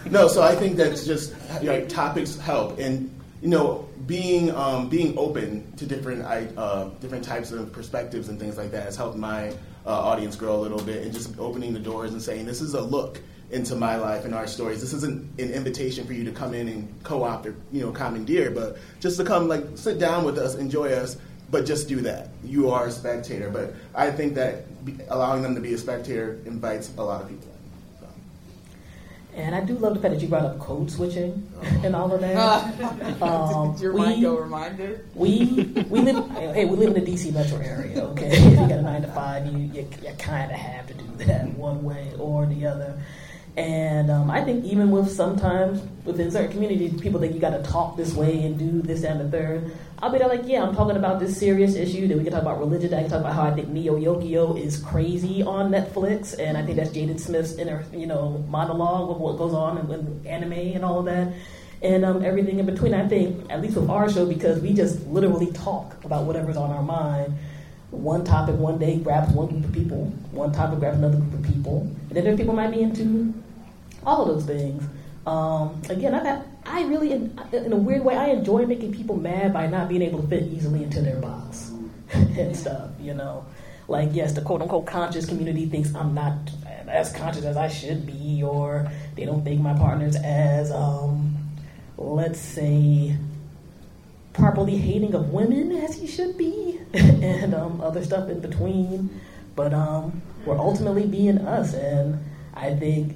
no, 0.05 0.27
so 0.27 0.43
I 0.43 0.53
think 0.53 0.75
that's 0.75 1.03
just 1.03 1.33
you 1.59 1.69
know, 1.69 1.83
topics 1.87 2.37
help, 2.37 2.77
and 2.77 3.09
you 3.41 3.47
know, 3.47 3.89
being 4.05 4.51
um, 4.51 4.89
being 4.89 5.17
open 5.17 5.71
to 5.77 5.87
different 5.87 6.21
uh, 6.23 6.89
different 6.99 7.23
types 7.23 7.51
of 7.51 7.71
perspectives 7.71 8.29
and 8.29 8.39
things 8.39 8.57
like 8.57 8.69
that 8.71 8.83
has 8.83 8.95
helped 8.95 9.17
my 9.17 9.49
uh, 9.87 9.89
audience 9.89 10.35
grow 10.35 10.55
a 10.55 10.61
little 10.61 10.81
bit, 10.81 11.01
and 11.01 11.11
just 11.11 11.39
opening 11.39 11.73
the 11.73 11.79
doors 11.79 12.13
and 12.13 12.21
saying, 12.21 12.45
this 12.45 12.61
is 12.61 12.75
a 12.75 12.81
look 12.81 13.19
into 13.53 13.75
my 13.75 13.95
life 13.95 14.25
and 14.25 14.33
our 14.33 14.47
stories. 14.47 14.81
This 14.81 14.93
isn't 14.93 15.39
an 15.39 15.51
invitation 15.51 16.05
for 16.05 16.13
you 16.13 16.23
to 16.25 16.31
come 16.31 16.53
in 16.53 16.67
and 16.67 17.03
co-opt 17.03 17.45
or 17.45 17.55
you 17.71 17.81
know 17.81 17.91
commandeer, 17.91 18.51
but 18.51 18.77
just 18.99 19.17
to 19.17 19.23
come 19.23 19.47
like 19.47 19.63
sit 19.75 19.99
down 19.99 20.25
with 20.25 20.37
us, 20.37 20.55
enjoy 20.55 20.91
us, 20.91 21.17
but 21.51 21.65
just 21.65 21.87
do 21.87 22.01
that. 22.01 22.29
You 22.43 22.71
are 22.71 22.87
a 22.87 22.91
spectator, 22.91 23.49
but 23.49 23.73
I 23.93 24.11
think 24.11 24.33
that 24.35 24.65
allowing 25.09 25.43
them 25.43 25.55
to 25.55 25.61
be 25.61 25.73
a 25.73 25.77
spectator 25.77 26.39
invites 26.45 26.91
a 26.97 27.03
lot 27.03 27.21
of 27.21 27.29
people. 27.29 27.49
And 29.35 29.55
I 29.55 29.61
do 29.61 29.75
love 29.75 29.95
the 29.95 29.99
fact 29.99 30.13
that 30.13 30.21
you 30.21 30.27
brought 30.27 30.45
up 30.45 30.59
code 30.59 30.91
switching 30.91 31.49
and 31.83 31.95
all 31.95 32.11
of 32.11 32.21
that. 32.21 33.21
um, 33.21 33.75
Your 33.77 33.93
we, 33.93 33.99
mind 33.99 34.21
go 34.21 34.37
reminder. 34.37 35.05
We 35.15 35.45
we 35.89 36.01
live 36.01 36.29
hey 36.29 36.65
we 36.65 36.75
live 36.75 36.95
in 36.95 37.03
the 37.03 37.11
DC 37.11 37.33
metro 37.33 37.57
area. 37.57 38.03
Okay, 38.03 38.27
if 38.27 38.43
you 38.51 38.55
got 38.67 38.71
a 38.71 38.81
nine 38.81 39.01
to 39.01 39.07
five, 39.07 39.47
you 39.47 39.57
you, 39.57 39.87
you 40.03 40.13
kind 40.19 40.51
of 40.51 40.57
have 40.57 40.85
to 40.87 40.93
do 40.93 41.25
that 41.25 41.47
one 41.55 41.83
way 41.83 42.13
or 42.19 42.45
the 42.45 42.67
other. 42.67 42.99
And 43.55 44.09
um, 44.09 44.31
I 44.31 44.43
think 44.43 44.65
even 44.65 44.89
with 44.89 45.11
sometimes 45.11 45.79
within 46.05 46.31
certain 46.31 46.51
communities, 46.51 46.99
people 46.99 47.19
think 47.19 47.35
you 47.35 47.39
got 47.39 47.51
to 47.51 47.61
talk 47.61 47.95
this 47.95 48.13
way 48.15 48.43
and 48.45 48.57
do 48.57 48.81
this 48.81 49.03
and 49.03 49.19
the 49.19 49.29
third. 49.29 49.71
I'll 50.01 50.11
be 50.11 50.17
there 50.17 50.27
like, 50.27 50.41
yeah, 50.45 50.63
I'm 50.63 50.75
talking 50.75 50.97
about 50.97 51.19
this 51.19 51.37
serious 51.37 51.75
issue. 51.75 52.07
Then 52.07 52.17
we 52.17 52.23
can 52.23 52.33
talk 52.33 52.41
about 52.41 52.59
religion. 52.59 52.93
I 52.95 53.01
can 53.01 53.11
talk 53.11 53.19
about 53.21 53.33
how 53.33 53.43
I 53.43 53.53
think 53.53 53.69
Neo 53.69 53.95
Yokio 53.97 54.59
is 54.59 54.77
crazy 54.79 55.43
on 55.43 55.69
Netflix, 55.69 56.37
and 56.37 56.57
I 56.57 56.65
think 56.65 56.77
that's 56.77 56.89
Jaden 56.89 57.19
Smith's 57.19 57.53
inner, 57.53 57.85
you 57.93 58.07
know, 58.07 58.43
monologue 58.49 59.11
of 59.11 59.19
what 59.19 59.37
goes 59.37 59.53
on 59.53 59.77
in 59.77 60.27
anime 60.27 60.53
and 60.53 60.83
all 60.83 60.99
of 60.99 61.05
that, 61.05 61.31
and 61.83 62.03
um, 62.03 62.25
everything 62.25 62.59
in 62.59 62.65
between. 62.65 62.95
I 62.95 63.07
think, 63.07 63.51
at 63.51 63.61
least 63.61 63.75
with 63.77 63.89
our 63.89 64.09
show, 64.11 64.25
because 64.25 64.59
we 64.61 64.73
just 64.73 65.05
literally 65.05 65.51
talk 65.51 66.03
about 66.03 66.25
whatever's 66.25 66.57
on 66.57 66.71
our 66.71 66.83
mind 66.83 67.37
one 67.93 68.23
topic 68.23 68.55
one 68.55 68.79
day 68.79 68.97
grabs 68.97 69.31
one 69.33 69.47
group 69.47 69.65
of 69.65 69.71
people, 69.71 70.05
one 70.31 70.51
topic 70.51 70.79
grabs 70.79 70.97
another 70.97 71.17
group 71.17 71.33
of 71.33 71.53
people, 71.53 71.81
and 72.09 72.11
then 72.11 72.23
there 72.23 72.35
people 72.35 72.53
might 72.53 72.71
be 72.71 72.81
into 72.81 73.33
all 74.05 74.23
of 74.23 74.27
those 74.27 74.45
things. 74.45 74.83
Um, 75.25 75.81
again, 75.89 76.13
I 76.13 76.41
I 76.65 76.83
really, 76.83 77.11
in, 77.11 77.39
in, 77.51 77.71
a 77.71 77.77
weird 77.77 78.03
way, 78.03 78.15
I 78.15 78.27
enjoy 78.27 78.65
making 78.65 78.93
people 78.93 79.15
mad 79.15 79.53
by 79.53 79.67
not 79.67 79.89
being 79.89 80.01
able 80.01 80.21
to 80.21 80.27
fit 80.27 80.43
easily 80.43 80.83
into 80.83 81.01
their 81.01 81.17
box 81.17 81.71
and 82.13 82.55
stuff. 82.55 82.89
You 82.99 83.13
know, 83.13 83.45
like 83.87 84.09
yes, 84.11 84.33
the 84.33 84.41
quote 84.41 84.61
unquote 84.61 84.85
conscious 84.85 85.25
community 85.25 85.65
thinks 85.67 85.93
I'm 85.95 86.13
not 86.13 86.35
as 86.87 87.11
conscious 87.11 87.45
as 87.45 87.57
I 87.57 87.67
should 87.67 88.05
be, 88.05 88.43
or 88.43 88.89
they 89.15 89.25
don't 89.25 89.43
think 89.43 89.61
my 89.61 89.73
partner's 89.73 90.15
as, 90.15 90.71
um, 90.71 91.37
let's 91.97 92.39
say, 92.39 93.15
properly 94.33 94.77
hating 94.77 95.13
of 95.13 95.29
women 95.29 95.71
as 95.71 95.95
he 95.95 96.07
should 96.07 96.37
be, 96.37 96.79
and 96.93 97.53
um, 97.53 97.81
other 97.81 98.03
stuff 98.03 98.29
in 98.29 98.39
between. 98.39 99.21
But 99.55 99.73
um, 99.73 100.21
we're 100.45 100.57
ultimately 100.57 101.05
being 101.05 101.37
us, 101.39 101.73
and 101.73 102.23
I 102.55 102.73
think 102.73 103.15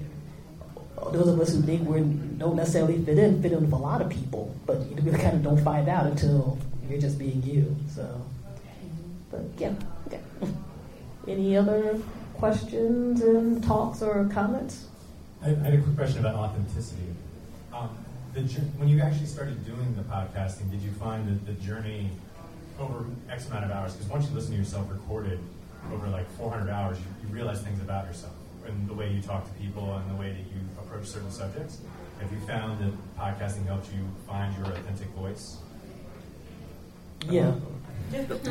those 1.11 1.27
of 1.27 1.39
us 1.39 1.53
who 1.53 1.61
think 1.61 1.87
we 1.87 2.01
don't 2.37 2.55
necessarily 2.55 3.03
fit 3.03 3.17
in 3.17 3.41
fit 3.41 3.51
in 3.51 3.61
with 3.61 3.73
a 3.73 3.77
lot 3.77 4.01
of 4.01 4.09
people, 4.09 4.55
but 4.65 4.79
you 4.89 4.95
really 5.01 5.17
kind 5.17 5.35
of 5.35 5.43
don't 5.43 5.63
find 5.63 5.89
out 5.89 6.05
until 6.05 6.57
you're 6.89 7.01
just 7.01 7.17
being 7.17 7.41
you. 7.43 7.75
So, 7.93 8.21
but 9.31 9.41
yeah, 9.57 9.73
okay. 10.07 10.21
Any 11.27 11.57
other 11.57 11.99
questions 12.35 13.21
and 13.21 13.63
talks 13.63 14.01
or 14.01 14.29
comments? 14.31 14.87
I, 15.41 15.49
I 15.49 15.53
had 15.55 15.73
a 15.73 15.81
quick 15.81 15.95
question 15.95 16.19
about 16.19 16.35
authenticity. 16.35 17.03
The, 18.37 18.43
when 18.77 18.87
you 18.87 19.01
actually 19.01 19.25
started 19.25 19.65
doing 19.65 19.95
the 19.95 20.03
podcasting, 20.03 20.69
did 20.69 20.83
you 20.83 20.91
find 20.91 21.27
that 21.27 21.43
the 21.47 21.53
journey 21.65 22.11
over 22.79 23.03
X 23.31 23.47
amount 23.47 23.65
of 23.65 23.71
hours? 23.71 23.93
Because 23.93 24.11
once 24.11 24.29
you 24.29 24.35
listen 24.35 24.51
to 24.51 24.59
yourself 24.59 24.85
recorded 24.91 25.39
over 25.91 26.07
like 26.09 26.29
400 26.37 26.69
hours, 26.69 26.99
you, 26.99 27.05
you 27.23 27.33
realize 27.33 27.63
things 27.63 27.81
about 27.81 28.05
yourself 28.05 28.33
and 28.67 28.87
the 28.87 28.93
way 28.93 29.11
you 29.11 29.23
talk 29.23 29.43
to 29.43 29.53
people 29.59 29.95
and 29.95 30.11
the 30.11 30.21
way 30.21 30.29
that 30.29 30.37
you 30.37 30.61
approach 30.77 31.07
certain 31.07 31.31
subjects. 31.31 31.79
Have 32.19 32.31
you 32.31 32.39
found 32.41 32.79
that 32.79 32.93
podcasting 33.17 33.65
helped 33.65 33.91
you 33.91 34.05
find 34.27 34.55
your 34.57 34.67
authentic 34.67 35.07
voice? 35.09 35.57
Yeah. 37.27 37.55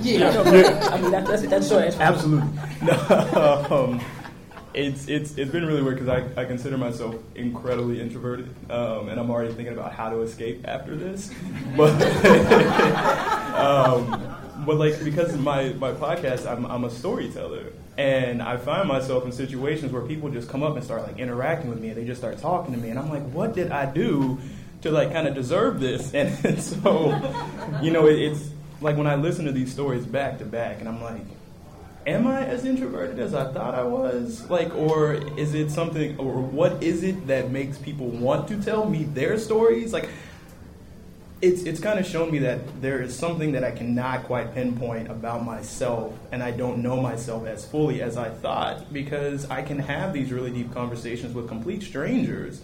yeah. 0.01 0.31
I 0.91 1.01
mean, 1.01 1.13
that, 1.13 1.27
that's, 1.29 1.43
that's 1.43 1.69
short 1.69 1.85
answer. 1.85 2.03
Absolutely. 2.03 2.49
No, 2.83 3.67
um, 3.71 4.01
it's, 4.77 5.09
it's, 5.09 5.39
it's 5.39 5.51
been 5.51 5.65
really 5.65 5.83
weird 5.83 5.99
because 5.99 6.09
I, 6.09 6.41
I 6.41 6.45
consider 6.45 6.77
myself 6.77 7.17
incredibly 7.35 8.01
introverted, 8.01 8.55
um, 8.71 9.09
and 9.09 9.19
I'm 9.19 9.31
already 9.31 9.55
thinking 9.55 9.73
about 9.73 9.93
how 9.93 10.11
to 10.11 10.21
escape 10.21 10.67
after 10.67 10.95
this. 10.95 11.33
But, 11.77 11.91
um, 13.55 14.37
but 14.65 14.77
like, 14.77 15.03
because 15.05 15.37
my, 15.37 15.71
my 15.75 15.93
podcast, 15.93 16.51
I'm, 16.51 16.65
I'm 16.67 16.85
a 16.85 16.91
storyteller. 16.91 17.73
And 17.99 18.43
I 18.43 18.57
find 18.59 18.89
myself 18.89 19.25
in 19.25 19.33
situations 19.33 19.91
where 19.93 20.03
people 20.03 20.29
just 20.31 20.49
come 20.49 20.63
up 20.63 20.77
and 20.77 20.85
start 20.85 21.03
like 21.03 21.19
interacting 21.19 21.71
with 21.71 21.81
me 21.81 21.89
and 21.89 21.97
they 21.97 22.05
just 22.05 22.21
start 22.21 22.39
talking 22.39 22.75
to 22.75 22.81
me 22.81 22.91
and 22.91 22.99
I'm 22.99 23.09
like, 23.09 23.23
what 23.31 23.55
did 23.55 23.73
I 23.73 23.91
do 23.91 24.39
to 24.83 24.91
like 24.91 25.13
kind 25.13 25.27
of 25.27 25.35
deserve 25.35 25.81
this? 25.81 26.13
And, 26.13 26.29
and 26.45 26.63
so, 26.63 27.11
you 27.83 27.91
know, 27.91 28.07
it, 28.07 28.19
it's 28.19 28.51
like 28.81 28.97
when 28.99 29.07
I 29.07 29.15
listen 29.15 29.47
to 29.47 29.53
these 29.53 29.73
stories 29.73 30.05
back 30.05 30.39
to 30.39 30.45
back 30.45 30.81
and 30.81 30.89
I'm 30.89 31.03
like, 31.03 31.23
am 32.07 32.27
I 32.27 32.45
as 32.47 32.65
introverted 32.65 33.19
as 33.19 33.35
I 33.35 33.53
thought 33.53 33.75
I 33.75 33.83
was? 33.83 34.49
Like, 34.49 34.75
or 34.75 35.15
is 35.37 35.55
it 35.55 35.71
something, 35.71 36.17
or 36.19 36.41
what 36.41 36.83
is 36.83 37.03
it 37.03 37.27
that 37.27 37.51
makes 37.51 37.79
people 37.79 38.07
want 38.07 38.49
to 38.49 38.63
tell 38.63 38.89
me 38.89 39.05
their 39.05 39.39
stories? 39.39 39.93
Like, 39.93 40.09
it's 41.43 41.65
it's 41.65 41.81
kind 41.81 41.99
of 41.99 42.07
shown 42.07 42.31
me 42.31 42.39
that 42.39 42.81
there 42.81 43.03
is 43.03 43.15
something 43.15 43.53
that 43.53 43.63
I 43.63 43.71
cannot 43.71 44.25
quite 44.25 44.55
pinpoint 44.55 45.11
about 45.11 45.45
myself, 45.45 46.15
and 46.33 46.43
I 46.43 46.51
don't 46.51 46.79
know 46.79 46.97
myself 47.01 47.47
as 47.47 47.67
fully 47.67 48.01
as 48.01 48.17
I 48.17 48.31
thought 48.31 48.91
because 48.93 49.49
I 49.51 49.61
can 49.61 49.79
have 49.81 50.15
these 50.15 50.33
really 50.33 50.51
deep 50.51 50.73
conversations 50.73 51.35
with 51.35 51.47
complete 51.47 51.83
strangers, 51.83 52.63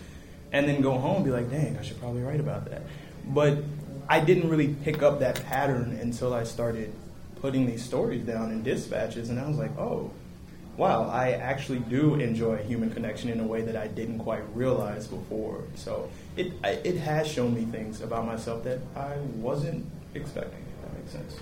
and 0.52 0.66
then 0.66 0.81
go 0.81 0.98
home 0.98 1.16
and 1.16 1.24
be 1.24 1.31
like, 1.31 1.50
"Dang, 1.50 1.76
I 1.76 1.83
should 1.83 2.00
probably 2.00 2.22
write 2.22 2.40
about 2.40 2.64
that." 2.70 2.83
But 3.26 3.59
I 4.09 4.20
didn't 4.20 4.49
really 4.49 4.68
pick 4.68 5.03
up 5.03 5.20
that 5.20 5.45
pattern 5.45 5.99
until 6.01 6.32
I 6.32 6.45
started 6.45 6.93
putting 7.43 7.66
these 7.66 7.84
stories 7.84 8.24
down 8.24 8.53
in 8.53 8.62
dispatches, 8.62 9.28
and 9.28 9.38
I 9.38 9.47
was 9.47 9.59
like, 9.59 9.76
"Oh, 9.76 10.11
wow, 10.76 11.09
I 11.09 11.32
actually 11.32 11.80
do 11.80 12.14
enjoy 12.14 12.57
human 12.59 12.90
connection 12.90 13.28
in 13.28 13.40
a 13.40 13.47
way 13.47 13.62
that 13.62 13.76
I 13.76 13.88
didn't 13.88 14.20
quite 14.20 14.45
realize 14.55 15.09
before." 15.09 15.64
So 15.74 16.09
it 16.36 16.53
it 16.62 16.97
has 16.99 17.26
shown 17.26 17.53
me 17.53 17.64
things 17.64 18.01
about 18.01 18.24
myself 18.24 18.62
that 18.64 18.78
I 18.97 19.16
wasn't 19.34 19.84
expecting. 20.14 20.62
If 20.62 20.82
that 20.82 20.95
makes 20.99 21.12
sense. 21.12 21.36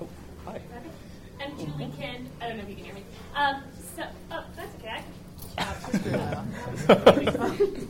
Oh, 0.00 0.08
hi. 0.46 0.60
I'm 1.40 1.56
Julie 1.58 1.92
Ken. 1.98 2.28
I 2.40 2.48
don't 2.48 2.56
know 2.56 2.62
if 2.62 2.70
you 2.70 2.76
can 2.76 2.84
hear 2.84 2.94
me. 2.94 3.04
Um, 3.36 3.62
so, 3.96 4.04
oh, 4.30 4.44
that's 4.56 4.74
okay. 4.76 5.02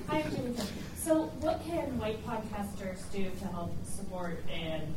Hi, 0.09 0.21
I'm 0.23 0.35
Julie 0.35 0.55
Ken. 0.55 0.67
So, 0.97 1.27
what 1.41 1.65
can 1.65 1.99
white 1.99 2.25
podcasters 2.27 3.01
do 3.13 3.31
to 3.39 3.47
help 3.49 3.73
support 4.15 4.39
and 4.49 4.95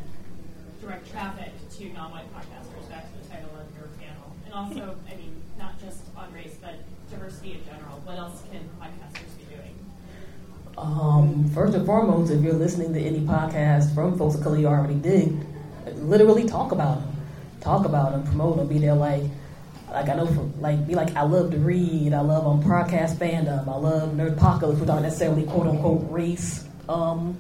direct 0.80 1.09
traffic 1.09 1.51
to 1.72 1.91
non-white 1.93 2.32
podcasters? 2.36 2.88
Back 2.88 3.11
to 3.11 3.20
the 3.20 3.28
title 3.28 3.49
of 3.57 3.65
your 3.76 3.88
panel 3.99 4.32
and 4.45 4.53
also, 4.53 4.95
I 5.11 5.15
mean, 5.15 5.41
not 5.57 5.80
just 5.80 6.01
on 6.15 6.32
race, 6.34 6.55
but 6.61 6.76
diversity 7.09 7.53
in 7.53 7.65
general? 7.65 7.99
What 8.03 8.20
else 8.20 8.43
can 8.51 8.70
podcasters 8.80 9.36
be 9.39 9.55
doing? 9.55 9.76
Um, 10.78 11.49
first 11.49 11.74
and 11.74 11.84
foremost, 11.84 12.32
if 12.32 12.43
you're 12.43 12.53
listening 12.53 12.93
to 12.93 12.99
any 12.99 13.22
podcast 13.22 13.95
from 13.95 14.20
folks 14.20 14.36
of 14.36 14.43
color 14.43 14.59
you 14.59 14.68
already 14.68 14.99
did, 14.99 15.36
literally 15.95 16.47
talk 16.47 16.72
about 16.72 16.99
them, 16.99 17.15
talk 17.59 17.88
about 17.88 18.11
them, 18.11 18.24
promote 18.24 18.57
them, 18.57 18.68
be 18.68 18.78
there 18.78 18.93
like. 18.93 19.24
Like 19.89 20.09
I 20.09 20.15
know, 20.15 20.28
from, 20.28 20.61
like 20.61 20.86
be 20.86 20.95
like 20.95 21.15
I 21.15 21.22
love 21.22 21.49
to 21.51 21.57
read. 21.57 22.13
I 22.13 22.20
love 22.20 22.45
um 22.45 22.61
podcast 22.61 23.15
fandom. 23.15 23.70
I 23.70 23.78
love 23.78 24.11
Nerdpocalypse, 24.11 24.82
which 24.82 24.89
aren't 24.89 25.03
necessarily 25.03 25.43
quote 25.43 25.65
unquote 25.65 26.05
race 26.11 26.65
um 26.89 27.38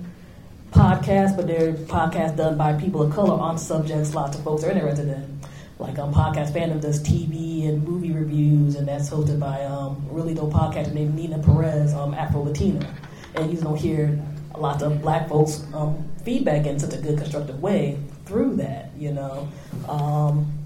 podcasts, 0.71 1.35
but 1.35 1.47
they're 1.47 1.73
podcasts 1.73 2.35
done 2.35 2.57
by 2.57 2.73
people 2.73 3.01
of 3.01 3.13
color 3.13 3.39
on 3.39 3.57
subjects 3.57 4.13
lots 4.13 4.37
of 4.37 4.43
folks 4.43 4.63
are 4.63 4.71
interested 4.71 5.07
in. 5.07 5.39
Like 5.79 5.99
um, 5.99 6.11
podcast 6.13 6.51
fandom 6.51 6.81
does 6.81 7.01
TV 7.03 7.69
and 7.69 7.87
movie 7.87 8.11
reviews, 8.11 8.75
and 8.75 8.87
that's 8.87 9.09
hosted 9.09 9.39
by 9.39 9.63
um, 9.63 10.03
really 10.09 10.33
dope 10.33 10.51
podcaster 10.51 10.93
named 10.93 11.13
Nina 11.13 11.39
Perez, 11.39 11.93
um, 11.93 12.13
Afro 12.15 12.43
Latina, 12.43 12.95
and 13.35 13.51
you 13.51 13.59
don't 13.61 13.77
hear 13.77 14.19
lots 14.57 14.81
of 14.81 15.01
black 15.01 15.29
folks 15.29 15.63
um, 15.73 16.09
feedback 16.23 16.65
in 16.65 16.79
such 16.79 16.93
a 16.93 16.97
good 16.97 17.17
constructive 17.17 17.61
way 17.61 17.99
through 18.25 18.55
that. 18.55 18.89
You 18.97 19.13
know, 19.13 19.47
um, 19.87 20.56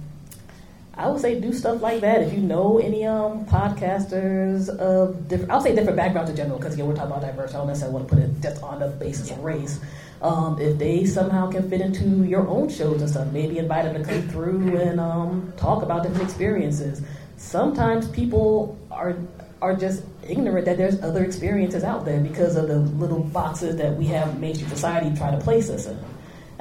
I 1.01 1.07
would 1.07 1.19
say 1.19 1.39
do 1.39 1.51
stuff 1.51 1.81
like 1.81 2.01
that. 2.01 2.21
If 2.21 2.31
you 2.31 2.41
know 2.41 2.77
any 2.77 3.07
um, 3.07 3.43
podcasters 3.47 4.69
of 4.69 5.27
different, 5.27 5.51
I'll 5.51 5.59
say 5.59 5.73
different 5.73 5.97
backgrounds 5.97 6.29
in 6.29 6.35
general, 6.35 6.59
because 6.59 6.75
again, 6.75 6.85
we're 6.85 6.93
talking 6.93 7.11
about 7.11 7.23
diversity. 7.23 7.55
I 7.55 7.57
don't 7.57 7.67
necessarily 7.69 7.95
want 7.95 8.07
to 8.07 8.15
put 8.15 8.23
it 8.23 8.39
just 8.39 8.61
on 8.61 8.79
the 8.79 8.89
basis 8.89 9.31
of 9.31 9.39
race. 9.39 9.79
Um, 10.21 10.61
if 10.61 10.77
they 10.77 11.05
somehow 11.05 11.49
can 11.49 11.67
fit 11.71 11.81
into 11.81 12.23
your 12.23 12.47
own 12.47 12.69
shows 12.69 13.01
and 13.01 13.09
stuff, 13.09 13.31
maybe 13.31 13.57
invite 13.57 13.85
them 13.85 13.95
to 13.95 14.07
come 14.07 14.21
through 14.29 14.77
and 14.77 14.99
um, 14.99 15.51
talk 15.57 15.81
about 15.81 16.03
different 16.03 16.21
experiences. 16.21 17.01
Sometimes 17.37 18.07
people 18.07 18.77
are 18.91 19.17
are 19.59 19.75
just 19.75 20.03
ignorant 20.27 20.65
that 20.65 20.77
there's 20.77 21.01
other 21.01 21.23
experiences 21.23 21.83
out 21.83 22.05
there 22.05 22.19
because 22.19 22.55
of 22.55 22.67
the 22.67 22.77
little 22.77 23.19
boxes 23.19 23.75
that 23.77 23.95
we 23.95 24.05
have 24.05 24.39
mainstream 24.39 24.69
society 24.69 25.15
try 25.17 25.31
to 25.31 25.37
place 25.37 25.69
us 25.69 25.87
in. 25.87 25.97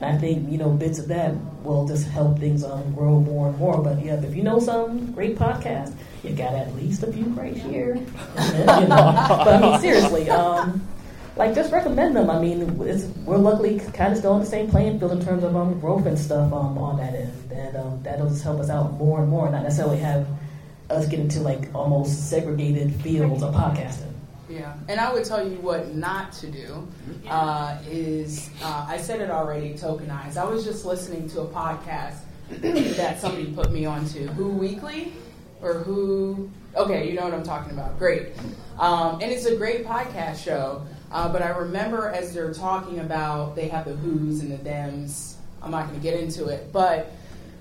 And 0.00 0.16
I 0.16 0.18
think, 0.18 0.50
you 0.50 0.56
know, 0.56 0.70
bits 0.70 0.98
of 0.98 1.08
that 1.08 1.34
will 1.62 1.86
just 1.86 2.08
help 2.08 2.38
things 2.38 2.64
um, 2.64 2.94
grow 2.94 3.20
more 3.20 3.48
and 3.48 3.58
more. 3.58 3.82
But 3.82 4.02
yeah, 4.02 4.14
if 4.14 4.34
you 4.34 4.42
know 4.42 4.58
some 4.58 5.12
great 5.12 5.36
podcast, 5.36 5.94
you 6.22 6.30
got 6.30 6.54
at 6.54 6.74
least 6.74 7.02
a 7.02 7.12
few 7.12 7.24
right 7.26 7.56
here. 7.56 7.94
you 7.96 8.88
know? 8.88 9.14
But 9.28 9.48
I 9.48 9.60
mean, 9.60 9.80
seriously, 9.80 10.30
um, 10.30 10.86
like 11.36 11.54
just 11.54 11.72
recommend 11.72 12.16
them. 12.16 12.30
I 12.30 12.40
mean, 12.40 12.76
we're 12.78 13.36
luckily 13.36 13.80
kind 13.92 14.12
of 14.12 14.18
still 14.18 14.32
on 14.32 14.40
the 14.40 14.46
same 14.46 14.70
playing 14.70 14.98
field 14.98 15.12
in 15.12 15.24
terms 15.24 15.44
of 15.44 15.54
um, 15.54 15.78
growth 15.80 16.06
and 16.06 16.18
stuff 16.18 16.52
um, 16.52 16.78
on 16.78 16.96
that 16.96 17.14
end. 17.14 17.32
And 17.52 17.76
um, 17.76 18.02
that'll 18.02 18.28
just 18.28 18.42
help 18.42 18.60
us 18.60 18.70
out 18.70 18.94
more 18.94 19.20
and 19.20 19.28
more, 19.28 19.50
not 19.50 19.62
necessarily 19.62 19.98
have 19.98 20.26
us 20.88 21.06
get 21.06 21.20
into 21.20 21.40
like 21.40 21.72
almost 21.74 22.30
segregated 22.30 22.94
fields 23.02 23.42
of 23.42 23.54
podcasting. 23.54 24.09
Yeah, 24.50 24.74
and 24.88 24.98
I 24.98 25.12
would 25.12 25.24
tell 25.24 25.48
you 25.48 25.58
what 25.58 25.94
not 25.94 26.32
to 26.32 26.48
do 26.48 26.88
uh, 27.28 27.78
is 27.88 28.50
uh, 28.62 28.84
I 28.88 28.96
said 28.96 29.20
it 29.20 29.30
already. 29.30 29.74
Tokenize. 29.74 30.36
I 30.36 30.44
was 30.44 30.64
just 30.64 30.84
listening 30.84 31.28
to 31.30 31.42
a 31.42 31.46
podcast 31.46 32.18
that 32.50 33.20
somebody 33.20 33.52
put 33.52 33.70
me 33.70 33.84
onto. 33.84 34.26
Who 34.26 34.48
Weekly 34.48 35.12
or 35.62 35.74
Who? 35.74 36.50
Okay, 36.74 37.08
you 37.08 37.14
know 37.14 37.22
what 37.22 37.32
I'm 37.34 37.44
talking 37.44 37.72
about. 37.72 37.96
Great, 37.96 38.32
um, 38.80 39.20
and 39.22 39.30
it's 39.30 39.46
a 39.46 39.54
great 39.54 39.86
podcast 39.86 40.42
show. 40.42 40.84
Uh, 41.12 41.32
but 41.32 41.42
I 41.42 41.50
remember 41.50 42.08
as 42.08 42.34
they're 42.34 42.52
talking 42.52 42.98
about 42.98 43.54
they 43.54 43.68
have 43.68 43.84
the 43.84 43.94
Who's 43.94 44.40
and 44.40 44.50
the 44.50 44.58
Thems. 44.58 45.36
I'm 45.62 45.70
not 45.70 45.86
going 45.88 46.00
to 46.00 46.02
get 46.02 46.18
into 46.18 46.46
it, 46.46 46.72
but 46.72 47.12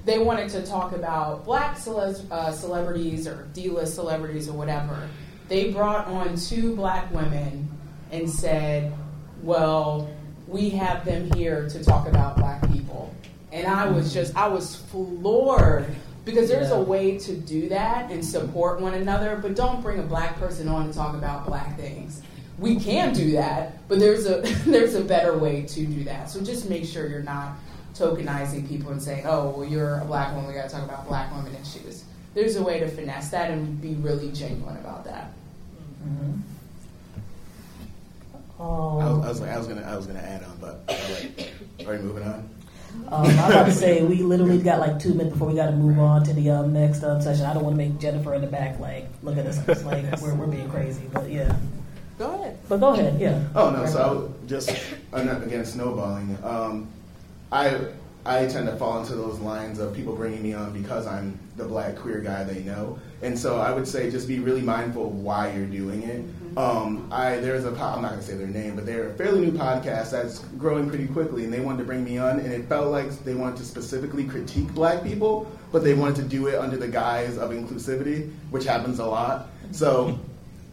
they 0.05 0.17
wanted 0.17 0.49
to 0.51 0.65
talk 0.65 0.93
about 0.93 1.45
black 1.45 1.77
cele- 1.77 2.15
uh, 2.31 2.51
celebrities 2.51 3.27
or 3.27 3.47
D-list 3.53 3.93
celebrities 3.93 4.47
or 4.47 4.53
whatever 4.53 5.07
they 5.49 5.71
brought 5.71 6.07
on 6.07 6.37
two 6.37 6.75
black 6.75 7.11
women 7.13 7.69
and 8.11 8.29
said, 8.29 8.93
well, 9.41 10.09
we 10.47 10.69
have 10.69 11.03
them 11.05 11.31
here 11.33 11.67
to 11.69 11.83
talk 11.83 12.07
about 12.07 12.37
black 12.37 12.61
people. 12.71 13.13
And 13.51 13.67
I 13.67 13.87
was 13.87 14.07
mm-hmm. 14.07 14.13
just, 14.13 14.35
I 14.35 14.47
was 14.47 14.75
floored 14.75 15.87
because 16.23 16.49
there's 16.49 16.69
yeah. 16.69 16.75
a 16.75 16.81
way 16.81 17.17
to 17.17 17.35
do 17.35 17.69
that 17.69 18.11
and 18.11 18.23
support 18.23 18.79
one 18.79 18.93
another, 18.93 19.37
but 19.41 19.55
don't 19.55 19.81
bring 19.81 19.99
a 19.99 20.03
black 20.03 20.37
person 20.37 20.67
on 20.67 20.87
to 20.87 20.93
talk 20.93 21.15
about 21.15 21.45
black 21.45 21.77
things. 21.77 22.21
We 22.59 22.75
can 22.75 23.13
do 23.13 23.31
that, 23.31 23.87
but 23.87 23.99
there's 23.99 24.25
a 24.25 24.41
there's 24.69 24.93
a 24.93 25.01
better 25.01 25.37
way 25.37 25.63
to 25.63 25.85
do 25.85 26.03
that. 26.03 26.29
So 26.29 26.41
just 26.43 26.69
make 26.69 26.85
sure 26.85 27.07
you're 27.07 27.23
not 27.23 27.53
tokenizing 27.93 28.67
people 28.67 28.91
and 28.91 29.01
saying, 29.01 29.23
"Oh, 29.25 29.51
well, 29.51 29.65
you're 29.65 29.99
a 29.99 30.05
black 30.05 30.35
woman. 30.35 30.49
We 30.49 30.55
got 30.55 30.69
to 30.69 30.75
talk 30.75 30.83
about 30.83 31.07
black 31.07 31.33
women 31.33 31.55
issues." 31.55 32.03
There's 32.33 32.57
a 32.57 32.63
way 32.63 32.81
to 32.81 32.87
finesse 32.89 33.29
that 33.29 33.49
and 33.49 33.81
be 33.81 33.93
really 33.95 34.29
genuine 34.33 34.75
about 34.75 35.05
that. 35.05 35.31
Mm-hmm. 36.03 36.41
Um, 38.61 39.01
I, 39.01 39.11
was, 39.11 39.23
I, 39.23 39.29
was, 39.29 39.41
I 39.41 39.57
was 39.57 39.67
gonna 39.67 39.81
I 39.83 39.95
was 39.95 40.05
gonna 40.05 40.19
add 40.19 40.43
on, 40.43 40.57
but 40.59 40.83
like, 40.87 41.87
are 41.87 41.95
you 41.95 42.01
moving 42.01 42.23
on? 42.23 42.49
Um, 43.07 43.13
I 43.13 43.21
was 43.21 43.33
about 43.35 43.65
to 43.65 43.71
say 43.71 44.03
we 44.03 44.17
literally 44.17 44.59
got 44.59 44.79
like 44.79 44.99
two 44.99 45.13
minutes 45.13 45.33
before 45.33 45.47
we 45.47 45.55
got 45.55 45.67
to 45.67 45.75
move 45.75 45.99
on 45.99 46.23
to 46.25 46.33
the 46.33 46.49
um, 46.49 46.73
next 46.73 47.03
um, 47.03 47.21
session. 47.21 47.45
I 47.45 47.53
don't 47.53 47.63
want 47.63 47.73
to 47.73 47.77
make 47.77 47.99
Jennifer 47.99 48.33
in 48.33 48.41
the 48.41 48.47
back 48.47 48.79
like 48.79 49.07
look 49.23 49.37
at 49.37 49.45
us 49.45 49.65
it's 49.67 49.83
like 49.83 50.03
we're, 50.21 50.35
we're 50.35 50.47
being 50.47 50.69
crazy, 50.69 51.03
but 51.13 51.29
yeah. 51.29 51.55
Go 52.17 52.33
ahead. 52.33 52.57
But 52.67 52.81
go 52.81 52.93
ahead, 52.93 53.19
yeah. 53.19 53.41
Oh 53.55 53.69
no, 53.69 53.85
so 53.85 54.33
I 54.43 54.47
just 54.47 54.69
again 55.13 55.63
snowballing. 55.63 56.37
Um, 56.43 56.89
I 57.51 57.79
I 58.25 58.45
tend 58.47 58.67
to 58.67 58.75
fall 58.75 58.99
into 58.99 59.15
those 59.15 59.39
lines 59.39 59.79
of 59.79 59.95
people 59.95 60.15
bringing 60.15 60.43
me 60.43 60.53
on 60.53 60.73
because 60.73 61.07
I'm 61.07 61.39
the 61.55 61.63
black 61.63 61.95
queer 61.95 62.19
guy 62.19 62.43
they 62.43 62.61
know. 62.63 62.99
And 63.21 63.37
so 63.37 63.57
I 63.57 63.71
would 63.71 63.87
say 63.87 64.09
just 64.09 64.27
be 64.27 64.39
really 64.39 64.61
mindful 64.61 65.07
of 65.07 65.15
why 65.15 65.51
you're 65.51 65.65
doing 65.65 66.03
it. 66.03 66.25
Mm-hmm. 66.25 66.57
Um, 66.57 67.07
I 67.11 67.37
there's 67.37 67.65
a 67.65 67.69
I'm 67.69 68.01
not 68.01 68.11
gonna 68.11 68.21
say 68.21 68.35
their 68.35 68.47
name, 68.47 68.75
but 68.75 68.85
they're 68.85 69.09
a 69.09 69.13
fairly 69.13 69.41
new 69.41 69.51
podcast 69.51 70.11
that's 70.11 70.39
growing 70.57 70.89
pretty 70.89 71.07
quickly, 71.07 71.43
and 71.43 71.53
they 71.53 71.59
wanted 71.59 71.79
to 71.79 71.83
bring 71.83 72.03
me 72.03 72.17
on, 72.17 72.39
and 72.39 72.51
it 72.51 72.65
felt 72.65 72.91
like 72.91 73.09
they 73.23 73.35
wanted 73.35 73.57
to 73.57 73.65
specifically 73.65 74.25
critique 74.25 74.67
black 74.73 75.03
people, 75.03 75.51
but 75.71 75.83
they 75.83 75.93
wanted 75.93 76.15
to 76.17 76.23
do 76.23 76.47
it 76.47 76.55
under 76.55 76.77
the 76.77 76.87
guise 76.87 77.37
of 77.37 77.51
inclusivity, 77.51 78.31
which 78.51 78.65
happens 78.65 78.99
a 78.99 79.05
lot. 79.05 79.49
So 79.71 80.17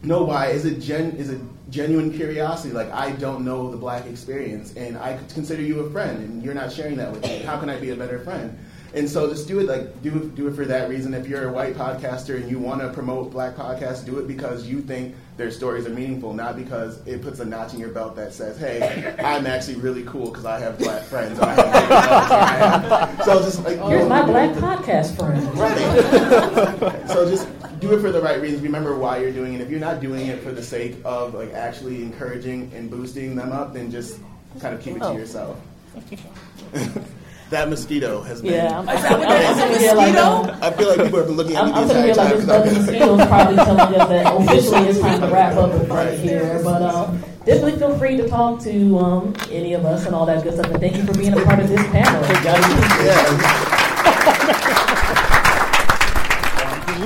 know 0.03 0.23
why 0.23 0.47
is 0.47 0.65
it 0.65 0.79
gen 0.79 1.11
is 1.11 1.29
it 1.29 1.41
genuine 1.69 2.13
curiosity 2.13 2.73
like 2.73 2.89
i 2.91 3.11
don't 3.13 3.43
know 3.43 3.69
the 3.71 3.77
black 3.77 4.05
experience 4.05 4.73
and 4.75 4.97
i 4.97 5.17
consider 5.33 5.61
you 5.61 5.79
a 5.79 5.89
friend 5.91 6.19
and 6.19 6.43
you're 6.43 6.53
not 6.53 6.71
sharing 6.71 6.95
that 6.95 7.11
with 7.11 7.21
me 7.23 7.39
how 7.39 7.59
can 7.59 7.69
i 7.69 7.79
be 7.79 7.89
a 7.89 7.95
better 7.95 8.19
friend 8.19 8.57
and 8.93 9.09
so 9.09 9.29
just 9.29 9.47
do 9.47 9.59
it 9.59 9.67
like 9.67 10.01
do 10.01 10.31
do 10.35 10.47
it 10.47 10.55
for 10.55 10.65
that 10.65 10.89
reason 10.89 11.13
if 11.13 11.27
you're 11.27 11.49
a 11.49 11.51
white 11.51 11.75
podcaster 11.75 12.35
and 12.35 12.49
you 12.49 12.59
want 12.59 12.81
to 12.81 12.89
promote 12.89 13.31
black 13.31 13.55
podcasts 13.55 14.05
do 14.05 14.19
it 14.19 14.27
because 14.27 14.67
you 14.67 14.81
think 14.81 15.15
their 15.35 15.51
stories 15.51 15.85
are 15.85 15.91
meaningful 15.91 16.33
not 16.33 16.55
because 16.55 17.05
it 17.05 17.21
puts 17.21 17.39
a 17.39 17.45
notch 17.45 17.73
in 17.73 17.79
your 17.79 17.89
belt 17.89 18.15
that 18.15 18.33
says 18.33 18.57
hey 18.57 19.15
i'm 19.19 19.45
actually 19.45 19.75
really 19.75 20.03
cool 20.03 20.29
because 20.29 20.45
i 20.45 20.59
have 20.59 20.77
black 20.77 21.03
friends 21.03 21.37
so 23.25 23.39
just 23.43 23.63
like 23.63 23.77
oh, 23.77 23.89
here's 23.89 24.07
my 24.07 24.23
black 24.23 24.51
podcast 24.51 25.15
friend 25.15 25.43
right 25.57 27.07
so 27.07 27.29
just 27.29 27.47
do 27.79 27.93
it 27.93 28.01
for 28.01 28.11
the 28.11 28.21
right 28.21 28.41
reasons. 28.41 28.61
Remember 28.61 28.97
why 28.97 29.19
you're 29.19 29.31
doing 29.31 29.53
it. 29.53 29.61
If 29.61 29.69
you're 29.69 29.79
not 29.79 30.01
doing 30.01 30.27
it 30.27 30.41
for 30.41 30.51
the 30.51 30.63
sake 30.63 30.95
of 31.05 31.33
like 31.33 31.53
actually 31.53 32.01
encouraging 32.01 32.71
and 32.73 32.89
boosting 32.89 33.35
them 33.35 33.51
up, 33.51 33.73
then 33.73 33.91
just 33.91 34.19
kind 34.59 34.73
of 34.73 34.81
keep 34.81 34.95
it 34.95 34.99
to 34.99 35.05
oh. 35.05 35.17
yourself. 35.17 35.59
that 37.49 37.69
mosquito 37.69 38.21
has 38.21 38.41
been. 38.41 38.53
Yeah, 38.53 38.79
I'm, 38.79 38.89
I'm, 38.89 38.97
I'm, 38.97 39.21
I'm 39.21 39.71
mosquito? 39.71 39.95
Like, 39.95 40.63
I 40.63 40.71
feel 40.71 40.89
like 40.89 40.97
people 41.03 41.19
have 41.19 41.27
been 41.27 41.37
looking 41.37 41.55
at 41.55 41.65
me 41.65 41.71
I'm, 41.71 41.87
the 41.87 42.09
entire 42.09 42.13
time. 42.13 42.47
Like 42.47 42.63
this 42.65 42.77
mosquito 42.77 43.19
is 43.19 43.27
probably 43.27 43.55
telling 43.55 43.79
us 43.79 44.09
that 44.09 44.35
officially 44.35 44.87
it's 44.89 44.99
time 44.99 45.21
to 45.21 45.27
wrap 45.27 45.55
up 45.55 45.89
right 45.89 46.19
here. 46.19 46.61
But 46.63 46.81
um, 46.81 47.19
definitely 47.45 47.79
feel 47.79 47.97
free 47.97 48.17
to 48.17 48.27
talk 48.27 48.61
to 48.63 48.99
um, 48.99 49.35
any 49.49 49.73
of 49.73 49.85
us 49.85 50.05
and 50.05 50.13
all 50.13 50.25
that 50.25 50.43
good 50.43 50.55
stuff. 50.55 50.71
And 50.71 50.79
thank 50.79 50.97
you 50.97 51.05
for 51.05 51.13
being 51.13 51.33
a 51.33 51.43
part 51.43 51.59
of 51.59 51.69
this 51.69 51.81
panel. 51.87 52.21
Yeah 53.05 53.77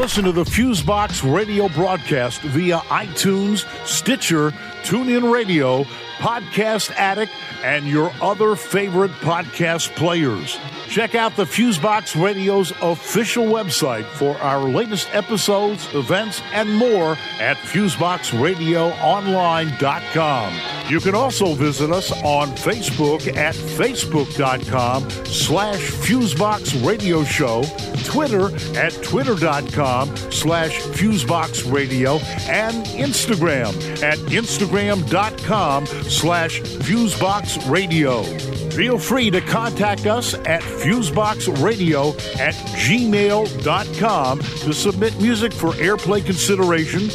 listen 0.02 0.24
to 0.24 0.32
the 0.32 0.44
Fusebox 0.44 1.22
radio 1.32 1.70
broadcast 1.70 2.42
via 2.42 2.80
iTunes, 2.89 3.68
Stitcher, 3.86 4.52
TuneIn 4.84 5.32
Radio, 5.32 5.84
Podcast 6.17 6.91
Addict, 6.91 7.32
and 7.63 7.88
your 7.88 8.11
other 8.21 8.55
favorite 8.55 9.11
podcast 9.21 9.95
players. 9.95 10.57
Check 10.88 11.15
out 11.15 11.36
the 11.36 11.45
Fusebox 11.45 12.21
Radio's 12.21 12.71
official 12.82 13.45
website 13.45 14.03
for 14.05 14.38
our 14.39 14.59
latest 14.59 15.07
episodes, 15.13 15.88
events, 15.93 16.41
and 16.53 16.75
more 16.75 17.13
at 17.39 17.55
FuseboxRadioOnline.com. 17.57 20.53
You 20.89 20.99
can 20.99 21.15
also 21.15 21.53
visit 21.53 21.91
us 21.91 22.11
on 22.23 22.49
Facebook 22.49 23.38
at 23.38 23.55
Facebook.com 23.55 25.09
slash 25.25 25.79
Fusebox 25.79 26.86
Radio 26.86 27.23
Show, 27.23 27.63
Twitter 28.03 28.53
at 28.77 28.91
Twitter.com 29.01 30.17
slash 30.32 30.77
Fusebox 30.79 31.71
Radio, 31.71 32.17
and 32.49 32.86
Instagram 32.88 33.73
at 34.03 34.17
Instagram 34.29 34.70
instagram.com 34.72 35.86
slash 35.86 36.61
fuseboxradio. 36.61 38.74
Feel 38.74 38.97
free 38.97 39.30
to 39.30 39.41
contact 39.41 40.05
us 40.05 40.34
at 40.34 40.61
fuseboxradio 40.61 42.13
at 42.39 42.53
gmail.com 42.53 44.39
to 44.39 44.74
submit 44.74 45.22
music 45.22 45.53
for 45.53 45.72
airplay 45.74 46.26
consideration 46.26 47.09